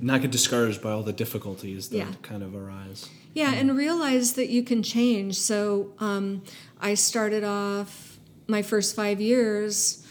not 0.00 0.22
get 0.22 0.30
discouraged 0.30 0.82
by 0.82 0.90
all 0.90 1.02
the 1.02 1.12
difficulties 1.12 1.88
that 1.90 1.96
yeah. 1.96 2.12
kind 2.22 2.42
of 2.42 2.54
arise. 2.54 3.08
Yeah, 3.34 3.54
and 3.54 3.76
realize 3.76 4.34
that 4.34 4.50
you 4.50 4.62
can 4.62 4.82
change. 4.82 5.36
So 5.36 5.92
um, 5.98 6.42
I 6.82 6.94
started 6.94 7.44
off 7.44 8.18
my 8.48 8.60
first 8.60 8.96
five 8.96 9.20
years 9.20 10.04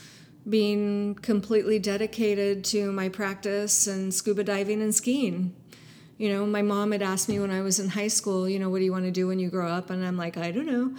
being 0.48 1.16
completely 1.16 1.78
dedicated 1.78 2.64
to 2.64 2.92
my 2.94 3.10
practice 3.10 3.88
and 3.88 4.14
scuba 4.14 4.44
diving 4.44 4.82
and 4.82 4.96
skiing. 4.96 5.54
You 6.18 6.30
know, 6.30 6.46
my 6.46 6.62
mom 6.62 6.94
had 6.94 7.02
asked 7.02 7.28
me 7.28 7.40
when 7.40 7.52
I 7.52 7.62
was 7.62 7.80
in 7.80 7.90
high 7.90 8.08
school, 8.08 8.48
you 8.48 8.58
know, 8.58 8.70
what 8.70 8.80
do 8.80 8.86
you 8.86 8.92
want 8.92 9.06
to 9.06 9.12
do 9.12 9.28
when 9.28 9.38
you 9.38 9.50
grow 9.50 9.68
up? 9.68 9.90
And 9.90 10.06
I'm 10.06 10.18
like, 10.18 10.38
I 10.38 10.52
don't 10.52 10.66
know. 10.66 10.96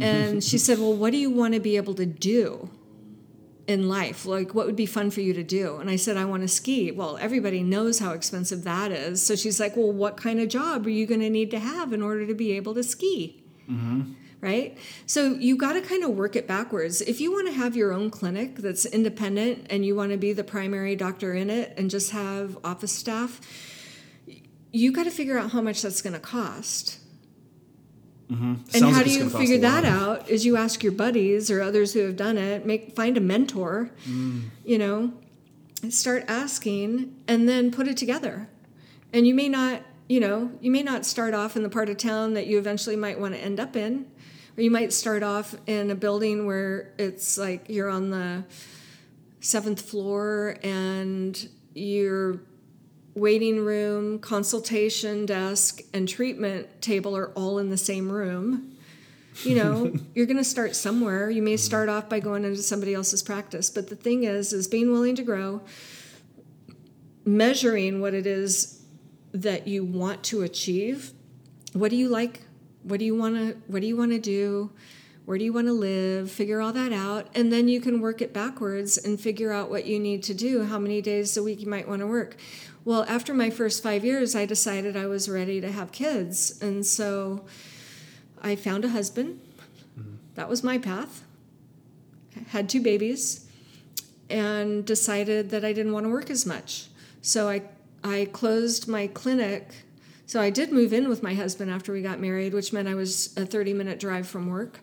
and 0.04 0.42
she 0.42 0.58
said, 0.58 0.78
Well, 0.78 0.94
what 0.94 1.12
do 1.12 1.18
you 1.18 1.30
want 1.30 1.54
to 1.54 1.60
be 1.60 1.76
able 1.76 1.94
to 1.94 2.06
do? 2.06 2.70
in 3.66 3.88
life? 3.88 4.26
Like, 4.26 4.52
what 4.52 4.66
would 4.66 4.76
be 4.76 4.84
fun 4.84 5.10
for 5.10 5.22
you 5.22 5.32
to 5.32 5.42
do? 5.42 5.76
And 5.78 5.88
I 5.88 5.96
said, 5.96 6.18
I 6.18 6.26
want 6.26 6.42
to 6.42 6.48
ski. 6.48 6.90
Well, 6.92 7.16
everybody 7.16 7.62
knows 7.62 7.98
how 7.98 8.12
expensive 8.12 8.62
that 8.64 8.92
is. 8.92 9.24
So 9.24 9.36
she's 9.36 9.58
like, 9.58 9.76
Well, 9.76 9.92
what 9.92 10.18
kind 10.18 10.40
of 10.40 10.48
job 10.48 10.86
are 10.86 10.90
you 10.90 11.06
going 11.06 11.20
to 11.20 11.30
need 11.30 11.50
to 11.52 11.58
have 11.58 11.92
in 11.92 12.02
order 12.02 12.26
to 12.26 12.34
be 12.34 12.52
able 12.52 12.74
to 12.74 12.82
ski? 12.82 13.42
Mm-hmm. 13.70 14.12
Right? 14.44 14.76
So 15.06 15.32
you 15.32 15.56
got 15.56 15.72
to 15.72 15.80
kind 15.80 16.04
of 16.04 16.10
work 16.10 16.36
it 16.36 16.46
backwards. 16.46 17.00
If 17.00 17.18
you 17.18 17.32
want 17.32 17.46
to 17.46 17.54
have 17.54 17.74
your 17.74 17.94
own 17.94 18.10
clinic 18.10 18.56
that's 18.56 18.84
independent 18.84 19.68
and 19.70 19.86
you 19.86 19.96
want 19.96 20.12
to 20.12 20.18
be 20.18 20.34
the 20.34 20.44
primary 20.44 20.96
doctor 20.96 21.32
in 21.32 21.48
it 21.48 21.72
and 21.78 21.88
just 21.88 22.10
have 22.10 22.58
office 22.62 22.92
staff, 22.92 23.40
you 24.70 24.92
got 24.92 25.04
to 25.04 25.10
figure 25.10 25.38
out 25.38 25.52
how 25.52 25.62
much 25.62 25.80
that's 25.80 26.02
going 26.02 26.12
to 26.12 26.20
cost 26.20 26.98
Mm-hmm. 28.30 28.54
And 28.74 28.84
how 28.84 28.90
like 28.90 29.04
do 29.04 29.10
you 29.10 29.28
figure 29.28 29.58
that 29.58 29.84
out? 29.84 30.28
Is 30.28 30.46
you 30.46 30.56
ask 30.56 30.82
your 30.82 30.92
buddies 30.92 31.50
or 31.50 31.60
others 31.60 31.92
who 31.92 32.00
have 32.00 32.16
done 32.16 32.38
it, 32.38 32.64
make 32.64 32.96
find 32.96 33.16
a 33.16 33.20
mentor, 33.20 33.90
mm. 34.08 34.44
you 34.64 34.78
know, 34.78 35.12
start 35.90 36.24
asking, 36.26 37.14
and 37.28 37.48
then 37.48 37.70
put 37.70 37.86
it 37.86 37.96
together. 37.96 38.48
And 39.12 39.26
you 39.26 39.34
may 39.34 39.48
not, 39.48 39.82
you 40.08 40.20
know, 40.20 40.50
you 40.60 40.70
may 40.70 40.82
not 40.82 41.04
start 41.04 41.34
off 41.34 41.56
in 41.56 41.62
the 41.62 41.68
part 41.68 41.88
of 41.88 41.98
town 41.98 42.34
that 42.34 42.46
you 42.46 42.58
eventually 42.58 42.96
might 42.96 43.20
want 43.20 43.34
to 43.34 43.40
end 43.40 43.60
up 43.60 43.76
in, 43.76 44.06
or 44.56 44.62
you 44.62 44.70
might 44.70 44.92
start 44.92 45.22
off 45.22 45.54
in 45.66 45.90
a 45.90 45.94
building 45.94 46.46
where 46.46 46.92
it's 46.98 47.36
like 47.36 47.68
you're 47.68 47.88
on 47.88 48.10
the 48.10 48.44
seventh 49.40 49.80
floor 49.80 50.56
and 50.62 51.48
you're 51.74 52.40
waiting 53.14 53.64
room, 53.64 54.18
consultation 54.18 55.26
desk, 55.26 55.82
and 55.92 56.08
treatment 56.08 56.82
table 56.82 57.16
are 57.16 57.28
all 57.30 57.58
in 57.58 57.70
the 57.70 57.76
same 57.76 58.10
room. 58.10 58.76
You 59.42 59.56
know, 59.56 59.92
you're 60.14 60.26
going 60.26 60.38
to 60.38 60.44
start 60.44 60.76
somewhere. 60.76 61.30
You 61.30 61.42
may 61.42 61.56
start 61.56 61.88
off 61.88 62.08
by 62.08 62.20
going 62.20 62.44
into 62.44 62.62
somebody 62.62 62.94
else's 62.94 63.22
practice, 63.22 63.70
but 63.70 63.88
the 63.88 63.96
thing 63.96 64.24
is 64.24 64.52
is 64.52 64.68
being 64.68 64.92
willing 64.92 65.16
to 65.16 65.22
grow, 65.22 65.62
measuring 67.24 68.00
what 68.00 68.14
it 68.14 68.26
is 68.26 68.82
that 69.32 69.66
you 69.66 69.84
want 69.84 70.22
to 70.24 70.42
achieve. 70.42 71.12
What 71.72 71.90
do 71.90 71.96
you 71.96 72.08
like? 72.08 72.42
What 72.84 73.00
do 73.00 73.04
you 73.04 73.16
want 73.16 73.36
to 73.36 73.56
what 73.66 73.80
do 73.80 73.86
you 73.86 73.96
want 73.96 74.12
to 74.12 74.18
do? 74.18 74.70
where 75.24 75.38
do 75.38 75.44
you 75.44 75.52
want 75.52 75.66
to 75.66 75.72
live, 75.72 76.30
figure 76.30 76.60
all 76.60 76.72
that 76.72 76.92
out, 76.92 77.28
and 77.34 77.50
then 77.50 77.66
you 77.66 77.80
can 77.80 78.00
work 78.00 78.20
it 78.20 78.34
backwards 78.34 78.98
and 78.98 79.18
figure 79.18 79.52
out 79.52 79.70
what 79.70 79.86
you 79.86 79.98
need 79.98 80.22
to 80.22 80.34
do, 80.34 80.64
how 80.64 80.78
many 80.78 81.00
days 81.00 81.36
a 81.36 81.42
week 81.42 81.60
you 81.60 81.66
might 81.66 81.88
want 81.88 82.00
to 82.00 82.06
work. 82.06 82.36
Well, 82.84 83.04
after 83.08 83.32
my 83.32 83.48
first 83.48 83.82
five 83.82 84.04
years, 84.04 84.36
I 84.36 84.44
decided 84.44 84.96
I 84.96 85.06
was 85.06 85.28
ready 85.28 85.62
to 85.62 85.72
have 85.72 85.92
kids. 85.92 86.60
And 86.60 86.84
so 86.84 87.46
I 88.42 88.56
found 88.56 88.84
a 88.84 88.90
husband. 88.90 89.40
Mm-hmm. 89.98 90.16
That 90.34 90.50
was 90.50 90.62
my 90.62 90.76
path. 90.76 91.24
I 92.36 92.40
had 92.50 92.68
two 92.68 92.82
babies 92.82 93.48
and 94.28 94.84
decided 94.84 95.48
that 95.50 95.64
I 95.64 95.72
didn't 95.72 95.94
want 95.94 96.04
to 96.04 96.10
work 96.10 96.28
as 96.28 96.44
much. 96.44 96.88
So 97.22 97.48
I, 97.48 97.62
I 98.02 98.28
closed 98.32 98.86
my 98.86 99.06
clinic. 99.06 99.83
So 100.26 100.40
I 100.40 100.50
did 100.50 100.72
move 100.72 100.92
in 100.92 101.08
with 101.08 101.22
my 101.22 101.34
husband 101.34 101.70
after 101.70 101.92
we 101.92 102.02
got 102.02 102.18
married, 102.18 102.54
which 102.54 102.72
meant 102.72 102.88
I 102.88 102.94
was 102.94 103.36
a 103.36 103.44
30 103.44 103.74
minute 103.74 104.00
drive 104.00 104.26
from 104.26 104.48
work. 104.48 104.80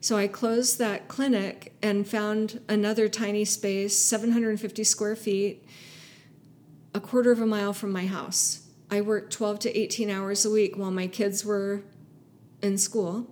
So 0.00 0.16
I 0.16 0.28
closed 0.28 0.78
that 0.78 1.08
clinic 1.08 1.74
and 1.82 2.06
found 2.06 2.60
another 2.68 3.08
tiny 3.08 3.44
space, 3.44 3.98
750 3.98 4.84
square 4.84 5.16
feet, 5.16 5.64
a 6.94 7.00
quarter 7.00 7.32
of 7.32 7.40
a 7.40 7.46
mile 7.46 7.72
from 7.72 7.92
my 7.92 8.06
house. 8.06 8.62
I 8.90 9.00
worked 9.00 9.32
12 9.32 9.58
to 9.60 9.78
18 9.78 10.08
hours 10.08 10.46
a 10.46 10.50
week 10.50 10.78
while 10.78 10.90
my 10.90 11.06
kids 11.06 11.44
were 11.44 11.82
in 12.62 12.78
school. 12.78 13.26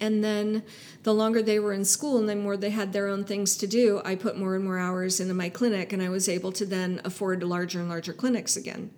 And 0.00 0.24
then 0.24 0.64
the 1.04 1.14
longer 1.14 1.42
they 1.42 1.60
were 1.60 1.72
in 1.72 1.84
school 1.84 2.18
and 2.18 2.28
the 2.28 2.34
more 2.34 2.56
they 2.56 2.70
had 2.70 2.92
their 2.92 3.06
own 3.06 3.24
things 3.24 3.56
to 3.58 3.66
do, 3.66 4.02
I 4.04 4.14
put 4.14 4.36
more 4.36 4.56
and 4.56 4.64
more 4.64 4.78
hours 4.78 5.20
into 5.20 5.34
my 5.34 5.48
clinic 5.48 5.92
and 5.92 6.02
I 6.02 6.08
was 6.08 6.28
able 6.28 6.52
to 6.52 6.66
then 6.66 7.00
afford 7.04 7.42
larger 7.42 7.80
and 7.80 7.88
larger 7.88 8.12
clinics 8.12 8.56
again. 8.56 8.90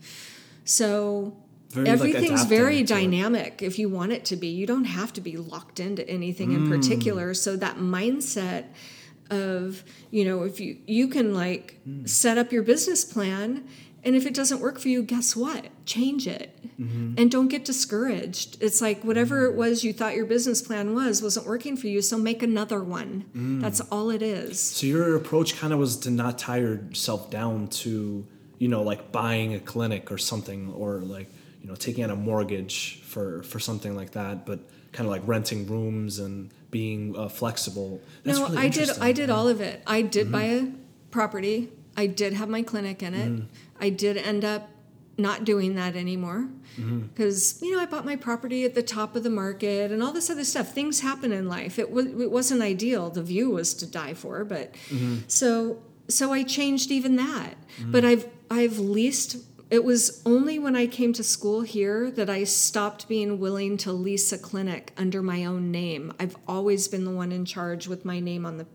So 0.64 1.36
very, 1.70 1.88
everything's 1.88 2.40
like, 2.40 2.48
very 2.48 2.82
dynamic 2.82 3.62
if 3.62 3.78
you 3.78 3.88
want 3.88 4.12
it 4.12 4.24
to 4.26 4.36
be. 4.36 4.48
You 4.48 4.66
don't 4.66 4.84
have 4.84 5.12
to 5.14 5.20
be 5.20 5.36
locked 5.36 5.80
into 5.80 6.08
anything 6.08 6.50
mm. 6.50 6.56
in 6.56 6.70
particular. 6.70 7.34
So 7.34 7.56
that 7.56 7.76
mindset 7.76 8.66
of, 9.30 9.84
you 10.10 10.24
know, 10.24 10.44
if 10.44 10.60
you 10.60 10.78
you 10.86 11.08
can 11.08 11.34
like 11.34 11.78
mm. 11.86 12.08
set 12.08 12.38
up 12.38 12.52
your 12.52 12.62
business 12.62 13.04
plan 13.04 13.68
and 14.04 14.14
if 14.14 14.26
it 14.26 14.32
doesn't 14.32 14.60
work 14.60 14.78
for 14.78 14.88
you, 14.88 15.02
guess 15.02 15.34
what? 15.34 15.66
Change 15.84 16.26
it. 16.26 16.56
Mm-hmm. 16.80 17.14
And 17.18 17.30
don't 17.30 17.48
get 17.48 17.64
discouraged. 17.64 18.56
It's 18.62 18.80
like 18.80 19.02
whatever 19.04 19.44
it 19.46 19.54
was 19.54 19.82
you 19.82 19.92
thought 19.92 20.14
your 20.14 20.24
business 20.24 20.62
plan 20.62 20.94
was 20.94 21.20
wasn't 21.20 21.46
working 21.46 21.76
for 21.76 21.88
you, 21.88 22.00
so 22.00 22.16
make 22.16 22.42
another 22.42 22.82
one. 22.82 23.24
Mm. 23.36 23.60
That's 23.60 23.80
all 23.80 24.10
it 24.10 24.22
is. 24.22 24.60
So 24.60 24.86
your 24.86 25.16
approach 25.16 25.58
kind 25.58 25.72
of 25.72 25.78
was 25.78 25.96
to 25.98 26.10
not 26.10 26.38
tie 26.38 26.58
yourself 26.58 27.30
down 27.30 27.68
to, 27.68 28.24
you 28.58 28.68
know, 28.68 28.82
like 28.82 29.10
buying 29.12 29.54
a 29.54 29.60
clinic 29.60 30.12
or 30.12 30.18
something 30.18 30.72
or 30.72 31.00
like 31.00 31.28
you 31.68 31.74
know 31.74 31.76
taking 31.76 32.02
out 32.02 32.10
a 32.10 32.16
mortgage 32.16 32.98
for 33.02 33.42
for 33.42 33.60
something 33.60 33.94
like 33.94 34.12
that 34.12 34.46
but 34.46 34.58
kind 34.92 35.06
of 35.06 35.10
like 35.10 35.20
renting 35.26 35.66
rooms 35.66 36.18
and 36.18 36.50
being 36.70 37.14
uh, 37.14 37.28
flexible 37.28 38.00
That's 38.24 38.38
no 38.38 38.46
really 38.46 38.58
i 38.58 38.68
did 38.68 38.90
i 39.00 39.12
did 39.12 39.28
all 39.28 39.48
of 39.48 39.60
it 39.60 39.82
i 39.86 40.00
did 40.00 40.28
mm-hmm. 40.28 40.32
buy 40.32 40.44
a 40.44 40.66
property 41.10 41.68
i 41.94 42.06
did 42.06 42.32
have 42.32 42.48
my 42.48 42.62
clinic 42.62 43.02
in 43.02 43.12
it 43.12 43.28
mm. 43.28 43.46
i 43.78 43.90
did 43.90 44.16
end 44.16 44.46
up 44.46 44.70
not 45.18 45.44
doing 45.44 45.74
that 45.74 45.94
anymore 45.94 46.48
because 46.76 47.52
mm-hmm. 47.52 47.64
you 47.66 47.72
know 47.76 47.82
i 47.82 47.84
bought 47.84 48.06
my 48.06 48.16
property 48.16 48.64
at 48.64 48.74
the 48.74 48.82
top 48.82 49.14
of 49.14 49.22
the 49.22 49.30
market 49.30 49.92
and 49.92 50.02
all 50.02 50.12
this 50.12 50.30
other 50.30 50.44
stuff 50.44 50.72
things 50.72 51.00
happen 51.00 51.32
in 51.32 51.48
life 51.48 51.78
it, 51.78 51.88
w- 51.88 52.22
it 52.22 52.30
wasn't 52.30 52.62
ideal 52.62 53.10
the 53.10 53.22
view 53.22 53.50
was 53.50 53.74
to 53.74 53.86
die 53.86 54.14
for 54.14 54.42
but 54.42 54.72
mm-hmm. 54.88 55.18
so 55.26 55.82
so 56.08 56.32
i 56.32 56.42
changed 56.42 56.90
even 56.90 57.16
that 57.16 57.56
mm. 57.78 57.92
but 57.92 58.06
i've 58.06 58.26
i've 58.50 58.78
leased 58.78 59.36
it 59.70 59.84
was 59.84 60.22
only 60.24 60.58
when 60.58 60.74
I 60.74 60.86
came 60.86 61.12
to 61.14 61.22
school 61.22 61.60
here 61.60 62.10
that 62.12 62.30
I 62.30 62.44
stopped 62.44 63.08
being 63.08 63.38
willing 63.38 63.76
to 63.78 63.92
lease 63.92 64.32
a 64.32 64.38
clinic 64.38 64.92
under 64.96 65.22
my 65.22 65.44
own 65.44 65.70
name. 65.70 66.12
I've 66.18 66.36
always 66.46 66.88
been 66.88 67.04
the 67.04 67.10
one 67.10 67.32
in 67.32 67.44
charge 67.44 67.86
with 67.86 68.04
my 68.04 68.18
name 68.18 68.46
on 68.46 68.56
the 68.56 68.66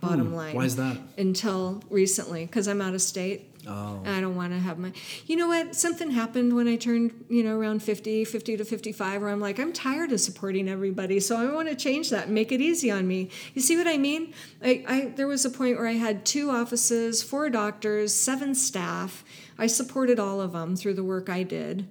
bottom 0.00 0.28
hmm, 0.28 0.34
line. 0.34 0.56
Why 0.56 0.64
is 0.64 0.76
that? 0.76 0.96
Until 1.18 1.82
recently, 1.90 2.46
because 2.46 2.68
I'm 2.68 2.80
out 2.80 2.94
of 2.94 3.02
state. 3.02 3.46
Oh. 3.68 4.02
I 4.06 4.22
don't 4.22 4.36
want 4.36 4.52
to 4.52 4.58
have 4.58 4.78
my. 4.78 4.92
You 5.26 5.36
know 5.36 5.48
what? 5.48 5.76
Something 5.76 6.10
happened 6.10 6.56
when 6.56 6.66
I 6.66 6.76
turned, 6.76 7.26
you 7.28 7.42
know, 7.42 7.58
around 7.58 7.82
50, 7.82 8.24
50 8.24 8.56
to 8.56 8.64
55, 8.64 9.20
where 9.20 9.30
I'm 9.30 9.40
like, 9.40 9.58
I'm 9.58 9.72
tired 9.72 10.12
of 10.12 10.20
supporting 10.20 10.68
everybody. 10.68 11.20
So 11.20 11.36
I 11.36 11.52
want 11.52 11.68
to 11.68 11.74
change 11.74 12.08
that 12.10 12.26
and 12.26 12.34
make 12.34 12.52
it 12.52 12.62
easy 12.62 12.90
on 12.90 13.06
me. 13.06 13.28
You 13.52 13.60
see 13.60 13.76
what 13.76 13.86
I 13.86 13.98
mean? 13.98 14.32
I, 14.62 14.84
I 14.88 15.12
There 15.14 15.26
was 15.26 15.44
a 15.44 15.50
point 15.50 15.76
where 15.76 15.86
I 15.86 15.92
had 15.92 16.24
two 16.24 16.50
offices, 16.50 17.22
four 17.22 17.50
doctors, 17.50 18.14
seven 18.14 18.54
staff. 18.54 19.24
I 19.60 19.66
supported 19.66 20.18
all 20.18 20.40
of 20.40 20.52
them 20.52 20.74
through 20.74 20.94
the 20.94 21.04
work 21.04 21.28
I 21.28 21.42
did. 21.42 21.86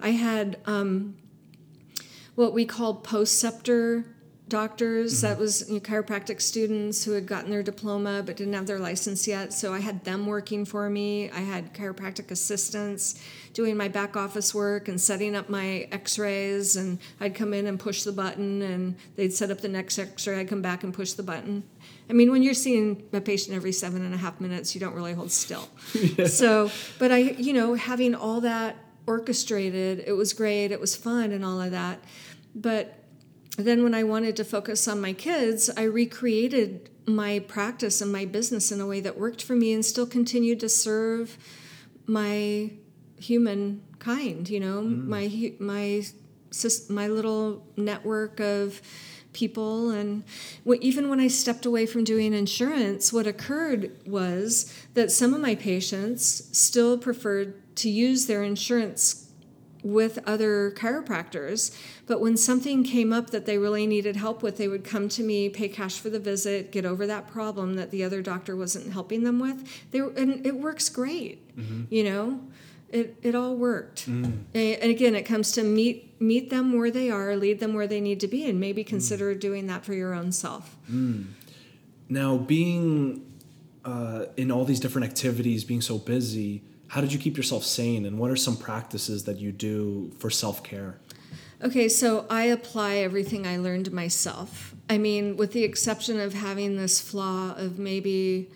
I 0.00 0.12
had 0.12 0.58
um, 0.64 1.16
what 2.34 2.54
we 2.54 2.64
called 2.64 3.04
postceptor 3.04 4.06
doctors. 4.48 5.18
Mm-hmm. 5.18 5.26
that 5.26 5.38
was 5.38 5.68
you 5.68 5.74
know, 5.74 5.80
chiropractic 5.80 6.40
students 6.40 7.04
who 7.04 7.12
had 7.12 7.26
gotten 7.26 7.50
their 7.50 7.62
diploma 7.62 8.22
but 8.24 8.36
didn't 8.36 8.54
have 8.54 8.66
their 8.66 8.78
license 8.78 9.28
yet. 9.28 9.52
So 9.52 9.72
i 9.72 9.78
had 9.78 10.02
them 10.04 10.26
working 10.26 10.64
for 10.64 10.88
me. 10.88 11.30
I 11.30 11.40
had 11.40 11.74
chiropractic 11.74 12.30
assistants 12.30 13.22
doing 13.52 13.76
my 13.76 13.88
back 13.88 14.16
office 14.16 14.54
work 14.54 14.88
and 14.88 14.98
setting 14.98 15.36
up 15.36 15.50
my 15.50 15.88
x-rays. 15.92 16.76
And 16.76 16.98
i'd 17.20 17.34
come 17.34 17.52
in 17.54 17.66
and 17.66 17.78
push 17.78 18.02
the 18.02 18.12
button 18.12 18.62
and 18.62 18.96
they'd 19.16 19.32
set 19.32 19.50
up 19.50 19.60
the 19.60 19.68
next 19.68 19.98
x-ray. 19.98 20.40
I'd 20.40 20.48
come 20.48 20.62
back 20.62 20.84
and 20.84 20.92
push 20.92 21.12
the 21.12 21.22
button 21.22 21.64
i 22.10 22.12
mean 22.12 22.30
when 22.30 22.42
you're 22.42 22.54
seeing 22.54 23.02
a 23.12 23.20
patient 23.20 23.56
every 23.56 23.72
seven 23.72 24.04
and 24.04 24.14
a 24.14 24.18
half 24.18 24.40
minutes 24.40 24.74
you 24.74 24.80
don't 24.80 24.94
really 24.94 25.14
hold 25.14 25.30
still 25.30 25.68
yeah. 25.94 26.26
so 26.26 26.70
but 26.98 27.10
i 27.10 27.18
you 27.18 27.52
know 27.52 27.74
having 27.74 28.14
all 28.14 28.40
that 28.40 28.76
orchestrated 29.06 30.02
it 30.06 30.12
was 30.12 30.32
great 30.32 30.70
it 30.70 30.80
was 30.80 30.94
fun 30.94 31.32
and 31.32 31.44
all 31.44 31.60
of 31.60 31.70
that 31.70 31.98
but 32.54 33.00
then 33.64 33.82
when 33.82 33.94
I 33.94 34.04
wanted 34.04 34.36
to 34.36 34.44
focus 34.44 34.86
on 34.88 35.00
my 35.00 35.12
kids, 35.12 35.70
I 35.76 35.84
recreated 35.84 36.90
my 37.06 37.40
practice 37.40 38.00
and 38.00 38.12
my 38.12 38.24
business 38.24 38.70
in 38.70 38.80
a 38.80 38.86
way 38.86 39.00
that 39.00 39.18
worked 39.18 39.42
for 39.42 39.54
me 39.54 39.72
and 39.72 39.84
still 39.84 40.06
continued 40.06 40.60
to 40.60 40.68
serve 40.68 41.36
my 42.06 42.70
human 43.18 43.82
kind, 43.98 44.48
you 44.48 44.60
know, 44.60 44.82
mm. 44.82 45.06
my 45.06 45.52
my 45.58 46.02
my 46.88 47.06
little 47.08 47.64
network 47.76 48.40
of 48.40 48.80
people 49.32 49.90
and 49.90 50.24
even 50.66 51.08
when 51.08 51.20
I 51.20 51.28
stepped 51.28 51.64
away 51.66 51.86
from 51.86 52.04
doing 52.04 52.32
insurance, 52.34 53.12
what 53.12 53.26
occurred 53.26 53.90
was 54.06 54.74
that 54.94 55.10
some 55.10 55.34
of 55.34 55.40
my 55.40 55.54
patients 55.54 56.48
still 56.56 56.98
preferred 56.98 57.54
to 57.76 57.88
use 57.88 58.26
their 58.26 58.42
insurance 58.42 59.30
with 59.82 60.18
other 60.26 60.72
chiropractors. 60.72 61.76
But 62.06 62.20
when 62.20 62.36
something 62.36 62.84
came 62.84 63.12
up 63.12 63.30
that 63.30 63.46
they 63.46 63.56
really 63.56 63.86
needed 63.86 64.16
help 64.16 64.42
with, 64.42 64.58
they 64.58 64.68
would 64.68 64.84
come 64.84 65.08
to 65.10 65.22
me, 65.22 65.48
pay 65.48 65.68
cash 65.68 65.98
for 65.98 66.10
the 66.10 66.18
visit, 66.18 66.72
get 66.72 66.84
over 66.84 67.06
that 67.06 67.28
problem 67.28 67.74
that 67.74 67.90
the 67.90 68.04
other 68.04 68.20
doctor 68.20 68.56
wasn't 68.56 68.92
helping 68.92 69.24
them 69.24 69.38
with. 69.38 69.90
They 69.90 70.00
and 70.00 70.44
it 70.46 70.56
works 70.56 70.88
great. 70.88 71.56
Mm-hmm. 71.56 71.84
You 71.88 72.04
know, 72.04 72.40
it 72.90 73.16
it 73.22 73.34
all 73.34 73.56
worked. 73.56 74.06
Mm. 74.06 74.44
And 74.54 74.90
again, 74.90 75.14
it 75.14 75.22
comes 75.22 75.52
to 75.52 75.62
meet 75.62 76.09
meet 76.20 76.50
them 76.50 76.78
where 76.78 76.90
they 76.90 77.10
are, 77.10 77.34
lead 77.34 77.58
them 77.58 77.74
where 77.74 77.86
they 77.88 78.00
need 78.00 78.20
to 78.20 78.28
be, 78.28 78.48
and 78.48 78.60
maybe 78.60 78.84
mm. 78.84 78.86
consider 78.86 79.34
mm. 79.34 79.40
doing 79.40 79.66
that 79.66 79.84
for 79.84 79.94
your 79.94 80.14
own 80.14 80.30
self. 80.30 80.76
Mm. 80.90 81.32
Now, 82.08 82.36
being 82.36 83.26
uh, 83.84 84.26
in 84.36 84.52
all 84.52 84.64
these 84.64 84.80
different 84.80 85.08
activities, 85.08 85.64
being 85.64 85.80
so 85.80 85.98
busy 85.98 86.62
how 86.90 87.00
did 87.00 87.12
you 87.12 87.20
keep 87.20 87.36
yourself 87.36 87.64
sane 87.64 88.04
and 88.04 88.18
what 88.18 88.32
are 88.32 88.36
some 88.36 88.56
practices 88.56 89.24
that 89.24 89.38
you 89.38 89.52
do 89.52 90.12
for 90.18 90.28
self-care 90.28 90.98
okay 91.62 91.88
so 91.88 92.26
i 92.28 92.42
apply 92.44 92.96
everything 92.96 93.46
i 93.46 93.56
learned 93.56 93.92
myself 93.92 94.74
i 94.88 94.98
mean 94.98 95.36
with 95.36 95.52
the 95.52 95.64
exception 95.64 96.20
of 96.20 96.34
having 96.34 96.76
this 96.76 97.00
flaw 97.00 97.54
of 97.56 97.78
maybe 97.78 98.48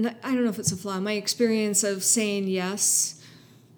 i 0.00 0.32
don't 0.32 0.44
know 0.44 0.50
if 0.50 0.58
it's 0.58 0.72
a 0.72 0.76
flaw 0.76 0.98
my 1.00 1.12
experience 1.12 1.84
of 1.84 2.02
saying 2.02 2.46
yes 2.46 3.21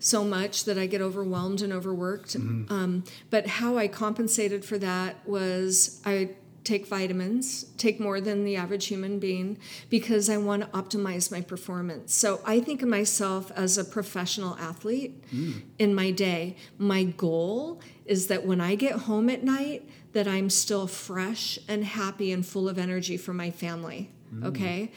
so 0.05 0.22
much 0.22 0.64
that 0.66 0.76
I 0.76 0.84
get 0.84 1.00
overwhelmed 1.00 1.62
and 1.62 1.72
overworked. 1.72 2.36
Mm-hmm. 2.36 2.70
Um, 2.70 3.05
but 3.30 3.46
how 3.46 3.78
I 3.78 3.88
compensated 3.88 4.62
for 4.62 4.76
that 4.76 5.26
was 5.26 6.02
I 6.05 6.32
take 6.62 6.86
vitamins, 6.86 7.64
take 7.78 7.98
more 7.98 8.20
than 8.20 8.44
the 8.44 8.55
average 8.55 8.86
human 8.86 9.18
being 9.18 9.57
because 9.88 10.28
I 10.28 10.36
want 10.36 10.62
to 10.62 10.68
optimize 10.78 11.32
my 11.32 11.40
performance. 11.40 12.14
So 12.14 12.42
I 12.44 12.61
think 12.61 12.82
of 12.82 12.88
myself 12.88 13.50
as 13.52 13.78
a 13.78 13.84
professional 13.84 14.57
athlete 14.59 15.24
mm. 15.30 15.62
in 15.78 15.94
my 15.94 16.11
day. 16.11 16.57
My 16.76 17.05
goal 17.05 17.80
is 18.05 18.26
that 18.26 18.44
when 18.44 18.61
I 18.61 18.74
get 18.74 18.92
home 18.92 19.30
at 19.30 19.42
night 19.42 19.88
that 20.12 20.28
I'm 20.28 20.50
still 20.50 20.86
fresh 20.86 21.59
and 21.66 21.82
happy 21.82 22.30
and 22.30 22.44
full 22.44 22.68
of 22.68 22.78
energy 22.78 23.16
for 23.16 23.32
my 23.32 23.50
family. 23.50 24.11
Mm. 24.34 24.44
Okay? 24.48 24.92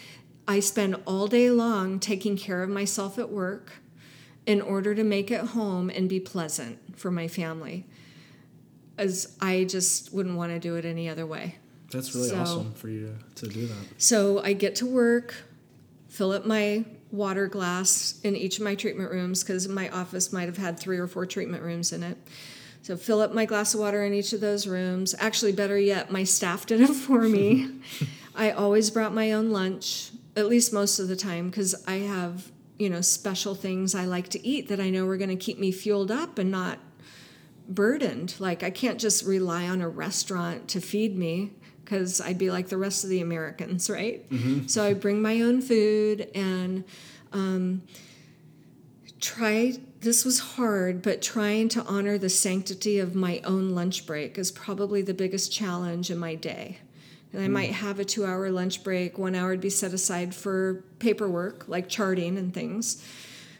I 0.49 0.59
spend 0.59 0.97
all 1.05 1.27
day 1.27 1.49
long 1.49 1.99
taking 1.99 2.35
care 2.35 2.61
of 2.61 2.69
myself 2.69 3.17
at 3.17 3.29
work 3.29 3.71
in 4.47 4.61
order 4.61 4.95
to 4.95 5.03
make 5.03 5.29
it 5.29 5.41
home 5.41 5.91
and 5.91 6.09
be 6.09 6.19
pleasant 6.19 6.97
for 6.97 7.11
my 7.11 7.27
family 7.27 7.85
as 8.97 9.37
I 9.39 9.65
just 9.65 10.11
wouldn't 10.11 10.35
want 10.35 10.51
to 10.51 10.59
do 10.59 10.75
it 10.75 10.85
any 10.85 11.07
other 11.07 11.27
way. 11.27 11.55
That's 11.91 12.15
really 12.15 12.29
so, 12.29 12.39
awesome 12.39 12.73
for 12.73 12.89
you 12.89 13.15
to, 13.35 13.45
to 13.45 13.53
do 13.53 13.67
that. 13.67 13.85
So 13.97 14.41
I 14.41 14.53
get 14.53 14.75
to 14.77 14.85
work, 14.87 15.35
fill 16.09 16.31
up 16.31 16.45
my 16.45 16.85
water 17.11 17.47
glass 17.47 18.19
in 18.23 18.35
each 18.35 18.57
of 18.57 18.63
my 18.63 18.75
treatment 18.75 19.11
rooms 19.11 19.43
because 19.43 19.67
my 19.67 19.89
office 19.89 20.33
might 20.33 20.47
have 20.47 20.57
had 20.57 20.79
three 20.79 20.97
or 20.97 21.07
four 21.07 21.25
treatment 21.25 21.61
rooms 21.61 21.93
in 21.93 22.01
it. 22.01 22.17
So 22.81 22.95
fill 22.95 23.21
up 23.21 23.33
my 23.33 23.45
glass 23.45 23.73
of 23.73 23.81
water 23.81 24.03
in 24.05 24.13
each 24.13 24.33
of 24.33 24.39
those 24.39 24.65
rooms. 24.65 25.13
Actually, 25.19 25.51
better 25.51 25.77
yet, 25.77 26.11
my 26.11 26.23
staff 26.23 26.65
did 26.65 26.81
it 26.81 26.87
for 26.93 27.21
me. 27.21 27.69
I 28.35 28.51
always 28.51 28.89
brought 28.89 29.13
my 29.13 29.33
own 29.33 29.49
lunch, 29.49 30.11
at 30.35 30.47
least 30.47 30.71
most 30.71 30.99
of 30.99 31.07
the 31.07 31.15
time, 31.15 31.49
because 31.49 31.75
I 31.87 31.95
have, 31.95 32.51
you 32.77 32.89
know, 32.89 33.01
special 33.01 33.55
things 33.55 33.95
I 33.95 34.05
like 34.05 34.29
to 34.29 34.47
eat 34.47 34.67
that 34.69 34.79
I 34.79 34.89
know 34.89 35.07
are 35.07 35.17
going 35.17 35.29
to 35.29 35.35
keep 35.35 35.59
me 35.59 35.71
fueled 35.71 36.11
up 36.11 36.37
and 36.37 36.51
not 36.51 36.79
burdened. 37.67 38.35
Like 38.39 38.63
I 38.63 38.69
can't 38.69 38.99
just 38.99 39.25
rely 39.25 39.67
on 39.67 39.81
a 39.81 39.89
restaurant 39.89 40.67
to 40.69 40.81
feed 40.81 41.17
me 41.17 41.53
because 41.83 42.19
I'd 42.21 42.37
be 42.37 42.51
like 42.51 42.67
the 42.67 42.77
rest 42.77 43.03
of 43.03 43.09
the 43.09 43.21
Americans, 43.21 43.89
right? 43.89 44.29
Mm-hmm. 44.29 44.67
So 44.67 44.83
I 44.83 44.93
bring 44.93 45.21
my 45.21 45.41
own 45.41 45.61
food 45.61 46.29
and 46.35 46.83
um, 47.31 47.83
try. 49.19 49.73
This 50.01 50.23
was 50.23 50.39
hard, 50.39 51.01
but 51.01 51.23
trying 51.23 51.69
to 51.69 51.83
honor 51.83 52.17
the 52.17 52.29
sanctity 52.29 52.99
of 52.99 53.15
my 53.15 53.41
own 53.43 53.71
lunch 53.71 54.05
break 54.05 54.37
is 54.37 54.51
probably 54.51 55.01
the 55.01 55.13
biggest 55.13 55.51
challenge 55.51 56.11
in 56.11 56.19
my 56.19 56.35
day. 56.35 56.79
And 57.33 57.43
I 57.43 57.47
might 57.47 57.71
have 57.71 57.99
a 57.99 58.05
two 58.05 58.25
hour 58.25 58.49
lunch 58.49 58.83
break. 58.83 59.17
One 59.17 59.35
hour 59.35 59.49
would 59.49 59.61
be 59.61 59.69
set 59.69 59.93
aside 59.93 60.33
for 60.33 60.85
paperwork, 60.99 61.67
like 61.67 61.89
charting 61.89 62.37
and 62.37 62.53
things, 62.53 63.03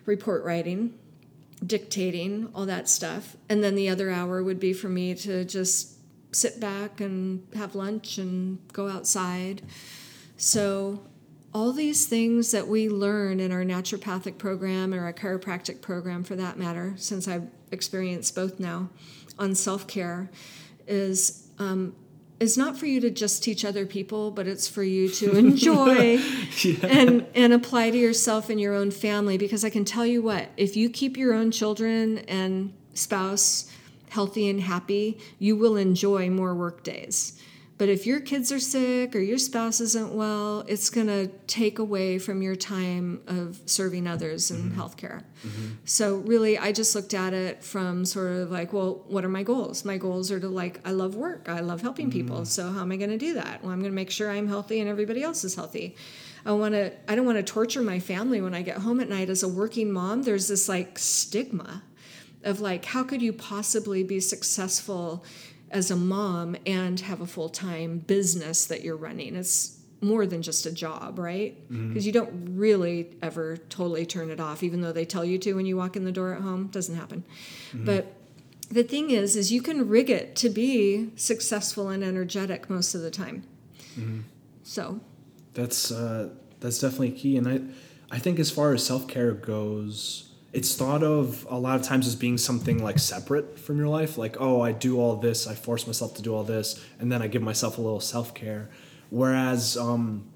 report 0.05 0.43
writing 0.43 0.93
dictating, 1.65 2.49
all 2.53 2.65
that 2.65 2.87
stuff. 2.87 3.35
And 3.49 3.63
then 3.63 3.75
the 3.75 3.89
other 3.89 4.11
hour 4.11 4.43
would 4.43 4.59
be 4.59 4.73
for 4.73 4.89
me 4.89 5.15
to 5.15 5.43
just 5.43 5.93
sit 6.31 6.59
back 6.59 7.01
and 7.01 7.47
have 7.55 7.73
lunch 7.73 8.17
and 8.17 8.59
go 8.73 8.87
outside. 8.87 9.61
So, 10.35 11.03
all 11.53 11.71
these 11.71 12.05
things 12.05 12.51
that 12.51 12.67
we 12.67 12.89
learn 12.89 13.39
in 13.39 13.51
our 13.51 13.63
naturopathic 13.63 14.37
program 14.37 14.93
or 14.93 15.05
our 15.05 15.13
chiropractic 15.13 15.81
program, 15.81 16.23
for 16.23 16.35
that 16.35 16.59
matter, 16.59 16.93
since 16.97 17.27
I've 17.27 17.47
experienced 17.71 18.35
both 18.35 18.59
now 18.59 18.89
on 19.39 19.55
self 19.55 19.87
care, 19.87 20.29
is 20.85 21.47
um, 21.57 21.95
is 22.39 22.57
not 22.57 22.77
for 22.77 22.85
you 22.85 23.01
to 23.01 23.09
just 23.09 23.43
teach 23.43 23.65
other 23.65 23.85
people, 23.85 24.31
but 24.31 24.47
it's 24.47 24.67
for 24.67 24.83
you 24.83 25.09
to 25.09 25.35
enjoy 25.37 26.19
yeah. 26.63 26.85
and 26.85 27.25
and 27.33 27.53
apply 27.53 27.89
to 27.89 27.97
yourself 27.97 28.49
and 28.49 28.59
your 28.59 28.73
own 28.73 28.91
family. 28.91 29.37
Because 29.37 29.63
I 29.63 29.69
can 29.69 29.85
tell 29.85 30.05
you 30.05 30.21
what, 30.21 30.49
if 30.57 30.75
you 30.75 30.89
keep 30.89 31.17
your 31.17 31.33
own 31.33 31.51
children 31.51 32.19
and 32.19 32.73
spouse 32.93 33.71
healthy 34.09 34.49
and 34.49 34.61
happy, 34.61 35.19
you 35.37 35.55
will 35.55 35.75
enjoy 35.75 36.29
more 36.29 36.55
work 36.55 36.83
days. 36.83 37.36
But 37.77 37.89
if 37.89 38.07
your 38.07 38.19
kids 38.19 38.51
are 38.51 38.59
sick 38.59 39.15
or 39.15 39.19
your 39.19 39.37
spouse 39.37 39.79
isn't 39.79 40.11
well, 40.11 40.65
it's 40.67 40.89
going 40.89 41.07
to 41.07 41.27
take 41.45 41.77
away 41.77 42.17
from 42.17 42.41
your 42.41 42.55
time 42.55 43.21
of 43.27 43.61
serving 43.67 44.07
others 44.07 44.49
in 44.49 44.71
mm-hmm. 44.71 44.81
healthcare. 44.81 45.23
Mm-hmm. 45.45 45.73
So, 45.85 46.15
really, 46.15 46.57
I 46.57 46.71
just 46.71 46.95
looked 46.95 47.13
at 47.13 47.33
it 47.33 47.63
from 47.63 48.03
sort 48.03 48.31
of 48.31 48.51
like, 48.51 48.73
well, 48.73 49.03
what 49.07 49.23
are 49.23 49.29
my 49.29 49.43
goals? 49.43 49.85
My 49.85 49.97
goals 49.97 50.31
are 50.31 50.39
to 50.39 50.49
like, 50.49 50.79
I 50.85 50.91
love 50.91 51.15
work, 51.15 51.49
I 51.49 51.59
love 51.59 51.81
helping 51.81 52.07
mm-hmm. 52.07 52.19
people. 52.19 52.45
So, 52.45 52.71
how 52.71 52.81
am 52.81 52.91
I 52.91 52.97
going 52.97 53.11
to 53.11 53.17
do 53.17 53.35
that? 53.35 53.61
Well, 53.61 53.71
I'm 53.71 53.79
going 53.79 53.91
to 53.91 53.95
make 53.95 54.09
sure 54.09 54.31
I'm 54.31 54.47
healthy 54.47 54.79
and 54.79 54.89
everybody 54.89 55.21
else 55.21 55.43
is 55.43 55.53
healthy. 55.53 55.95
I 56.47 56.53
want 56.53 56.73
to 56.75 56.93
I 57.11 57.15
don't 57.15 57.25
want 57.25 57.37
to 57.37 57.43
torture 57.43 57.81
my 57.81 57.99
family 57.99 58.41
when 58.41 58.53
I 58.53 58.61
get 58.61 58.77
home 58.77 59.01
at 59.01 59.09
night 59.09 59.29
as 59.29 59.43
a 59.43 59.47
working 59.47 59.91
mom. 59.91 60.23
There's 60.23 60.47
this 60.47 60.69
like 60.69 60.97
stigma 60.97 61.83
of 62.43 62.61
like 62.61 62.85
how 62.85 63.03
could 63.03 63.21
you 63.21 63.33
possibly 63.33 64.03
be 64.03 64.19
successful 64.19 65.25
as 65.71 65.91
a 65.91 65.95
mom 65.95 66.55
and 66.65 66.99
have 67.01 67.21
a 67.21 67.27
full 67.27 67.49
time 67.49 67.99
business 67.99 68.65
that 68.65 68.83
you're 68.83 68.97
running. 68.97 69.35
It's 69.35 69.77
more 70.01 70.25
than 70.25 70.41
just 70.41 70.65
a 70.65 70.71
job, 70.71 71.17
right? 71.17 71.57
Because 71.69 71.81
mm-hmm. 71.81 71.99
you 71.99 72.11
don't 72.11 72.55
really 72.55 73.15
ever 73.21 73.57
totally 73.57 74.05
turn 74.05 74.29
it 74.29 74.39
off, 74.39 74.63
even 74.63 74.81
though 74.81 74.91
they 74.91 75.05
tell 75.05 75.25
you 75.25 75.37
to 75.39 75.53
when 75.53 75.65
you 75.65 75.75
walk 75.75 75.95
in 75.95 76.05
the 76.05 76.11
door 76.11 76.33
at 76.33 76.41
home. 76.41 76.67
Doesn't 76.67 76.95
happen. 76.95 77.23
Mm-hmm. 77.69 77.85
But 77.85 78.13
the 78.69 78.83
thing 78.83 79.11
is, 79.11 79.35
is 79.35 79.51
you 79.51 79.61
can 79.61 79.87
rig 79.87 80.09
it 80.09 80.35
to 80.37 80.49
be 80.49 81.11
successful 81.15 81.89
and 81.89 82.03
energetic 82.03 82.69
most 82.69 82.93
of 82.93 83.01
the 83.01 83.11
time. 83.11 83.43
Mm-hmm. 83.97 84.19
So 84.63 84.99
that's 85.53 85.91
uh, 85.91 86.29
that's 86.59 86.79
definitely 86.79 87.11
key, 87.11 87.37
and 87.37 87.47
I 87.47 88.15
I 88.15 88.19
think 88.19 88.39
as 88.39 88.51
far 88.51 88.73
as 88.73 88.85
self 88.85 89.07
care 89.07 89.31
goes 89.31 90.26
it's 90.53 90.75
thought 90.75 91.03
of 91.03 91.45
a 91.49 91.57
lot 91.57 91.79
of 91.79 91.85
times 91.85 92.07
as 92.07 92.15
being 92.15 92.37
something 92.37 92.81
like 92.83 92.99
separate 92.99 93.59
from 93.59 93.77
your 93.77 93.87
life 93.87 94.17
like 94.17 94.37
oh 94.39 94.61
i 94.61 94.71
do 94.71 94.99
all 94.99 95.15
this 95.15 95.47
i 95.47 95.53
force 95.53 95.85
myself 95.85 96.15
to 96.15 96.21
do 96.21 96.33
all 96.33 96.43
this 96.43 96.83
and 96.99 97.11
then 97.11 97.21
i 97.21 97.27
give 97.27 97.41
myself 97.41 97.77
a 97.77 97.81
little 97.81 97.99
self-care. 97.99 98.69
Whereas 99.09 99.77
um, 99.77 100.27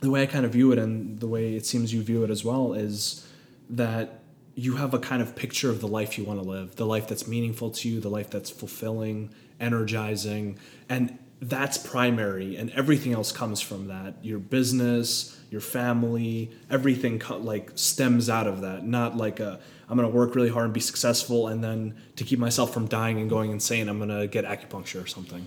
the 0.00 0.10
way 0.10 0.22
i 0.22 0.26
kind 0.26 0.44
of 0.44 0.52
view 0.52 0.72
it 0.72 0.78
and 0.78 1.20
the 1.20 1.28
way 1.28 1.54
it 1.54 1.66
seems 1.66 1.92
you 1.92 2.02
view 2.02 2.24
it 2.24 2.30
as 2.30 2.44
well 2.44 2.72
is 2.72 3.26
that 3.70 4.20
you 4.54 4.76
have 4.76 4.94
a 4.94 4.98
kind 4.98 5.20
of 5.20 5.36
picture 5.36 5.70
of 5.70 5.80
the 5.80 5.88
life 5.88 6.16
you 6.16 6.24
want 6.24 6.42
to 6.42 6.48
live 6.48 6.76
the 6.76 6.86
life 6.86 7.06
that's 7.08 7.28
meaningful 7.28 7.70
to 7.70 7.88
you 7.88 8.00
the 8.00 8.10
life 8.10 8.30
that's 8.30 8.50
fulfilling 8.50 9.30
energizing 9.60 10.58
and 10.88 11.18
that's 11.40 11.76
primary 11.78 12.56
and 12.56 12.70
everything 12.70 13.12
else 13.12 13.32
comes 13.32 13.60
from 13.60 13.88
that. 13.88 14.14
Your 14.24 14.38
business 14.38 15.35
your 15.50 15.60
family 15.60 16.50
everything 16.70 17.18
co- 17.18 17.38
like 17.38 17.70
stems 17.74 18.28
out 18.28 18.46
of 18.46 18.62
that. 18.62 18.84
Not 18.84 19.16
like 19.16 19.40
a 19.40 19.58
i'm 19.88 19.96
going 19.96 20.08
to 20.08 20.14
work 20.14 20.34
really 20.34 20.48
hard 20.48 20.64
and 20.64 20.74
be 20.74 20.80
successful 20.80 21.48
and 21.48 21.62
then 21.62 21.94
to 22.16 22.24
keep 22.24 22.38
myself 22.38 22.72
from 22.74 22.86
dying 22.86 23.20
and 23.20 23.30
going 23.30 23.50
insane 23.50 23.88
i'm 23.88 23.98
going 23.98 24.08
to 24.08 24.26
get 24.26 24.44
acupuncture 24.44 25.02
or 25.02 25.06
something. 25.06 25.44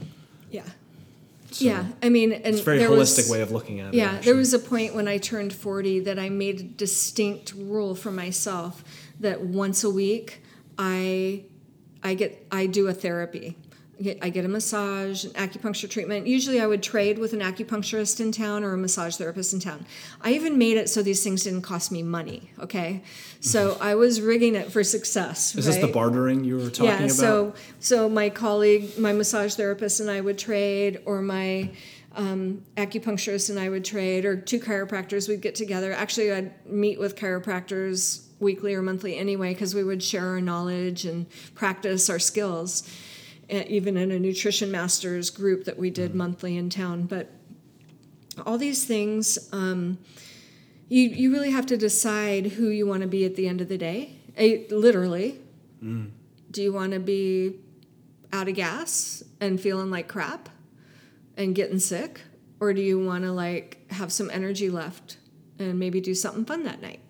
Yeah. 0.50 0.64
So 1.52 1.66
yeah 1.66 1.88
i 2.04 2.10
mean 2.10 2.32
and 2.32 2.46
it's 2.46 2.60
a 2.60 2.64
very 2.64 2.80
holistic 2.80 3.18
was, 3.18 3.32
way 3.32 3.42
of 3.42 3.52
looking 3.52 3.80
at 3.80 3.94
it 3.94 3.98
yeah 3.98 4.20
there 4.20 4.36
was 4.36 4.54
a 4.54 4.60
point 4.60 4.94
when 4.94 5.08
i 5.08 5.18
turned 5.18 5.52
40 5.52 6.02
that 6.02 6.20
i 6.20 6.30
made 6.30 6.60
a 6.60 6.64
distinct 6.64 7.54
rule 7.56 7.96
for 7.96 8.12
myself 8.12 8.84
that 9.20 9.42
once 9.42 9.84
a 9.84 9.90
week 9.90 10.44
i 10.78 11.44
i 12.04 12.14
get 12.14 12.46
i 12.52 12.68
do 12.68 12.88
a 12.88 12.94
therapy 12.94 13.58
I 14.00 14.30
get 14.30 14.46
a 14.46 14.48
massage, 14.48 15.26
an 15.26 15.32
acupuncture 15.32 15.90
treatment. 15.90 16.26
Usually 16.26 16.62
I 16.62 16.68
would 16.68 16.82
trade 16.82 17.20
with 17.20 17.34
an 17.34 17.42
acupuncturist 17.42 18.22
in 18.22 18.32
town 18.32 18.64
or 18.64 18.74
a 18.74 18.78
massage 18.78 19.18
therapist 19.18 19.54
in 19.54 19.60
town. 19.60 19.86
I 20.22 20.32
even 20.32 20.58
made 20.58 20.78
it 20.78 20.90
so 20.90 21.04
these 21.04 21.22
things 21.22 21.44
didn't 21.44 21.64
cost 21.64 21.92
me 21.92 22.02
money, 22.02 22.52
okay? 22.60 23.04
So 23.42 23.78
I 23.82 23.96
was 23.96 24.22
rigging 24.22 24.56
it 24.56 24.72
for 24.72 24.86
success. 24.86 25.54
Is 25.54 25.68
right? 25.68 25.74
this 25.74 25.86
the 25.86 25.92
bartering 25.92 26.46
you 26.46 26.58
were 26.58 26.70
talking 26.70 26.86
yeah, 26.86 26.98
about? 26.98 27.12
so 27.12 27.54
so 27.80 28.08
my 28.08 28.30
colleague, 28.30 28.98
my 28.98 29.12
massage 29.12 29.56
therapist 29.56 30.00
and 30.00 30.10
I 30.10 30.22
would 30.22 30.38
trade 30.38 31.02
or 31.06 31.22
my 31.22 31.70
um, 32.16 32.64
acupuncturist 32.78 33.50
and 33.50 33.60
I 33.60 33.70
would 33.70 33.84
trade, 33.84 34.26
or 34.26 34.36
two 34.38 34.60
chiropractors 34.60 35.28
we'd 35.28 35.42
get 35.42 35.56
together. 35.56 35.92
Actually, 35.92 36.32
I'd 36.32 36.66
meet 36.66 37.00
with 37.00 37.16
chiropractors 37.16 38.26
weekly 38.40 38.74
or 38.74 38.82
monthly 38.82 39.18
anyway 39.18 39.54
because 39.54 39.76
we 39.76 39.84
would 39.84 40.02
share 40.02 40.26
our 40.28 40.42
knowledge 40.42 41.06
and 41.06 41.28
practice 41.56 42.10
our 42.10 42.20
skills 42.20 42.90
even 43.50 43.98
in 43.98 44.12
a 44.12 44.20
nutrition 44.20 44.72
masters 44.72 45.30
group 45.30 45.66
that 45.66 45.78
we 45.78 45.90
did 45.90 46.10
mm-hmm. 46.10 46.20
monthly 46.20 46.58
in 46.58 46.70
town. 46.70 47.04
But 47.04 47.30
all 48.46 48.58
these 48.58 48.86
things, 48.86 49.50
um, 49.52 49.98
you 50.88 51.10
you 51.10 51.32
really 51.32 51.52
have 51.52 51.66
to 51.68 51.78
decide 51.78 52.48
who 52.48 52.70
you 52.70 52.86
want 52.86 53.02
to 53.02 53.08
be 53.08 53.26
at 53.26 53.36
the 53.36 53.48
end 53.48 53.62
of 53.62 53.70
the 53.70 53.78
day. 53.78 54.16
A, 54.38 54.68
literally, 54.68 55.40
mm. 55.84 56.10
do 56.52 56.62
you 56.62 56.72
want 56.72 56.94
to 56.94 57.00
be 57.00 57.56
out 58.32 58.48
of 58.48 58.56
gas 58.56 59.24
and 59.42 59.60
feeling 59.60 59.92
like 59.92 60.08
crap 60.08 60.50
and 61.36 61.56
getting 61.56 61.80
sick, 61.80 62.22
or 62.60 62.74
do 62.74 62.82
you 62.82 63.04
want 63.04 63.24
to 63.24 63.32
like 63.32 63.92
have 63.92 64.14
some 64.14 64.30
energy 64.32 64.70
left 64.70 65.18
and 65.58 65.78
maybe 65.78 66.00
do 66.00 66.14
something 66.16 66.46
fun 66.46 66.64
that 66.64 66.82
night? 66.82 67.02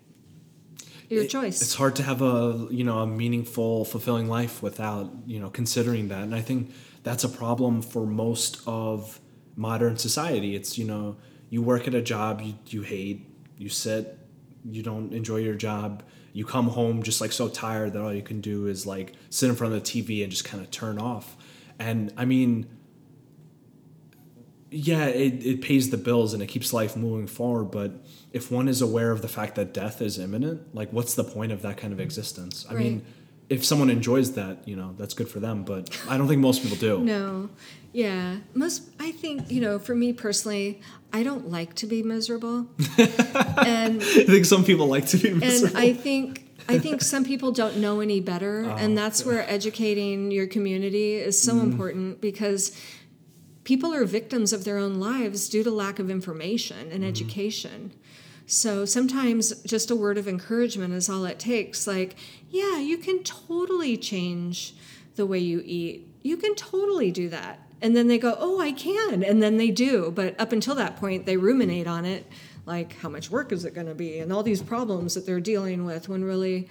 Your 1.10 1.24
it, 1.24 1.30
choice. 1.30 1.60
It's 1.60 1.74
hard 1.74 1.96
to 1.96 2.02
have 2.02 2.22
a 2.22 2.66
you 2.70 2.84
know 2.84 3.00
a 3.00 3.06
meaningful, 3.06 3.84
fulfilling 3.84 4.28
life 4.28 4.62
without 4.62 5.10
you 5.26 5.38
know 5.40 5.50
considering 5.50 6.08
that, 6.08 6.22
and 6.22 6.34
I 6.34 6.40
think 6.40 6.72
that's 7.02 7.24
a 7.24 7.28
problem 7.28 7.82
for 7.82 8.06
most 8.06 8.62
of 8.66 9.20
modern 9.56 9.98
society. 9.98 10.54
It's 10.54 10.78
you 10.78 10.84
know 10.84 11.16
you 11.48 11.62
work 11.62 11.88
at 11.88 11.94
a 11.94 12.02
job 12.02 12.40
you 12.40 12.54
you 12.68 12.82
hate, 12.82 13.26
you 13.58 13.68
sit, 13.68 14.18
you 14.64 14.82
don't 14.82 15.12
enjoy 15.12 15.38
your 15.38 15.54
job. 15.54 16.02
You 16.32 16.44
come 16.44 16.68
home 16.68 17.02
just 17.02 17.20
like 17.20 17.32
so 17.32 17.48
tired 17.48 17.92
that 17.94 18.02
all 18.02 18.14
you 18.14 18.22
can 18.22 18.40
do 18.40 18.66
is 18.66 18.86
like 18.86 19.14
sit 19.30 19.48
in 19.50 19.56
front 19.56 19.74
of 19.74 19.82
the 19.82 19.90
TV 19.90 20.22
and 20.22 20.30
just 20.30 20.44
kind 20.44 20.62
of 20.62 20.70
turn 20.70 20.98
off. 20.98 21.36
And 21.78 22.12
I 22.16 22.24
mean, 22.24 22.68
yeah, 24.70 25.06
it, 25.06 25.44
it 25.44 25.62
pays 25.62 25.90
the 25.90 25.96
bills 25.96 26.32
and 26.32 26.42
it 26.42 26.46
keeps 26.46 26.72
life 26.72 26.96
moving 26.96 27.26
forward, 27.26 27.64
but 27.64 27.92
if 28.32 28.50
one 28.50 28.68
is 28.68 28.80
aware 28.80 29.10
of 29.10 29.22
the 29.22 29.28
fact 29.28 29.56
that 29.56 29.74
death 29.74 30.00
is 30.00 30.18
imminent, 30.18 30.74
like 30.74 30.92
what's 30.92 31.14
the 31.14 31.24
point 31.24 31.52
of 31.52 31.62
that 31.62 31.76
kind 31.76 31.92
of 31.92 32.00
existence? 32.00 32.64
I 32.68 32.74
right. 32.74 32.84
mean, 32.84 33.04
if 33.48 33.64
someone 33.64 33.90
enjoys 33.90 34.34
that, 34.34 34.66
you 34.68 34.76
know, 34.76 34.94
that's 34.96 35.12
good 35.14 35.28
for 35.28 35.40
them, 35.40 35.64
but 35.64 35.90
I 36.08 36.16
don't 36.16 36.28
think 36.28 36.40
most 36.40 36.62
people 36.62 36.76
do. 36.76 37.00
No. 37.00 37.50
Yeah. 37.92 38.36
Most 38.54 38.84
I 39.00 39.10
think, 39.10 39.50
you 39.50 39.60
know, 39.60 39.80
for 39.80 39.96
me 39.96 40.12
personally, 40.12 40.80
I 41.12 41.24
don't 41.24 41.50
like 41.50 41.74
to 41.76 41.86
be 41.86 42.04
miserable. 42.04 42.68
and 42.98 44.00
I 44.00 44.24
think 44.24 44.44
some 44.44 44.64
people 44.64 44.86
like 44.86 45.06
to 45.06 45.16
be 45.16 45.32
miserable. 45.34 45.76
And 45.76 45.84
I 45.84 45.92
think 45.92 46.46
I 46.68 46.78
think 46.78 47.02
some 47.02 47.24
people 47.24 47.50
don't 47.50 47.78
know 47.78 47.98
any 47.98 48.20
better, 48.20 48.64
oh, 48.68 48.76
and 48.76 48.96
that's 48.96 49.22
yeah. 49.22 49.26
where 49.26 49.50
educating 49.50 50.30
your 50.30 50.46
community 50.46 51.14
is 51.14 51.40
so 51.40 51.54
mm. 51.54 51.64
important 51.64 52.20
because 52.20 52.76
people 53.70 53.94
are 53.94 54.04
victims 54.04 54.52
of 54.52 54.64
their 54.64 54.78
own 54.78 54.98
lives 54.98 55.48
due 55.48 55.62
to 55.62 55.70
lack 55.70 56.00
of 56.00 56.10
information 56.10 56.90
and 56.90 57.04
mm. 57.04 57.06
education. 57.06 57.92
So 58.44 58.84
sometimes 58.84 59.62
just 59.62 59.92
a 59.92 59.94
word 59.94 60.18
of 60.18 60.26
encouragement 60.26 60.92
is 60.92 61.08
all 61.08 61.24
it 61.24 61.38
takes. 61.38 61.86
Like, 61.86 62.16
yeah, 62.48 62.78
you 62.78 62.98
can 62.98 63.22
totally 63.22 63.96
change 63.96 64.74
the 65.14 65.24
way 65.24 65.38
you 65.38 65.62
eat, 65.64 66.08
you 66.22 66.36
can 66.36 66.56
totally 66.56 67.12
do 67.12 67.28
that. 67.28 67.60
And 67.80 67.96
then 67.96 68.08
they 68.08 68.18
go, 68.18 68.36
oh, 68.40 68.60
I 68.60 68.72
can. 68.72 69.22
And 69.22 69.40
then 69.40 69.56
they 69.56 69.70
do. 69.70 70.10
But 70.10 70.40
up 70.40 70.50
until 70.50 70.74
that 70.74 70.96
point, 70.96 71.24
they 71.24 71.36
ruminate 71.36 71.86
on 71.86 72.04
it 72.04 72.26
like, 72.66 72.96
how 72.96 73.08
much 73.08 73.30
work 73.30 73.52
is 73.52 73.64
it 73.64 73.72
going 73.72 73.86
to 73.86 73.94
be? 73.94 74.18
And 74.18 74.32
all 74.32 74.42
these 74.42 74.62
problems 74.62 75.14
that 75.14 75.26
they're 75.26 75.38
dealing 75.38 75.84
with 75.84 76.08
when 76.08 76.24
really, 76.24 76.68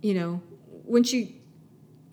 you 0.00 0.14
know, 0.14 0.40
once 0.84 1.12
you 1.12 1.32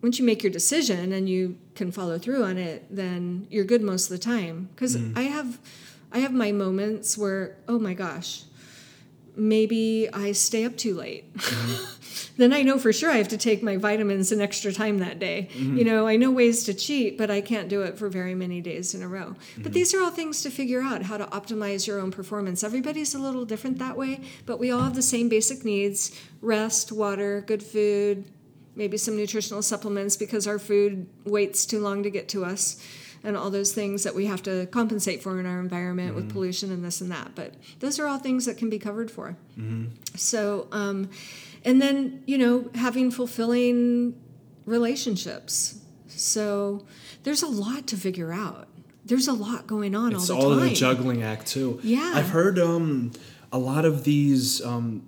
once 0.01 0.17
you 0.17 0.25
make 0.25 0.43
your 0.43 0.51
decision 0.51 1.11
and 1.11 1.29
you 1.29 1.57
can 1.75 1.91
follow 1.91 2.17
through 2.17 2.43
on 2.43 2.57
it, 2.57 2.85
then 2.89 3.47
you're 3.49 3.65
good 3.65 3.81
most 3.81 4.05
of 4.05 4.09
the 4.11 4.23
time. 4.23 4.69
Because 4.75 4.97
mm. 4.97 5.15
I 5.17 5.23
have, 5.23 5.59
I 6.11 6.19
have 6.19 6.33
my 6.33 6.51
moments 6.51 7.17
where, 7.17 7.57
oh 7.67 7.77
my 7.77 7.93
gosh, 7.93 8.43
maybe 9.35 10.09
I 10.11 10.31
stay 10.31 10.65
up 10.65 10.75
too 10.75 10.95
late. 10.95 11.33
Mm-hmm. 11.35 12.35
then 12.37 12.53
I 12.53 12.63
know 12.63 12.77
for 12.77 12.91
sure 12.91 13.11
I 13.11 13.17
have 13.17 13.29
to 13.29 13.37
take 13.37 13.63
my 13.63 13.77
vitamins 13.77 14.31
an 14.31 14.41
extra 14.41 14.73
time 14.73 14.97
that 14.99 15.19
day. 15.19 15.49
Mm-hmm. 15.53 15.77
You 15.77 15.85
know, 15.85 16.07
I 16.07 16.17
know 16.17 16.31
ways 16.31 16.63
to 16.65 16.73
cheat, 16.73 17.17
but 17.17 17.29
I 17.29 17.41
can't 17.41 17.69
do 17.69 17.81
it 17.83 17.97
for 17.97 18.09
very 18.09 18.35
many 18.35 18.59
days 18.61 18.93
in 18.93 19.01
a 19.01 19.07
row. 19.07 19.35
Mm-hmm. 19.35 19.61
But 19.61 19.73
these 19.73 19.93
are 19.93 20.01
all 20.01 20.11
things 20.11 20.41
to 20.43 20.49
figure 20.49 20.81
out 20.81 21.03
how 21.03 21.17
to 21.17 21.25
optimize 21.25 21.87
your 21.87 21.99
own 21.99 22.11
performance. 22.11 22.63
Everybody's 22.63 23.15
a 23.15 23.19
little 23.19 23.45
different 23.45 23.77
that 23.79 23.97
way, 23.97 24.21
but 24.45 24.59
we 24.59 24.71
all 24.71 24.81
have 24.81 24.95
the 24.95 25.01
same 25.01 25.29
basic 25.29 25.63
needs 25.63 26.19
rest, 26.41 26.91
water, 26.91 27.41
good 27.41 27.61
food, 27.61 28.25
maybe 28.75 28.97
some 28.97 29.15
nutritional 29.15 29.61
supplements 29.61 30.15
because 30.15 30.47
our 30.47 30.59
food 30.59 31.07
waits 31.25 31.65
too 31.65 31.79
long 31.79 32.03
to 32.03 32.09
get 32.09 32.29
to 32.29 32.45
us 32.45 32.81
and 33.23 33.37
all 33.37 33.49
those 33.49 33.73
things 33.73 34.03
that 34.03 34.15
we 34.15 34.25
have 34.25 34.41
to 34.43 34.65
compensate 34.67 35.21
for 35.21 35.39
in 35.39 35.45
our 35.45 35.59
environment 35.59 36.09
mm-hmm. 36.09 36.17
with 36.17 36.31
pollution 36.31 36.71
and 36.71 36.83
this 36.83 37.01
and 37.01 37.11
that. 37.11 37.35
But 37.35 37.53
those 37.79 37.99
are 37.99 38.07
all 38.07 38.17
things 38.17 38.45
that 38.45 38.57
can 38.57 38.69
be 38.69 38.79
covered 38.79 39.11
for. 39.11 39.37
Mm-hmm. 39.57 39.87
So, 40.15 40.67
um, 40.71 41.09
and 41.63 41.81
then, 41.81 42.23
you 42.25 42.37
know, 42.37 42.69
having 42.75 43.11
fulfilling 43.11 44.19
relationships. 44.65 45.79
So 46.07 46.85
there's 47.23 47.43
a 47.43 47.47
lot 47.47 47.87
to 47.87 47.97
figure 47.97 48.33
out. 48.33 48.67
There's 49.05 49.27
a 49.27 49.33
lot 49.33 49.67
going 49.67 49.95
on 49.95 50.13
it's 50.13 50.29
all 50.29 50.41
the 50.41 50.47
all 50.47 50.59
time. 50.59 50.69
the 50.69 50.75
juggling 50.75 51.23
act 51.23 51.47
too. 51.47 51.79
Yeah. 51.83 52.13
I've 52.15 52.29
heard 52.29 52.57
um, 52.59 53.11
a 53.51 53.57
lot 53.57 53.85
of 53.85 54.03
these 54.03 54.63
um, 54.63 55.03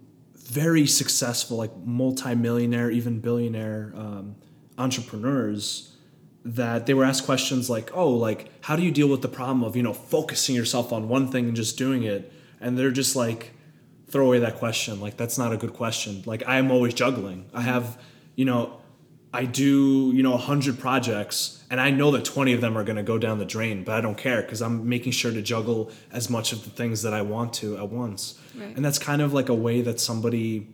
very 0.53 0.85
successful, 0.85 1.57
like 1.57 1.75
multimillionaire, 1.83 2.91
even 2.91 3.19
billionaire 3.19 3.91
um, 3.95 4.35
entrepreneurs 4.77 5.95
that 6.45 6.85
they 6.85 6.93
were 6.93 7.05
asked 7.05 7.25
questions 7.25 7.69
like, 7.69 7.89
"Oh, 7.93 8.09
like 8.09 8.49
how 8.61 8.75
do 8.75 8.83
you 8.83 8.91
deal 8.91 9.07
with 9.07 9.21
the 9.21 9.27
problem 9.27 9.63
of 9.63 9.75
you 9.75 9.83
know 9.83 9.93
focusing 9.93 10.55
yourself 10.55 10.93
on 10.93 11.09
one 11.09 11.27
thing 11.27 11.45
and 11.47 11.55
just 11.55 11.77
doing 11.77 12.03
it?" 12.03 12.31
And 12.61 12.77
they're 12.77 12.91
just 12.91 13.15
like, 13.15 13.53
"Throw 14.09 14.27
away 14.27 14.39
that 14.39 14.57
question. 14.57 15.01
Like 15.01 15.17
that's 15.17 15.37
not 15.37 15.51
a 15.53 15.57
good 15.57 15.73
question. 15.73 16.23
Like 16.25 16.43
I 16.47 16.57
am 16.57 16.69
always 16.71 16.93
juggling. 16.93 17.45
I 17.53 17.61
have, 17.61 17.97
you 18.35 18.45
know, 18.45 18.77
I 19.34 19.45
do 19.45 20.11
you 20.13 20.21
know 20.21 20.34
a 20.34 20.38
hundred 20.38 20.79
projects, 20.79 21.63
and 21.71 21.81
I 21.81 21.89
know 21.89 22.11
that 22.11 22.23
twenty 22.23 22.53
of 22.53 22.61
them 22.61 22.77
are 22.77 22.84
going 22.84 22.97
to 22.97 23.03
go 23.03 23.17
down 23.17 23.39
the 23.39 23.45
drain, 23.45 23.84
but 23.84 23.95
I 23.95 24.01
don't 24.01 24.17
care 24.17 24.41
because 24.41 24.61
I'm 24.61 24.88
making 24.88 25.13
sure 25.13 25.31
to 25.31 25.41
juggle 25.41 25.91
as 26.11 26.29
much 26.29 26.53
of 26.53 26.63
the 26.63 26.69
things 26.69 27.01
that 27.01 27.13
I 27.13 27.23
want 27.23 27.53
to 27.55 27.77
at 27.77 27.89
once. 27.89 28.39
Right. 28.55 28.75
And 28.75 28.86
that's 28.86 28.99
kind 28.99 29.21
of 29.21 29.34
like 29.34 29.49
a 29.49 29.55
way 29.55 29.81
that 29.81 29.99
somebody 29.99 30.67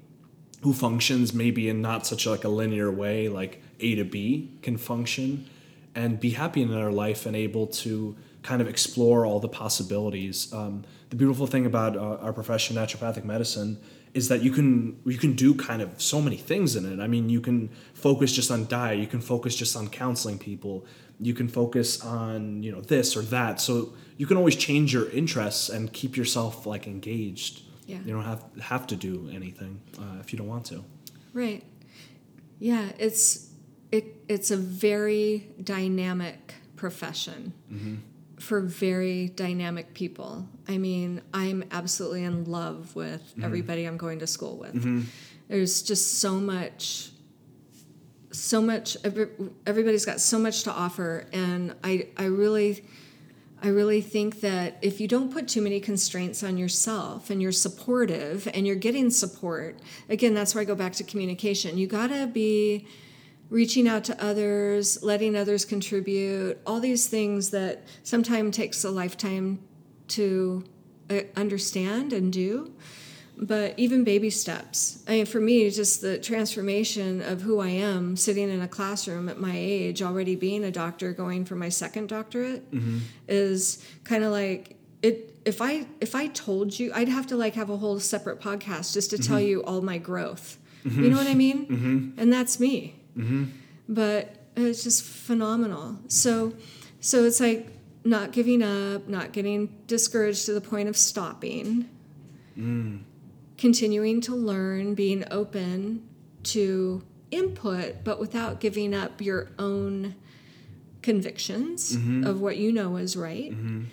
who 0.62 0.74
functions 0.74 1.34
maybe 1.34 1.70
in 1.70 1.82
not 1.82 2.06
such 2.06 2.28
like 2.28 2.44
a 2.44 2.50
linear 2.50 2.92
way, 2.92 3.30
like 3.30 3.62
A 3.80 3.96
to 3.96 4.04
B, 4.04 4.52
can 4.62 4.78
function 4.78 5.50
and 5.96 6.20
be 6.20 6.32
happy 6.32 6.62
in 6.62 6.70
their 6.70 6.92
life 6.92 7.26
and 7.26 7.36
able 7.36 7.68
to 7.68 8.16
kind 8.44 8.62
of 8.62 8.68
explore 8.68 9.26
all 9.26 9.40
the 9.40 9.50
possibilities. 9.50 10.52
Um, 10.54 10.84
the 11.10 11.16
beautiful 11.16 11.48
thing 11.48 11.66
about 11.66 11.98
uh, 11.98 12.18
our 12.18 12.34
profession, 12.34 12.76
naturopathic 12.76 13.24
medicine, 13.24 13.80
is 14.14 14.28
that 14.30 14.42
you 14.42 14.52
can 14.52 15.00
you 15.06 15.18
can 15.18 15.34
do 15.34 15.54
kind 15.54 15.82
of 15.82 16.02
so 16.02 16.22
many 16.22 16.38
things 16.38 16.76
in 16.76 16.92
it. 16.92 17.02
I 17.02 17.08
mean, 17.08 17.30
you 17.30 17.42
can 17.42 17.70
focus 17.94 18.32
just 18.32 18.52
on 18.52 18.68
diet, 18.68 19.00
you 19.00 19.08
can 19.08 19.22
focus 19.22 19.56
just 19.56 19.76
on 19.76 19.88
counseling 19.88 20.40
people, 20.40 20.86
you 21.20 21.34
can 21.34 21.48
focus 21.48 22.04
on 22.04 22.64
you 22.64 22.72
know 22.72 22.82
this 22.82 23.16
or 23.16 23.22
that. 23.24 23.62
So 23.62 23.94
you 24.18 24.26
can 24.26 24.38
always 24.38 24.56
change 24.56 24.94
your 24.94 25.10
interests 25.12 25.70
and 25.70 25.92
keep 25.94 26.18
yourself 26.18 26.66
like 26.66 26.88
engaged. 26.88 27.62
Yeah. 27.86 28.00
You 28.06 28.14
don't 28.14 28.26
have 28.26 28.44
have 28.62 28.88
to 28.88 28.96
do 28.96 29.30
anything 29.34 29.82
uh, 30.00 30.20
if 30.20 30.32
you 30.32 30.38
don't 30.38 30.48
want 30.48 30.66
to. 30.68 30.84
Right. 31.34 31.64
Yeah, 32.60 32.90
it's 32.98 33.50
it, 33.92 34.06
it's 34.28 34.52
a 34.52 34.58
very 34.58 35.48
dynamic 35.64 36.56
profession 36.76 37.54
mm-hmm. 37.72 37.96
For 38.40 38.62
very 38.62 39.30
dynamic 39.30 39.94
people. 39.94 40.48
I 40.68 40.78
mean, 40.78 41.22
I'm 41.34 41.64
absolutely 41.72 42.24
in 42.24 42.46
love 42.46 42.96
with 42.96 43.22
mm-hmm. 43.22 43.44
everybody 43.44 43.86
I'm 43.86 43.98
going 43.98 44.20
to 44.20 44.28
school 44.28 44.58
with. 44.58 44.74
Mm-hmm. 44.74 45.02
There's 45.48 45.82
just 45.82 46.20
so 46.20 46.34
much, 46.36 47.12
so 48.32 48.62
much. 48.62 48.98
Everybody's 49.66 50.06
got 50.06 50.20
so 50.20 50.40
much 50.40 50.64
to 50.64 50.72
offer, 50.72 51.28
and 51.34 51.76
I, 51.84 52.08
I 52.18 52.26
really. 52.26 52.84
I 53.62 53.68
really 53.68 54.00
think 54.00 54.40
that 54.40 54.78
if 54.82 55.02
you 55.02 55.08
don't 55.10 55.34
put 55.34 55.50
too 55.50 55.62
many 55.62 55.82
constraints 55.82 56.44
on 56.44 56.58
yourself 56.58 57.30
and 57.30 57.42
you're 57.42 57.52
supportive 57.52 58.48
and 58.54 58.66
you're 58.66 58.78
getting 58.78 59.10
support, 59.10 59.82
again, 60.08 60.34
that's 60.34 60.56
where 60.56 60.62
I 60.62 60.64
go 60.64 60.76
back 60.76 60.94
to 60.94 61.04
communication. 61.04 61.78
You 61.78 61.86
got 61.86 62.08
to 62.08 62.26
be 62.26 62.88
reaching 63.50 63.88
out 63.88 64.04
to 64.06 64.24
others, 64.24 65.02
letting 65.04 65.36
others 65.36 65.66
contribute, 65.66 66.60
all 66.66 66.80
these 66.80 67.08
things 67.08 67.50
that 67.50 67.84
sometimes 68.04 68.56
takes 68.56 68.84
a 68.84 68.92
lifetime 68.92 69.60
to 70.10 70.64
uh, 71.10 71.22
understand 71.36 72.14
and 72.14 72.32
do. 72.32 72.74
But 73.42 73.74
even 73.78 74.04
baby 74.04 74.30
steps. 74.30 75.02
I 75.08 75.12
mean, 75.12 75.26
for 75.26 75.40
me, 75.40 75.70
just 75.70 76.02
the 76.02 76.18
transformation 76.18 77.22
of 77.22 77.42
who 77.42 77.62
I 77.62 77.70
am 77.70 78.18
sitting 78.18 78.50
in 78.50 78.62
a 78.62 78.68
classroom 78.68 79.30
at 79.30 79.40
my 79.40 79.54
age, 79.56 80.02
already 80.02 80.36
being 80.36 80.66
a 80.66 80.72
doctor, 80.72 81.14
going 81.14 81.46
for 81.46 81.56
my 81.56 81.70
second 81.70 82.10
doctorate, 82.10 82.70
mm-hmm. 82.70 82.98
is 83.30 83.82
kind 84.04 84.26
of 84.26 84.34
like 84.34 84.76
it 85.02 85.38
if 85.46 85.62
i 85.62 85.86
if 86.02 86.16
i 86.16 86.28
told 86.28 86.78
you 86.78 86.92
i'd 86.94 87.08
have 87.08 87.26
to 87.28 87.36
like 87.36 87.56
have 87.56 87.70
a 87.70 87.78
whole 87.78 88.00
separate 88.00 88.40
podcast 88.40 88.94
just 88.94 89.10
to 89.10 89.16
mm-hmm. 89.16 89.32
tell 89.32 89.40
you 89.40 89.64
all 89.64 89.82
my 89.82 89.98
growth 89.98 90.58
mm-hmm. 90.84 91.04
you 91.04 91.10
know 91.10 91.18
what 91.18 91.28
i 91.28 91.34
mean 91.34 91.66
mm-hmm. 91.66 92.20
and 92.20 92.34
that's 92.34 92.60
me 92.60 92.99
Mm-hmm. 93.18 93.46
But 93.88 94.36
it's 94.56 94.84
just 94.84 95.04
phenomenal. 95.04 95.98
So, 96.08 96.54
so 97.00 97.24
it's 97.24 97.40
like 97.40 97.68
not 98.04 98.32
giving 98.32 98.62
up, 98.62 99.08
not 99.08 99.32
getting 99.32 99.76
discouraged 99.88 100.46
to 100.46 100.54
the 100.54 100.62
point 100.62 100.90
of 100.90 100.98
stopping, 100.98 101.90
mm. 102.58 103.00
continuing 103.58 104.22
to 104.22 104.36
learn, 104.36 104.96
being 104.96 105.24
open 105.32 106.08
to 106.44 107.04
input, 107.32 108.04
but 108.04 108.20
without 108.20 108.60
giving 108.60 108.94
up 108.94 109.22
your 109.22 109.50
own 109.60 110.16
convictions 111.02 111.96
mm-hmm. 111.96 112.26
of 112.26 112.42
what 112.42 112.58
you 112.58 112.72
know 112.72 112.98
is 112.98 113.16
right. 113.16 113.52
Mm-hmm. 113.52 113.84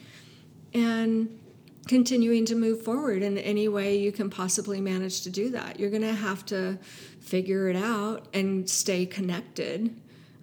And 0.74 1.38
continuing 1.86 2.44
to 2.46 2.54
move 2.54 2.82
forward 2.82 3.22
in 3.22 3.38
any 3.38 3.68
way 3.68 3.96
you 3.96 4.10
can 4.10 4.28
possibly 4.28 4.80
manage 4.80 5.22
to 5.22 5.30
do 5.30 5.50
that. 5.50 5.78
You're 5.78 5.90
going 5.90 6.02
to 6.02 6.12
have 6.12 6.44
to 6.46 6.78
figure 7.26 7.68
it 7.68 7.76
out 7.76 8.26
and 8.32 8.68
stay 8.68 9.04
connected. 9.04 9.94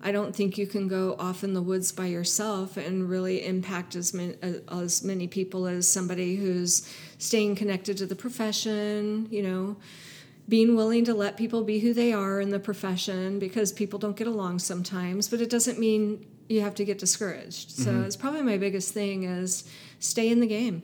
I 0.01 0.11
don't 0.11 0.35
think 0.35 0.57
you 0.57 0.67
can 0.67 0.87
go 0.87 1.15
off 1.17 1.43
in 1.43 1.53
the 1.53 1.61
woods 1.61 1.91
by 1.91 2.07
yourself 2.07 2.75
and 2.75 3.09
really 3.09 3.45
impact 3.45 3.95
as 3.95 4.13
many, 4.13 4.35
as 4.69 5.03
many 5.03 5.27
people 5.27 5.65
as 5.65 5.87
somebody 5.87 6.35
who's 6.35 6.87
staying 7.17 7.55
connected 7.55 7.97
to 7.97 8.05
the 8.05 8.15
profession, 8.15 9.27
you 9.31 9.41
know, 9.41 9.77
being 10.49 10.75
willing 10.75 11.05
to 11.05 11.13
let 11.13 11.37
people 11.37 11.63
be 11.63 11.79
who 11.79 11.93
they 11.93 12.11
are 12.11 12.41
in 12.41 12.49
the 12.49 12.59
profession 12.59 13.39
because 13.39 13.71
people 13.71 13.97
don't 13.97 14.17
get 14.17 14.27
along 14.27 14.59
sometimes, 14.59 15.29
but 15.29 15.39
it 15.39 15.49
doesn't 15.49 15.79
mean 15.79 16.25
you 16.49 16.59
have 16.59 16.75
to 16.75 16.83
get 16.83 16.99
discouraged. 16.99 17.71
So 17.71 17.91
mm-hmm. 17.91 18.03
it's 18.03 18.17
probably 18.17 18.41
my 18.41 18.57
biggest 18.57 18.93
thing 18.93 19.23
is 19.23 19.63
stay 19.99 20.29
in 20.29 20.41
the 20.41 20.47
game 20.47 20.83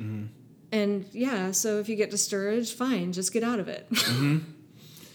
Mm-hmm. 0.00 0.26
And 0.72 1.06
yeah, 1.12 1.52
so 1.52 1.78
if 1.78 1.88
you 1.88 1.96
get 1.96 2.10
discouraged, 2.10 2.76
fine, 2.76 3.12
just 3.12 3.32
get 3.32 3.42
out 3.42 3.60
of 3.60 3.68
it 3.68 3.88
mm-hmm. 3.90 4.38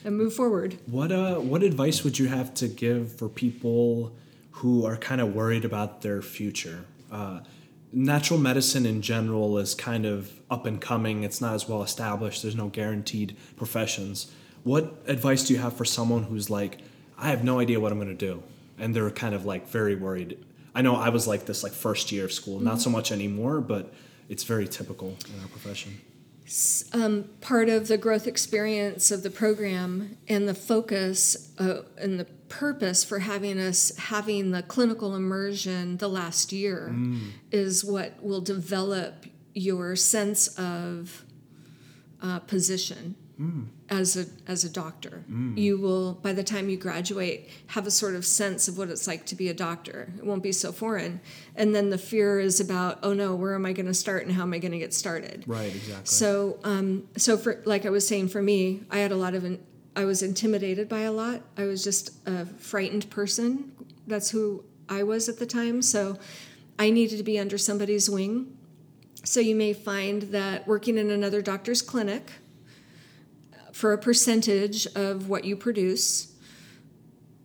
and 0.04 0.18
move 0.18 0.34
forward. 0.34 0.78
What 0.86 1.12
uh, 1.12 1.36
what 1.36 1.64
advice 1.64 2.04
would 2.04 2.20
you 2.20 2.28
have 2.28 2.54
to 2.56 2.68
give 2.68 3.16
for 3.16 3.30
people 3.30 4.16
who 4.52 4.86
are 4.86 4.98
kind 4.98 5.22
of 5.22 5.36
worried 5.36 5.66
about 5.66 6.02
their 6.02 6.22
future? 6.22 6.86
Uh, 7.12 7.42
natural 7.94 8.40
medicine 8.40 8.86
in 8.86 9.02
general 9.02 9.58
is 9.58 9.76
kind 9.76 10.06
of 10.06 10.32
up 10.50 10.66
and 10.66 10.80
coming. 10.80 11.24
It's 11.24 11.42
not 11.42 11.54
as 11.54 11.68
well 11.68 11.84
established. 11.84 12.42
There's 12.42 12.56
no 12.56 12.68
guaranteed 12.68 13.36
professions. 13.58 14.32
What 14.64 15.02
advice 15.08 15.44
do 15.44 15.54
you 15.54 15.60
have 15.60 15.76
for 15.76 15.86
someone 15.86 16.24
who's 16.24 16.50
like, 16.50 16.80
I 17.18 17.30
have 17.30 17.44
no 17.44 17.60
idea 17.60 17.80
what 17.80 17.92
I'm 17.92 17.98
going 17.98 18.16
to 18.16 18.26
do, 18.26 18.44
and 18.78 18.96
they're 18.96 19.10
kind 19.10 19.34
of 19.36 19.46
like 19.46 19.68
very 19.68 19.96
worried? 19.96 20.38
I 20.74 20.82
know 20.82 20.96
I 20.96 21.10
was 21.10 21.28
like 21.28 21.46
this 21.46 21.64
like 21.64 21.74
first 21.74 22.12
year 22.12 22.26
of 22.26 22.32
school, 22.32 22.56
mm-hmm. 22.56 22.66
not 22.66 22.80
so 22.80 22.90
much 22.90 23.12
anymore, 23.12 23.60
but 23.60 23.94
it's 24.30 24.44
very 24.44 24.68
typical 24.68 25.18
in 25.34 25.42
our 25.42 25.48
profession. 25.48 26.00
Um, 26.94 27.30
part 27.40 27.70
of 27.70 27.88
the 27.88 27.98
growth 27.98 28.28
experience 28.28 29.10
of 29.10 29.24
the 29.24 29.30
program 29.30 30.18
and 30.28 30.50
the 30.50 30.54
focus 30.54 31.54
uh, 31.58 31.84
and 31.98 32.20
the 32.20 32.26
purpose 32.50 33.06
for 33.06 33.20
having 33.20 33.58
us 33.58 33.96
having 33.98 34.52
the 34.52 34.62
clinical 34.62 35.16
immersion 35.16 35.96
the 35.98 36.10
last 36.10 36.52
year 36.52 36.90
mm. 36.92 37.30
is 37.52 37.86
what 37.86 38.22
will 38.22 38.42
develop 38.42 39.26
your 39.54 39.96
sense 39.96 40.50
of 40.60 41.24
uh, 42.22 42.40
position 42.40 43.16
as 43.92 44.16
a 44.16 44.26
as 44.48 44.64
a 44.64 44.70
doctor. 44.70 45.24
You 45.56 45.78
will 45.78 46.14
by 46.14 46.32
the 46.34 46.44
time 46.44 46.70
you 46.70 46.78
graduate 46.78 47.50
have 47.68 47.86
a 47.86 47.92
sort 47.92 48.16
of 48.16 48.26
sense 48.26 48.68
of 48.68 48.78
what 48.78 48.90
it's 48.90 49.06
like 49.06 49.26
to 49.28 49.36
be 49.36 49.50
a 49.50 49.54
doctor. 49.54 50.12
It 50.18 50.26
won't 50.26 50.42
be 50.42 50.54
so 50.54 50.72
foreign. 50.72 51.20
And 51.56 51.76
then 51.76 51.90
the 51.90 51.98
fear 51.98 52.40
is 52.40 52.60
about, 52.60 53.00
oh 53.04 53.14
no, 53.14 53.36
where 53.36 53.54
am 53.54 53.66
I 53.66 53.74
going 53.74 53.86
to 53.86 53.94
start 53.94 54.26
and 54.26 54.34
how 54.34 54.44
am 54.44 54.54
I 54.54 54.60
going 54.60 54.72
to 54.72 54.80
get 54.80 54.94
started? 54.94 55.44
Right, 55.46 55.76
exactly. 55.76 56.06
So, 56.06 56.58
um, 56.64 57.08
so 57.18 57.38
for 57.38 57.62
like 57.66 57.86
I 57.86 57.90
was 57.90 58.08
saying, 58.08 58.30
for 58.30 58.42
me, 58.42 58.84
I 58.90 59.00
had 59.00 59.12
a 59.12 59.18
lot 59.18 59.36
of, 59.36 59.44
in, 59.44 59.62
I 59.96 60.06
was 60.06 60.24
intimidated 60.24 60.88
by 60.88 61.02
a 61.02 61.12
lot. 61.12 61.42
I 61.58 61.66
was 61.66 61.84
just 61.84 62.12
a 62.26 62.46
frightened 62.46 63.10
person. 63.10 63.74
That's 64.08 64.32
who 64.32 64.64
I 64.88 65.04
was 65.04 65.28
at 65.28 65.38
the 65.38 65.46
time. 65.46 65.82
So, 65.82 66.18
I 66.80 66.90
needed 66.90 67.18
to 67.18 67.24
be 67.24 67.38
under 67.38 67.60
somebody's 67.60 68.10
wing. 68.10 68.58
So 69.24 69.40
you 69.40 69.56
may 69.56 69.72
find 69.74 70.24
that 70.24 70.68
working 70.68 70.98
in 70.98 71.12
another 71.12 71.40
doctor's 71.40 71.82
clinic 71.84 72.32
for 73.72 73.94
a 73.94 73.98
percentage 73.98 74.88
of 74.96 75.30
what 75.30 75.46
you 75.46 75.56
produce 75.56 76.34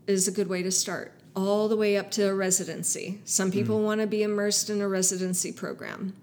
is 0.07 0.29
a 0.29 0.33
good 0.33 0.49
way 0.49 0.62
to 0.62 0.70
start. 0.70 1.12
All 1.35 1.68
the 1.68 1.77
way 1.77 1.97
up 1.97 2.11
to 2.12 2.29
a 2.29 2.35
residency. 2.35 3.20
Some 3.24 3.51
people 3.51 3.83
want 3.83 4.01
to 4.01 4.07
be 4.07 4.22
immersed 4.22 4.70
in 4.70 4.81
a 4.81 4.89
residency 4.89 5.53
program 5.53 6.14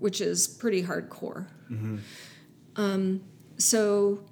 which 0.00 0.20
is 0.20 0.48
pretty 0.48 0.82
hardcore. 0.82 1.46
Um, 2.76 3.20
so 3.58 4.24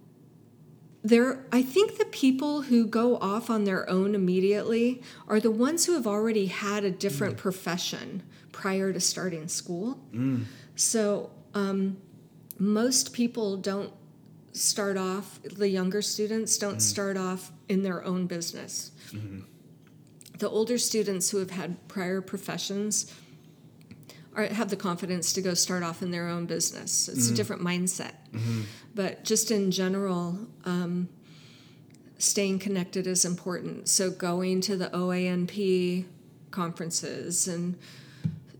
there, 1.02 1.44
I 1.52 1.62
think 1.62 1.98
the 1.98 2.06
people 2.06 2.62
who 2.62 2.86
go 2.86 3.18
off 3.18 3.50
on 3.50 3.64
their 3.64 3.88
own 3.88 4.14
immediately 4.14 5.02
are 5.28 5.38
the 5.38 5.50
ones 5.50 5.84
who 5.84 5.92
have 5.92 6.06
already 6.06 6.46
had 6.46 6.84
a 6.84 6.90
different 6.90 7.36
profession 7.36 8.22
prior 8.50 8.92
to 8.94 8.98
starting 8.98 9.46
school. 9.46 10.00
So 10.74 11.30
um, 11.54 11.98
most 12.58 13.12
people 13.12 13.58
don't 13.58 13.92
start 14.58 14.96
off. 14.96 15.40
The 15.42 15.68
younger 15.68 16.02
students 16.02 16.58
don't 16.58 16.72
mm-hmm. 16.72 16.80
start 16.80 17.16
off 17.16 17.52
in 17.68 17.82
their 17.82 18.04
own 18.04 18.26
business. 18.26 18.90
Mm-hmm. 19.12 19.40
The 20.38 20.48
older 20.48 20.78
students 20.78 21.30
who 21.30 21.38
have 21.38 21.50
had 21.50 21.88
prior 21.88 22.20
professions 22.20 23.12
are, 24.34 24.46
have 24.46 24.70
the 24.70 24.76
confidence 24.76 25.32
to 25.32 25.42
go 25.42 25.54
start 25.54 25.82
off 25.82 26.02
in 26.02 26.10
their 26.10 26.28
own 26.28 26.46
business. 26.46 27.08
It's 27.08 27.18
a 27.18 27.20
mm-hmm. 27.20 27.34
different 27.34 27.62
mindset. 27.62 28.12
But 28.94 29.24
just 29.24 29.50
in 29.50 29.70
general, 29.70 30.38
um, 30.64 31.08
staying 32.18 32.58
connected 32.60 33.06
is 33.06 33.24
important. 33.24 33.88
So 33.88 34.10
going 34.10 34.60
to 34.62 34.76
the 34.76 34.88
OANP 34.90 36.04
conferences 36.50 37.48
and 37.48 37.76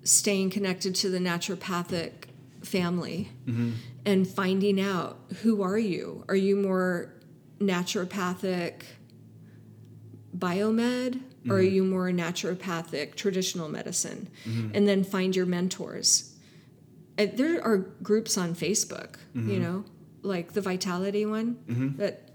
staying 0.05 0.51
connected 0.51 0.95
to 0.97 1.11
the 1.11 1.19
naturopathic 1.19 2.13
family 2.63 3.31
and 4.09 4.27
finding 4.27 4.81
out 4.81 5.19
who 5.43 5.63
are 5.63 5.79
you? 5.79 6.25
Are 6.29 6.37
you 6.37 6.57
more 6.57 7.13
naturopathic 7.61 8.83
biomed? 10.37 11.21
Or 11.49 11.57
are 11.57 11.63
mm-hmm. 11.63 11.75
you 11.75 11.85
more 11.85 12.11
naturopathic 12.11 13.15
traditional 13.15 13.69
medicine? 13.69 14.29
Mm-hmm. 14.45 14.71
And 14.75 14.89
then 14.89 15.05
find 15.05 15.37
your 15.37 15.47
mentors. 15.47 16.35
There 17.17 17.63
are 17.65 17.79
groups 17.79 18.39
on 18.39 18.55
facebook 18.55 19.17
you 19.35 19.41
mm-hmm. 19.41 19.63
know 19.63 19.85
like 20.23 20.53
the 20.53 20.61
vitality 20.61 21.27
one 21.27 21.59
that 21.99 22.31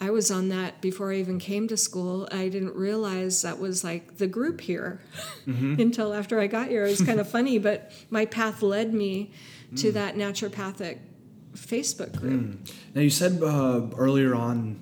i 0.00 0.10
was 0.10 0.30
on 0.30 0.48
that 0.48 0.80
before 0.80 1.12
i 1.12 1.16
even 1.16 1.38
came 1.38 1.68
to 1.68 1.76
school. 1.76 2.28
I 2.32 2.48
didn't 2.48 2.74
realize 2.74 3.42
that 3.42 3.58
was 3.60 3.84
like 3.84 4.18
the 4.18 4.26
group 4.26 4.60
here 4.60 5.00
until 5.46 6.12
after 6.12 6.40
i 6.40 6.48
got 6.48 6.68
here. 6.68 6.84
It 6.84 6.90
was 6.90 7.02
kind 7.02 7.20
of 7.20 7.28
funny 7.36 7.58
but 7.58 7.92
my 8.10 8.24
path 8.24 8.60
led 8.60 8.92
me 8.92 9.30
to 9.76 9.92
that 9.92 10.14
naturopathic 10.16 10.98
facebook 11.54 12.18
group 12.18 12.58
Now 12.94 13.00
you 13.00 13.10
said 13.10 13.42
uh, 13.42 13.82
earlier 13.96 14.34
on 14.34 14.80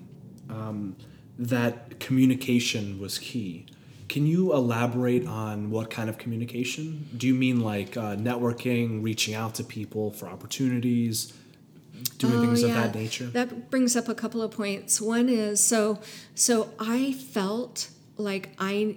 um, 0.49 0.97
that 1.39 2.01
communication 2.01 2.99
was 2.99 3.18
key. 3.18 3.66
Can 4.09 4.26
you 4.26 4.53
elaborate 4.53 5.26
on 5.26 5.70
what 5.70 5.91
kind 5.91 6.09
of 6.09 6.16
communication? 6.16 7.09
Do 7.16 7.26
you 7.26 7.34
mean 7.34 7.61
like 7.61 7.97
uh, 7.97 8.14
networking, 8.16 9.03
reaching 9.03 9.34
out 9.34 9.55
to 9.57 9.64
people 9.64 10.12
for 10.12 10.28
opportunities, 10.28 11.32
doing 12.18 12.41
things 12.41 12.62
of 12.62 12.70
that 12.70 12.95
nature? 12.95 13.26
That 13.26 13.70
brings 13.70 13.97
up 13.97 14.09
a 14.09 14.14
couple 14.14 14.43
of 14.43 14.53
points. 14.53 15.01
One 15.01 15.28
is 15.28 15.62
so 15.62 15.99
so 16.34 16.70
I 16.78 17.12
felt 17.12 17.91
like 18.16 18.51
I 18.59 18.97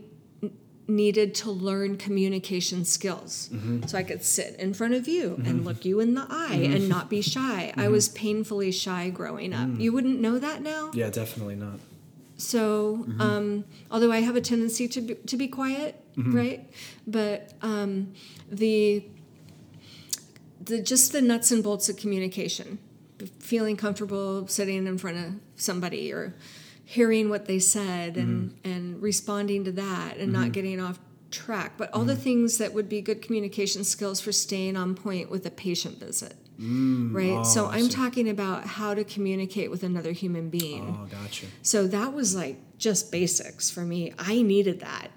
needed 0.89 1.35
to 1.35 1.51
learn 1.51 1.95
communication 1.97 2.83
skills 2.83 3.49
Mm-hmm. 3.53 3.85
so 3.87 3.97
I 3.97 4.03
could 4.03 4.23
sit 4.23 4.55
in 4.59 4.73
front 4.73 4.93
of 4.95 5.07
you 5.07 5.39
and 5.45 5.63
look 5.63 5.85
you 5.85 5.99
in 5.99 6.15
the 6.15 6.25
eye 6.29 6.57
Mm-hmm. 6.61 6.73
and 6.75 6.89
not 6.89 7.09
be 7.09 7.21
shy. 7.21 7.73
I 7.77 7.87
was 7.87 8.09
painfully 8.09 8.71
shy 8.71 9.09
growing 9.09 9.53
up. 9.53 9.67
Mm. 9.69 9.79
You 9.79 9.91
wouldn't 9.93 10.19
know 10.19 10.39
that 10.39 10.61
now. 10.61 10.91
yeah, 10.93 11.09
definitely 11.09 11.55
not. 11.55 11.79
So, 12.37 13.05
Mm-hmm. 13.07 13.21
um, 13.21 13.63
although 13.91 14.11
I 14.11 14.21
have 14.21 14.35
a 14.35 14.41
tendency 14.41 14.87
to 14.89 15.01
be, 15.01 15.15
to 15.15 15.37
be 15.37 15.47
quiet, 15.47 15.95
Mm-hmm. 16.17 16.35
right? 16.35 16.69
But 17.07 17.53
um, 17.61 18.13
the 18.51 19.05
the 20.61 20.81
just 20.81 21.11
the 21.11 21.21
nuts 21.21 21.51
and 21.51 21.63
bolts 21.63 21.87
of 21.89 21.95
communication, 21.97 22.79
feeling 23.39 23.77
comfortable 23.77 24.47
sitting 24.47 24.85
in 24.87 24.97
front 24.97 25.17
of 25.17 25.33
somebody 25.55 26.11
or 26.11 26.35
hearing 26.95 27.29
what 27.29 27.45
they 27.45 27.59
said 27.59 28.17
and 28.17 28.49
Mm-hmm. 28.49 28.69
and 28.71 29.01
responding 29.01 29.63
to 29.65 29.71
that 29.73 30.17
and 30.17 30.33
not 30.33 30.51
getting 30.51 30.79
off 30.79 30.97
track. 31.29 31.73
But 31.77 31.93
all 31.93 32.03
the 32.03 32.15
things 32.15 32.57
that 32.57 32.73
would 32.73 32.89
be 32.89 32.99
good 33.01 33.21
communication 33.21 33.83
skills 33.83 34.19
for 34.19 34.31
staying 34.31 34.75
on 34.75 34.95
point 34.95 35.29
with 35.29 35.45
a 35.45 35.51
patient 35.51 35.99
visit. 35.99 36.33
right? 36.57 37.45
so 37.45 37.65
oh, 37.65 37.69
I 37.69 37.75
I'm 37.77 37.83
see. 37.89 37.91
talking 38.01 38.27
about 38.27 38.65
how 38.65 38.95
to 38.95 39.03
communicate 39.03 39.69
with 39.69 39.83
another 39.83 40.11
human 40.13 40.49
being. 40.49 40.97
Oh, 40.99 41.05
gotcha. 41.05 41.45
So 41.61 41.85
that 41.87 42.13
was 42.13 42.35
like 42.35 42.57
just 42.79 43.11
basics 43.11 43.69
for 43.69 43.81
me. 43.81 44.13
I 44.17 44.41
needed 44.41 44.79
that. 44.79 45.09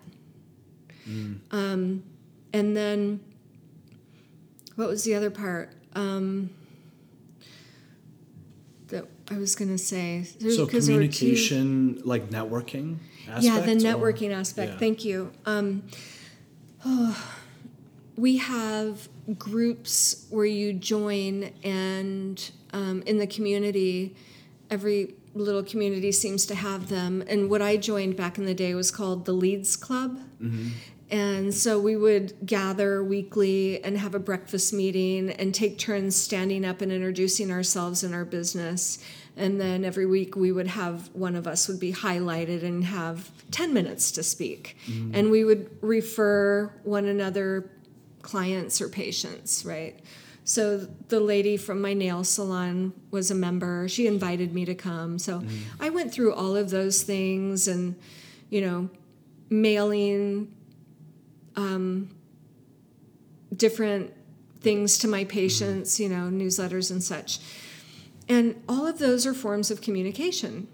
Um, 1.51 2.03
and 2.53 2.77
then 2.77 3.21
what 4.77 4.89
was 4.89 5.05
the 5.05 5.15
other 5.15 5.31
part? 5.31 5.73
Um, 5.95 6.51
I 9.33 9.39
was 9.39 9.55
going 9.55 9.71
to 9.71 9.79
say. 9.79 10.25
so 10.41 10.51
So 10.51 10.67
'cause 10.67 10.87
there 10.87 10.97
were 10.97 11.07
two- 11.07 11.09
communication, 11.19 12.01
like 12.05 12.31
networking 12.31 12.97
aspect? 13.29 13.45
yeah, 13.45 13.61
the 13.61 13.73
or- 13.73 13.77
networking 13.77 14.31
aspect. 14.33 14.73
Yeah. 14.73 14.79
Thank 14.79 15.05
you. 15.05 15.33
Um, 15.47 15.85
oh, 16.85 17.17
we 18.17 18.37
have 18.39 19.09
groups 19.39 20.27
where 20.31 20.45
you 20.47 20.73
join, 20.75 21.51
and 21.65 22.51
um, 22.73 23.03
in 23.07 23.19
the 23.19 23.27
community, 23.27 24.15
every 24.71 25.15
little 25.35 25.63
community 25.63 26.13
seems 26.13 26.45
to 26.47 26.55
have 26.55 26.89
them. 26.91 27.23
And 27.27 27.49
what 27.49 27.63
I 27.63 27.79
joined 27.79 28.17
back 28.17 28.37
in 28.37 28.45
the 28.45 28.55
day 28.55 28.75
was 28.75 28.91
called 28.91 29.25
the 29.25 29.33
Leads 29.33 29.77
Club. 29.77 30.21
And 31.11 31.53
so 31.55 31.79
we 31.79 31.95
would 31.95 32.33
gather 32.47 33.05
weekly 33.05 33.83
and 33.85 33.99
have 33.99 34.15
a 34.15 34.19
breakfast 34.19 34.73
meeting 34.73 35.29
and 35.31 35.55
take 35.55 35.79
turns 35.79 36.17
standing 36.17 36.65
up 36.65 36.81
and 36.81 36.91
introducing 36.91 37.51
ourselves 37.51 38.03
and 38.03 38.15
our 38.15 38.25
business. 38.25 38.99
And 39.37 39.61
then 39.61 39.85
every 39.85 40.07
week 40.07 40.37
we 40.37 40.53
would 40.53 40.67
have 40.67 41.09
one 41.15 41.35
of 41.37 41.47
us 41.47 41.67
would 41.69 41.81
be 41.81 41.93
highlighted 41.93 42.63
and 42.63 42.85
have 42.85 43.31
10 43.51 43.73
minutes 43.73 44.13
to 44.13 44.23
speak. 44.23 44.77
And 45.15 45.31
we 45.31 45.45
would 45.45 45.71
refer 45.81 46.71
one 46.85 47.07
another 47.07 47.71
clients 48.21 48.81
or 48.81 48.89
patients, 48.89 49.65
right? 49.65 49.99
So 50.45 50.79
the 51.09 51.21
lady 51.21 51.57
from 51.57 51.81
my 51.81 51.95
nail 51.95 52.25
salon 52.25 52.93
was 53.11 53.31
a 53.31 53.35
member. 53.35 53.89
She 53.89 54.07
invited 54.07 54.53
me 54.53 54.65
to 54.65 54.75
come. 54.75 55.19
So 55.19 55.43
I 55.81 55.91
went 55.91 56.13
through 56.13 56.35
all 56.35 56.57
of 56.57 56.71
those 56.71 57.03
things 57.03 57.69
and, 57.69 57.95
you 58.51 58.61
know, 58.61 58.91
mailing 59.49 60.53
um, 61.57 62.11
different 63.55 64.13
things 64.61 64.99
to 64.99 65.09
my 65.09 65.25
patients, 65.25 66.01
you 66.01 66.09
know, 66.09 66.29
newsletters 66.31 66.91
and 66.91 67.03
such. 67.03 67.39
And 68.33 68.63
all 68.67 68.87
of 68.87 68.99
those 68.99 69.27
are 69.27 69.35
forms 69.35 69.71
of 69.71 69.83
communication. 69.83 70.67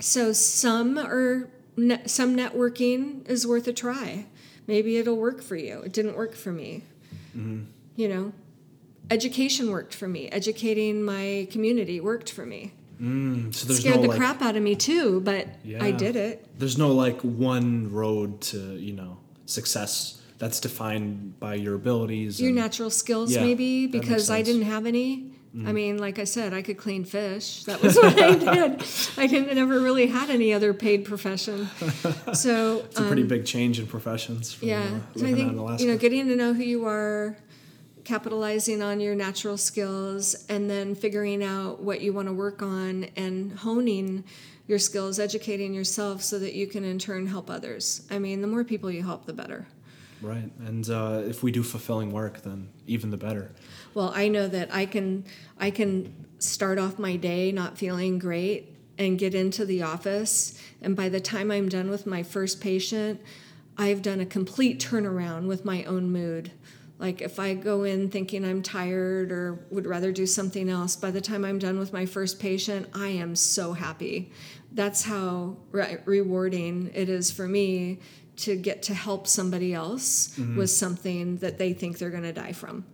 So 0.00 0.32
some 0.32 0.98
are 0.98 1.48
ne- 1.76 2.06
some 2.06 2.36
networking 2.36 3.28
is 3.28 3.46
worth 3.46 3.68
a 3.68 3.72
try. 3.72 4.26
Maybe 4.66 4.96
it'll 4.96 5.16
work 5.16 5.42
for 5.42 5.54
you. 5.56 5.80
It 5.82 5.92
didn't 5.92 6.16
work 6.16 6.34
for 6.34 6.50
me. 6.52 6.82
You 7.34 8.08
know, 8.08 8.32
education 9.10 9.70
worked 9.70 9.94
for 9.94 10.08
me. 10.08 10.28
Educating 10.30 11.02
my 11.02 11.46
community 11.50 12.00
worked 12.00 12.30
for 12.32 12.44
me. 12.44 12.72
Mm, 13.00 13.54
so 13.54 13.66
there's 13.66 13.80
Scared 13.80 13.96
no 13.96 14.02
the 14.02 14.08
like, 14.08 14.18
crap 14.18 14.42
out 14.42 14.56
of 14.56 14.62
me 14.62 14.74
too, 14.74 15.20
but 15.20 15.46
I 15.80 15.92
did 15.92 16.16
it. 16.16 16.46
There's 16.58 16.78
no 16.78 16.92
like 16.92 17.20
one 17.20 17.92
road 17.92 18.40
to 18.52 18.58
you 18.76 18.92
know 18.92 19.18
success 19.46 20.20
that's 20.38 20.58
defined 20.58 21.38
by 21.38 21.54
your 21.54 21.74
abilities. 21.76 22.40
Your 22.40 22.52
natural 22.52 22.90
skills, 22.90 23.32
Yeah, 23.32 23.42
maybe, 23.42 23.86
because 23.86 24.30
I. 24.30 24.42
Didn't 24.42 24.62
have 24.62 24.86
any. 24.86 25.31
I 25.54 25.72
mean, 25.72 25.98
like 25.98 26.18
I 26.18 26.24
said, 26.24 26.54
I 26.54 26.62
could 26.62 26.78
clean 26.78 27.04
fish. 27.04 27.64
That 27.64 27.82
was 27.82 27.96
what 27.96 28.18
I 28.18 28.34
did. 28.54 28.82
I 29.18 29.26
didn't 29.26 29.54
never 29.54 29.80
really 29.80 30.06
had 30.06 30.30
any 30.30 30.54
other 30.54 30.72
paid 30.72 31.04
profession. 31.04 31.68
So 32.32 32.84
It's 32.86 32.98
a 32.98 33.02
pretty 33.02 33.24
big 33.24 33.44
change 33.44 33.78
in 33.78 33.86
professions. 33.86 34.54
From, 34.54 34.68
yeah, 34.68 34.80
uh, 34.80 35.18
so 35.18 35.26
I 35.26 35.34
think 35.34 35.52
you 35.80 35.88
know, 35.88 35.98
getting 35.98 36.26
to 36.28 36.36
know 36.36 36.54
who 36.54 36.62
you 36.62 36.86
are, 36.86 37.36
capitalizing 38.04 38.82
on 38.82 38.98
your 38.98 39.14
natural 39.14 39.56
skills 39.58 40.46
and 40.48 40.68
then 40.70 40.94
figuring 40.94 41.44
out 41.44 41.80
what 41.80 42.00
you 42.00 42.12
want 42.12 42.28
to 42.28 42.32
work 42.32 42.62
on 42.62 43.04
and 43.16 43.52
honing 43.58 44.24
your 44.66 44.78
skills, 44.78 45.18
educating 45.18 45.74
yourself 45.74 46.22
so 46.22 46.38
that 46.38 46.54
you 46.54 46.66
can 46.66 46.84
in 46.84 46.98
turn 46.98 47.26
help 47.26 47.50
others. 47.50 48.06
I 48.10 48.18
mean, 48.18 48.40
the 48.40 48.48
more 48.48 48.64
people 48.64 48.90
you 48.90 49.02
help, 49.02 49.26
the 49.26 49.32
better. 49.32 49.66
Right. 50.22 50.50
And 50.66 50.88
uh, 50.88 51.22
if 51.26 51.42
we 51.42 51.50
do 51.50 51.62
fulfilling 51.62 52.12
work, 52.12 52.42
then 52.42 52.68
even 52.86 53.10
the 53.10 53.16
better. 53.16 53.50
Well, 53.92 54.12
I 54.14 54.28
know 54.28 54.48
that 54.48 54.72
I 54.72 54.86
can 54.86 55.24
I 55.58 55.70
can 55.70 56.14
start 56.38 56.78
off 56.78 56.98
my 56.98 57.16
day 57.16 57.52
not 57.52 57.76
feeling 57.76 58.18
great 58.18 58.76
and 58.98 59.18
get 59.18 59.34
into 59.34 59.64
the 59.64 59.82
office 59.82 60.58
and 60.82 60.96
by 60.96 61.08
the 61.08 61.20
time 61.20 61.50
I'm 61.50 61.68
done 61.68 61.88
with 61.88 62.06
my 62.06 62.22
first 62.22 62.60
patient, 62.60 63.20
I've 63.78 64.02
done 64.02 64.20
a 64.20 64.26
complete 64.26 64.80
turnaround 64.80 65.46
with 65.46 65.64
my 65.64 65.84
own 65.84 66.10
mood. 66.10 66.50
Like 66.98 67.20
if 67.22 67.38
I 67.38 67.54
go 67.54 67.84
in 67.84 68.10
thinking 68.10 68.44
I'm 68.44 68.62
tired 68.62 69.32
or 69.32 69.64
would 69.70 69.86
rather 69.86 70.12
do 70.12 70.26
something 70.26 70.68
else, 70.68 70.94
by 70.94 71.10
the 71.10 71.20
time 71.20 71.44
I'm 71.44 71.58
done 71.58 71.78
with 71.78 71.92
my 71.92 72.06
first 72.06 72.38
patient, 72.38 72.88
I 72.94 73.08
am 73.08 73.34
so 73.34 73.72
happy. 73.72 74.32
That's 74.72 75.04
how 75.04 75.56
re- 75.70 75.98
rewarding 76.04 76.90
it 76.94 77.08
is 77.08 77.30
for 77.30 77.48
me 77.48 78.00
to 78.42 78.56
get 78.56 78.82
to 78.84 78.94
help 78.94 79.26
somebody 79.26 79.72
else 79.72 80.36
mm-hmm. 80.36 80.56
with 80.56 80.70
something 80.70 81.36
that 81.38 81.58
they 81.58 81.72
think 81.72 81.98
they're 81.98 82.10
going 82.10 82.22
to 82.22 82.32
die 82.32 82.52
from. 82.52 82.84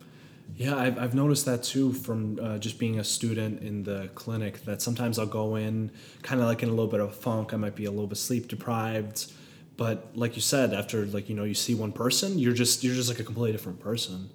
Yeah, 0.57 0.76
I've, 0.76 0.99
I've 0.99 1.14
noticed 1.14 1.46
that 1.46 1.62
too 1.62 1.92
from 1.92 2.38
uh, 2.42 2.59
just 2.59 2.78
being 2.78 2.99
a 2.99 3.05
student 3.05 3.62
in 3.62 3.84
the 3.84 4.11
clinic 4.14 4.64
that 4.64 4.82
sometimes 4.82 5.18
I'll 5.18 5.26
go 5.26 5.57
in 5.57 5.90
kind 6.22 6.40
of 6.40 6.46
like 6.46 6.62
in 6.62 6.68
a 6.68 6.72
little 6.72 6.90
bit 6.90 7.01
of 7.01 7.11
a 7.11 7.12
funk. 7.12 7.55
I 7.55 7.57
might 7.57 7.76
be 7.76 7.84
a 7.84 7.90
little 7.90 8.07
bit 8.07 8.18
sleep 8.18 8.49
deprived. 8.49 9.32
But 9.76 10.09
like 10.14 10.34
you 10.34 10.42
said, 10.42 10.74
after 10.74 11.07
like, 11.07 11.28
you 11.28 11.36
know, 11.36 11.44
you 11.44 11.55
see 11.55 11.74
one 11.74 11.92
person, 11.92 12.38
you're 12.38 12.55
just, 12.55 12.82
you're 12.82 12.94
just 12.94 13.09
like 13.09 13.20
a 13.20 13.24
completely 13.24 13.53
different 13.53 13.78
person. 13.78 14.30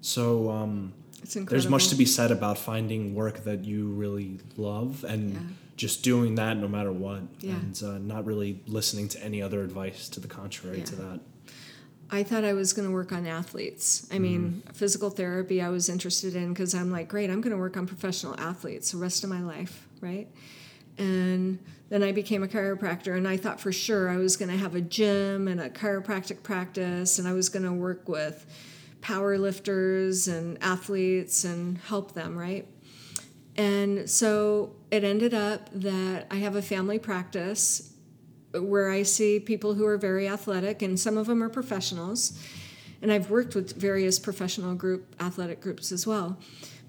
So, 0.00 0.50
um, 0.50 0.92
there's 1.34 1.68
much 1.68 1.88
to 1.88 1.96
be 1.96 2.04
said 2.04 2.30
about 2.30 2.58
finding 2.58 3.14
work 3.14 3.44
that 3.44 3.64
you 3.64 3.88
really 3.88 4.38
love 4.56 5.04
and 5.04 5.32
yeah. 5.32 5.40
Just 5.76 6.02
doing 6.02 6.34
that 6.36 6.56
no 6.56 6.68
matter 6.68 6.92
what 6.92 7.22
yeah. 7.40 7.54
and 7.54 7.82
uh, 7.84 7.98
not 7.98 8.24
really 8.24 8.60
listening 8.66 9.08
to 9.08 9.22
any 9.22 9.42
other 9.42 9.62
advice 9.62 10.08
to 10.08 10.20
the 10.20 10.28
contrary 10.28 10.78
yeah. 10.78 10.84
to 10.84 10.96
that 10.96 11.20
i 12.10 12.22
thought 12.22 12.44
i 12.44 12.52
was 12.52 12.72
going 12.72 12.86
to 12.86 12.92
work 12.92 13.12
on 13.12 13.26
athletes 13.26 14.06
i 14.12 14.18
mean 14.18 14.62
mm. 14.66 14.76
physical 14.76 15.10
therapy 15.10 15.60
i 15.60 15.68
was 15.68 15.88
interested 15.88 16.36
in 16.36 16.52
because 16.52 16.74
i'm 16.74 16.90
like 16.90 17.08
great 17.08 17.30
i'm 17.30 17.40
going 17.40 17.52
to 17.52 17.58
work 17.58 17.76
on 17.76 17.86
professional 17.86 18.38
athletes 18.38 18.92
the 18.92 18.98
rest 18.98 19.24
of 19.24 19.30
my 19.30 19.40
life 19.40 19.86
right 20.00 20.28
and 20.98 21.58
then 21.88 22.02
i 22.02 22.12
became 22.12 22.42
a 22.42 22.48
chiropractor 22.48 23.16
and 23.16 23.26
i 23.26 23.36
thought 23.36 23.60
for 23.60 23.72
sure 23.72 24.08
i 24.08 24.16
was 24.16 24.36
going 24.36 24.50
to 24.50 24.56
have 24.56 24.74
a 24.74 24.80
gym 24.80 25.48
and 25.48 25.60
a 25.60 25.68
chiropractic 25.68 26.42
practice 26.42 27.18
and 27.18 27.26
i 27.26 27.32
was 27.32 27.48
going 27.48 27.64
to 27.64 27.72
work 27.72 28.08
with 28.08 28.46
power 29.04 29.36
lifters 29.36 30.28
and 30.28 30.56
athletes 30.62 31.44
and 31.44 31.76
help 31.76 32.14
them, 32.14 32.38
right? 32.38 32.66
And 33.56 34.08
so 34.10 34.74
it 34.90 35.04
ended 35.04 35.34
up 35.34 35.70
that 35.72 36.26
I 36.30 36.36
have 36.36 36.56
a 36.56 36.62
family 36.62 36.98
practice 36.98 37.92
where 38.52 38.90
I 38.90 39.02
see 39.02 39.40
people 39.40 39.74
who 39.74 39.86
are 39.86 39.98
very 39.98 40.28
athletic, 40.28 40.82
and 40.82 40.98
some 40.98 41.18
of 41.18 41.26
them 41.26 41.42
are 41.42 41.48
professionals. 41.48 42.38
And 43.02 43.12
I've 43.12 43.30
worked 43.30 43.54
with 43.54 43.76
various 43.76 44.18
professional 44.18 44.74
group 44.74 45.14
athletic 45.20 45.60
groups 45.60 45.92
as 45.92 46.06
well. 46.06 46.38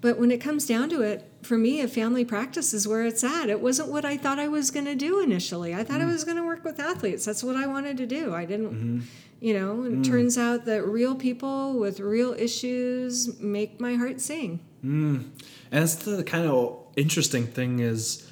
But 0.00 0.18
when 0.18 0.30
it 0.30 0.40
comes 0.40 0.66
down 0.66 0.88
to 0.90 1.02
it, 1.02 1.30
for 1.42 1.56
me, 1.56 1.80
a 1.80 1.88
family 1.88 2.24
practice 2.24 2.74
is 2.74 2.86
where 2.86 3.04
it's 3.04 3.24
at. 3.24 3.48
It 3.48 3.60
wasn't 3.60 3.88
what 3.88 4.04
I 4.04 4.16
thought 4.16 4.38
I 4.38 4.48
was 4.48 4.70
going 4.70 4.84
to 4.84 4.94
do 4.94 5.20
initially. 5.20 5.74
I 5.74 5.84
thought 5.84 6.00
mm. 6.00 6.08
I 6.08 6.12
was 6.12 6.24
going 6.24 6.36
to 6.36 6.44
work 6.44 6.64
with 6.64 6.78
athletes. 6.78 7.24
That's 7.24 7.42
what 7.42 7.56
I 7.56 7.66
wanted 7.66 7.96
to 7.98 8.06
do. 8.06 8.34
I 8.34 8.44
didn't, 8.44 8.70
mm-hmm. 8.70 9.00
you 9.40 9.54
know, 9.54 9.84
it 9.84 9.92
mm. 9.92 10.04
turns 10.04 10.36
out 10.36 10.64
that 10.66 10.86
real 10.86 11.14
people 11.14 11.78
with 11.78 12.00
real 12.00 12.34
issues 12.34 13.40
make 13.40 13.80
my 13.80 13.94
heart 13.94 14.20
sing. 14.20 14.60
Mm. 14.84 15.30
And 15.70 15.82
that's 15.82 15.96
the 15.96 16.22
kind 16.24 16.46
of 16.46 16.78
interesting 16.96 17.46
thing 17.46 17.80
is 17.80 18.30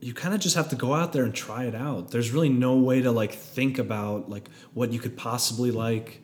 you 0.00 0.12
kind 0.12 0.34
of 0.34 0.40
just 0.40 0.56
have 0.56 0.68
to 0.68 0.76
go 0.76 0.94
out 0.94 1.12
there 1.12 1.24
and 1.24 1.34
try 1.34 1.64
it 1.64 1.74
out. 1.74 2.10
There's 2.10 2.30
really 2.30 2.50
no 2.50 2.76
way 2.76 3.00
to 3.02 3.10
like 3.10 3.32
think 3.32 3.78
about 3.78 4.28
like 4.28 4.48
what 4.74 4.92
you 4.92 4.98
could 4.98 5.16
possibly 5.16 5.70
like 5.70 6.20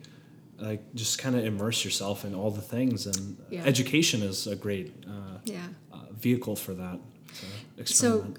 like 0.61 0.93
just 0.93 1.17
kind 1.17 1.35
of 1.35 1.43
immerse 1.43 1.83
yourself 1.83 2.23
in 2.23 2.35
all 2.35 2.51
the 2.51 2.61
things 2.61 3.07
and 3.07 3.37
yeah. 3.49 3.63
education 3.63 4.21
is 4.21 4.47
a 4.47 4.55
great 4.55 4.93
uh, 5.07 5.39
yeah. 5.43 5.65
uh, 5.91 5.97
vehicle 6.13 6.55
for 6.55 6.73
that 6.75 6.99
so 7.33 7.47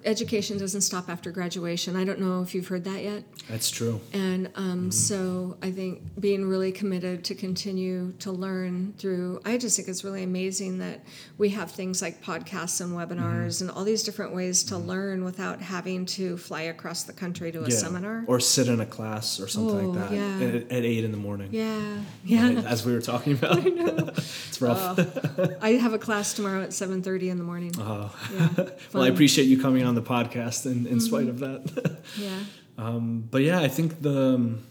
education 0.04 0.58
doesn't 0.58 0.82
stop 0.82 1.08
after 1.08 1.30
graduation. 1.30 1.96
I 1.96 2.04
don't 2.04 2.20
know 2.20 2.42
if 2.42 2.54
you've 2.54 2.68
heard 2.68 2.84
that 2.84 3.02
yet. 3.02 3.24
That's 3.48 3.70
true. 3.70 4.00
And 4.12 4.48
um, 4.54 4.64
mm-hmm. 4.64 4.90
so 4.90 5.56
I 5.62 5.70
think 5.70 6.02
being 6.20 6.46
really 6.48 6.72
committed 6.72 7.24
to 7.24 7.34
continue 7.34 8.12
to 8.20 8.32
learn 8.32 8.94
through, 8.98 9.40
I 9.44 9.58
just 9.58 9.76
think 9.76 9.88
it's 9.88 10.04
really 10.04 10.22
amazing 10.22 10.78
that 10.78 11.04
we 11.38 11.50
have 11.50 11.70
things 11.70 12.02
like 12.02 12.22
podcasts 12.22 12.80
and 12.80 12.92
webinars 12.92 13.56
mm-hmm. 13.56 13.68
and 13.68 13.76
all 13.76 13.84
these 13.84 14.02
different 14.02 14.34
ways 14.34 14.64
to 14.64 14.74
mm-hmm. 14.74 14.88
learn 14.88 15.24
without 15.24 15.60
having 15.60 16.06
to 16.06 16.36
fly 16.36 16.62
across 16.62 17.04
the 17.04 17.12
country 17.12 17.52
to 17.52 17.64
a 17.64 17.68
yeah. 17.68 17.76
seminar 17.76 18.24
or 18.26 18.40
sit 18.40 18.68
in 18.68 18.80
a 18.80 18.86
class 18.86 19.40
or 19.40 19.48
something 19.48 19.86
oh, 19.86 19.90
like 19.90 20.10
that 20.10 20.16
yeah. 20.16 20.46
at, 20.46 20.54
at, 20.54 20.84
eight 20.84 21.04
in 21.04 21.10
the 21.10 21.16
morning. 21.16 21.48
Yeah, 21.52 21.98
yeah. 22.24 22.62
As 22.66 22.84
we 22.84 22.92
were 22.92 23.00
talking 23.00 23.32
about, 23.32 23.58
I 23.58 23.62
know. 23.62 24.08
it's 24.16 24.60
rough. 24.60 24.98
Uh, 24.98 25.48
I 25.60 25.70
have 25.70 25.92
a 25.92 25.98
class 25.98 26.34
tomorrow 26.34 26.62
at 26.62 26.72
seven 26.72 27.02
thirty 27.02 27.28
in 27.28 27.38
the 27.38 27.44
morning. 27.44 27.72
Oh, 27.78 28.14
yeah. 28.34 28.48
well, 28.92 29.02
I 29.02 29.08
appreciate 29.08 29.31
appreciate 29.32 29.50
you 29.50 29.62
coming 29.62 29.82
on 29.82 29.94
the 29.94 30.02
podcast 30.02 30.66
in, 30.66 30.86
in 30.86 30.98
mm-hmm. 30.98 30.98
spite 30.98 31.26
of 31.26 31.38
that. 31.38 32.02
yeah. 32.18 32.38
Um, 32.76 33.26
but 33.30 33.40
yeah, 33.40 33.60
I 33.60 33.68
think 33.68 34.02
the 34.02 34.34
um, 34.34 34.62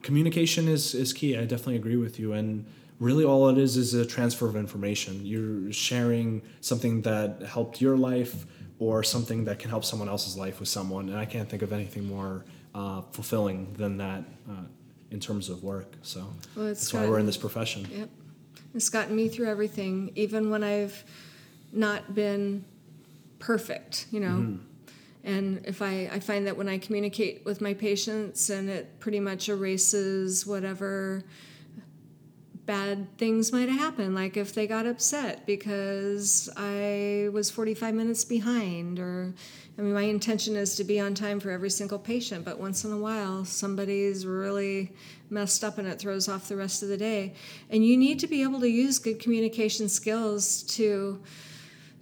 communication 0.00 0.66
is, 0.66 0.94
is 0.94 1.12
key. 1.12 1.36
I 1.36 1.42
definitely 1.42 1.76
agree 1.76 1.96
with 1.96 2.18
you. 2.18 2.32
And 2.32 2.64
really 2.98 3.22
all 3.22 3.50
it 3.50 3.58
is 3.58 3.76
is 3.76 3.92
a 3.92 4.06
transfer 4.06 4.48
of 4.48 4.56
information. 4.56 5.26
You're 5.26 5.70
sharing 5.74 6.40
something 6.62 7.02
that 7.02 7.42
helped 7.42 7.82
your 7.82 7.98
life 7.98 8.46
or 8.78 9.02
something 9.02 9.44
that 9.44 9.58
can 9.58 9.68
help 9.68 9.84
someone 9.84 10.08
else's 10.08 10.38
life 10.38 10.58
with 10.58 10.70
someone. 10.70 11.10
And 11.10 11.18
I 11.18 11.26
can't 11.26 11.48
think 11.48 11.60
of 11.60 11.70
anything 11.70 12.06
more 12.06 12.46
uh, 12.74 13.02
fulfilling 13.12 13.74
than 13.74 13.98
that 13.98 14.24
uh, 14.48 14.64
in 15.10 15.20
terms 15.20 15.50
of 15.50 15.62
work. 15.62 15.92
So 16.00 16.26
well, 16.56 16.68
that's 16.68 16.90
gotten, 16.90 17.06
why 17.06 17.12
we're 17.12 17.18
in 17.18 17.26
this 17.26 17.36
profession. 17.36 17.86
Yep. 17.92 18.08
It's 18.74 18.88
gotten 18.88 19.14
me 19.14 19.28
through 19.28 19.50
everything, 19.50 20.12
even 20.14 20.48
when 20.48 20.64
I've 20.64 21.04
not 21.74 22.14
been 22.14 22.64
perfect, 23.42 24.06
you 24.12 24.20
know. 24.20 24.28
Mm-hmm. 24.28 24.64
And 25.24 25.66
if 25.66 25.82
I, 25.82 26.08
I 26.12 26.20
find 26.20 26.46
that 26.46 26.56
when 26.56 26.68
I 26.68 26.78
communicate 26.78 27.44
with 27.44 27.60
my 27.60 27.74
patients 27.74 28.50
and 28.50 28.70
it 28.70 29.00
pretty 29.00 29.20
much 29.20 29.48
erases 29.48 30.46
whatever 30.46 31.24
bad 32.66 33.18
things 33.18 33.52
might 33.52 33.68
have 33.68 33.78
happened, 33.78 34.14
like 34.14 34.36
if 34.36 34.54
they 34.54 34.68
got 34.68 34.86
upset 34.86 35.44
because 35.44 36.48
I 36.56 37.30
was 37.32 37.50
45 37.50 37.94
minutes 37.94 38.24
behind, 38.24 39.00
or 39.00 39.34
I 39.76 39.82
mean, 39.82 39.92
my 39.92 40.02
intention 40.02 40.54
is 40.54 40.76
to 40.76 40.84
be 40.84 41.00
on 41.00 41.14
time 41.14 41.40
for 41.40 41.50
every 41.50 41.70
single 41.70 41.98
patient, 41.98 42.44
but 42.44 42.60
once 42.60 42.84
in 42.84 42.92
a 42.92 42.98
while 42.98 43.44
somebody's 43.44 44.24
really 44.24 44.92
messed 45.30 45.64
up 45.64 45.78
and 45.78 45.88
it 45.88 45.98
throws 45.98 46.28
off 46.28 46.48
the 46.48 46.56
rest 46.56 46.84
of 46.84 46.88
the 46.88 46.96
day. 46.96 47.34
And 47.70 47.84
you 47.84 47.96
need 47.96 48.20
to 48.20 48.28
be 48.28 48.42
able 48.42 48.60
to 48.60 48.68
use 48.68 49.00
good 49.00 49.18
communication 49.18 49.88
skills 49.88 50.62
to 50.74 51.20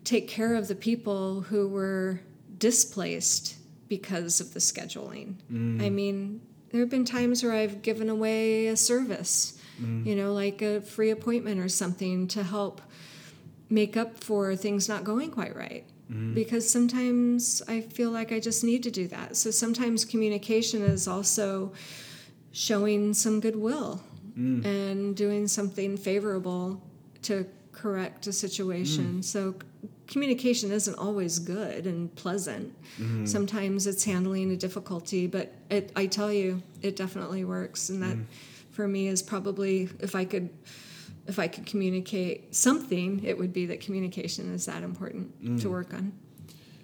take 0.04 0.28
care 0.28 0.54
of 0.54 0.68
the 0.68 0.74
people 0.74 1.42
who 1.42 1.68
were 1.68 2.20
displaced 2.58 3.56
because 3.88 4.40
of 4.40 4.54
the 4.54 4.60
scheduling. 4.60 5.34
Mm. 5.52 5.82
I 5.82 5.90
mean, 5.90 6.40
there 6.70 6.80
have 6.80 6.90
been 6.90 7.04
times 7.04 7.42
where 7.42 7.52
I've 7.52 7.82
given 7.82 8.08
away 8.08 8.68
a 8.68 8.76
service, 8.76 9.60
mm. 9.80 10.06
you 10.06 10.14
know, 10.14 10.32
like 10.32 10.62
a 10.62 10.80
free 10.80 11.10
appointment 11.10 11.60
or 11.60 11.68
something 11.68 12.28
to 12.28 12.42
help 12.42 12.80
make 13.68 13.96
up 13.96 14.22
for 14.22 14.54
things 14.56 14.88
not 14.88 15.04
going 15.04 15.30
quite 15.30 15.56
right. 15.56 15.84
Mm. 16.10 16.34
Because 16.34 16.68
sometimes 16.68 17.62
I 17.68 17.80
feel 17.80 18.10
like 18.10 18.32
I 18.32 18.40
just 18.40 18.64
need 18.64 18.82
to 18.84 18.90
do 18.90 19.08
that. 19.08 19.36
So 19.36 19.50
sometimes 19.50 20.04
communication 20.04 20.82
is 20.82 21.06
also 21.06 21.72
showing 22.52 23.14
some 23.14 23.40
goodwill 23.40 24.02
mm. 24.36 24.64
and 24.64 25.16
doing 25.16 25.46
something 25.46 25.96
favorable 25.96 26.82
to 27.22 27.46
correct 27.72 28.26
a 28.26 28.32
situation. 28.32 29.18
Mm. 29.18 29.24
So 29.24 29.54
communication 30.10 30.72
isn't 30.72 30.96
always 30.96 31.38
good 31.38 31.86
and 31.86 32.14
pleasant. 32.16 32.74
Mm-hmm. 32.98 33.24
Sometimes 33.26 33.86
it's 33.86 34.04
handling 34.04 34.50
a 34.50 34.56
difficulty, 34.56 35.26
but 35.28 35.54
it, 35.70 35.92
I 35.94 36.06
tell 36.06 36.32
you, 36.32 36.62
it 36.82 36.96
definitely 36.96 37.44
works. 37.44 37.88
And 37.88 38.02
that, 38.02 38.16
mm. 38.16 38.24
for 38.72 38.86
me, 38.88 39.06
is 39.06 39.22
probably 39.22 39.88
if 40.00 40.16
I 40.16 40.24
could, 40.24 40.50
if 41.28 41.38
I 41.38 41.46
could 41.46 41.64
communicate 41.64 42.54
something, 42.54 43.24
it 43.24 43.38
would 43.38 43.52
be 43.52 43.66
that 43.66 43.80
communication 43.80 44.52
is 44.52 44.66
that 44.66 44.82
important 44.82 45.42
mm. 45.42 45.60
to 45.62 45.70
work 45.70 45.94
on. 45.94 46.12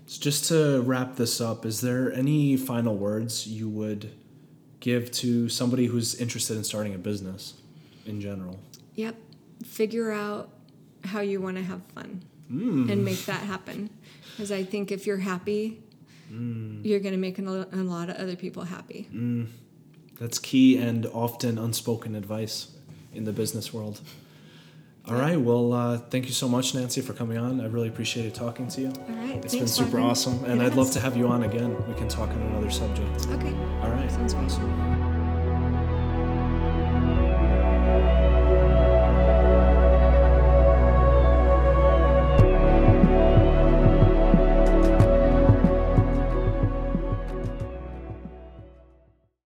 So 0.06 0.20
just 0.20 0.44
to 0.50 0.82
wrap 0.82 1.16
this 1.16 1.40
up, 1.40 1.66
is 1.66 1.80
there 1.80 2.12
any 2.12 2.56
final 2.56 2.96
words 2.96 3.44
you 3.44 3.68
would 3.68 4.12
give 4.78 5.10
to 5.10 5.48
somebody 5.48 5.86
who's 5.86 6.14
interested 6.14 6.56
in 6.56 6.62
starting 6.62 6.94
a 6.94 6.98
business 6.98 7.54
in 8.06 8.20
general? 8.20 8.60
Yep. 8.94 9.16
Figure 9.64 10.12
out 10.12 10.50
how 11.02 11.20
you 11.20 11.40
want 11.40 11.56
to 11.56 11.64
have 11.64 11.82
fun 11.92 12.22
mm. 12.52 12.90
and 12.90 13.04
make 13.04 13.24
that 13.26 13.42
happen. 13.42 13.90
Because 14.32 14.52
I 14.52 14.64
think 14.64 14.92
if 14.92 15.06
you're 15.06 15.18
happy, 15.18 15.82
mm. 16.30 16.84
you're 16.84 17.00
going 17.00 17.14
to 17.14 17.18
make 17.20 17.38
a 17.38 17.42
lot 17.42 18.10
of 18.10 18.16
other 18.16 18.36
people 18.36 18.64
happy. 18.64 19.08
Mm. 19.12 19.48
That's 20.20 20.38
key 20.38 20.78
and 20.78 21.06
often 21.06 21.58
unspoken 21.58 22.14
advice 22.14 22.68
in 23.12 23.24
the 23.24 23.32
business 23.32 23.72
world. 23.72 24.00
All 25.08 25.14
right. 25.14 25.40
Well, 25.40 25.72
uh, 25.72 25.98
thank 25.98 26.26
you 26.26 26.32
so 26.32 26.48
much, 26.48 26.74
Nancy, 26.74 27.00
for 27.00 27.12
coming 27.12 27.38
on. 27.38 27.60
I 27.60 27.66
really 27.66 27.88
appreciated 27.88 28.34
talking 28.34 28.66
to 28.68 28.80
you. 28.80 28.88
All 28.88 29.14
right. 29.14 29.36
It's 29.36 29.54
thanks, 29.54 29.78
been 29.78 29.86
super 29.86 30.00
awesome, 30.00 30.44
and 30.44 30.60
It 30.60 30.66
I'd 30.66 30.74
love 30.74 30.90
to 30.92 31.00
have 31.00 31.16
you 31.16 31.28
on 31.28 31.44
again. 31.44 31.76
We 31.86 31.94
can 31.94 32.08
talk 32.08 32.28
on 32.30 32.42
another 32.42 32.70
subject. 32.70 33.28
Okay. 33.28 33.54
All 33.82 33.90
right. 33.90 34.10
Sounds 34.10 34.34
great. 34.34 34.46
Awesome. 34.46 35.05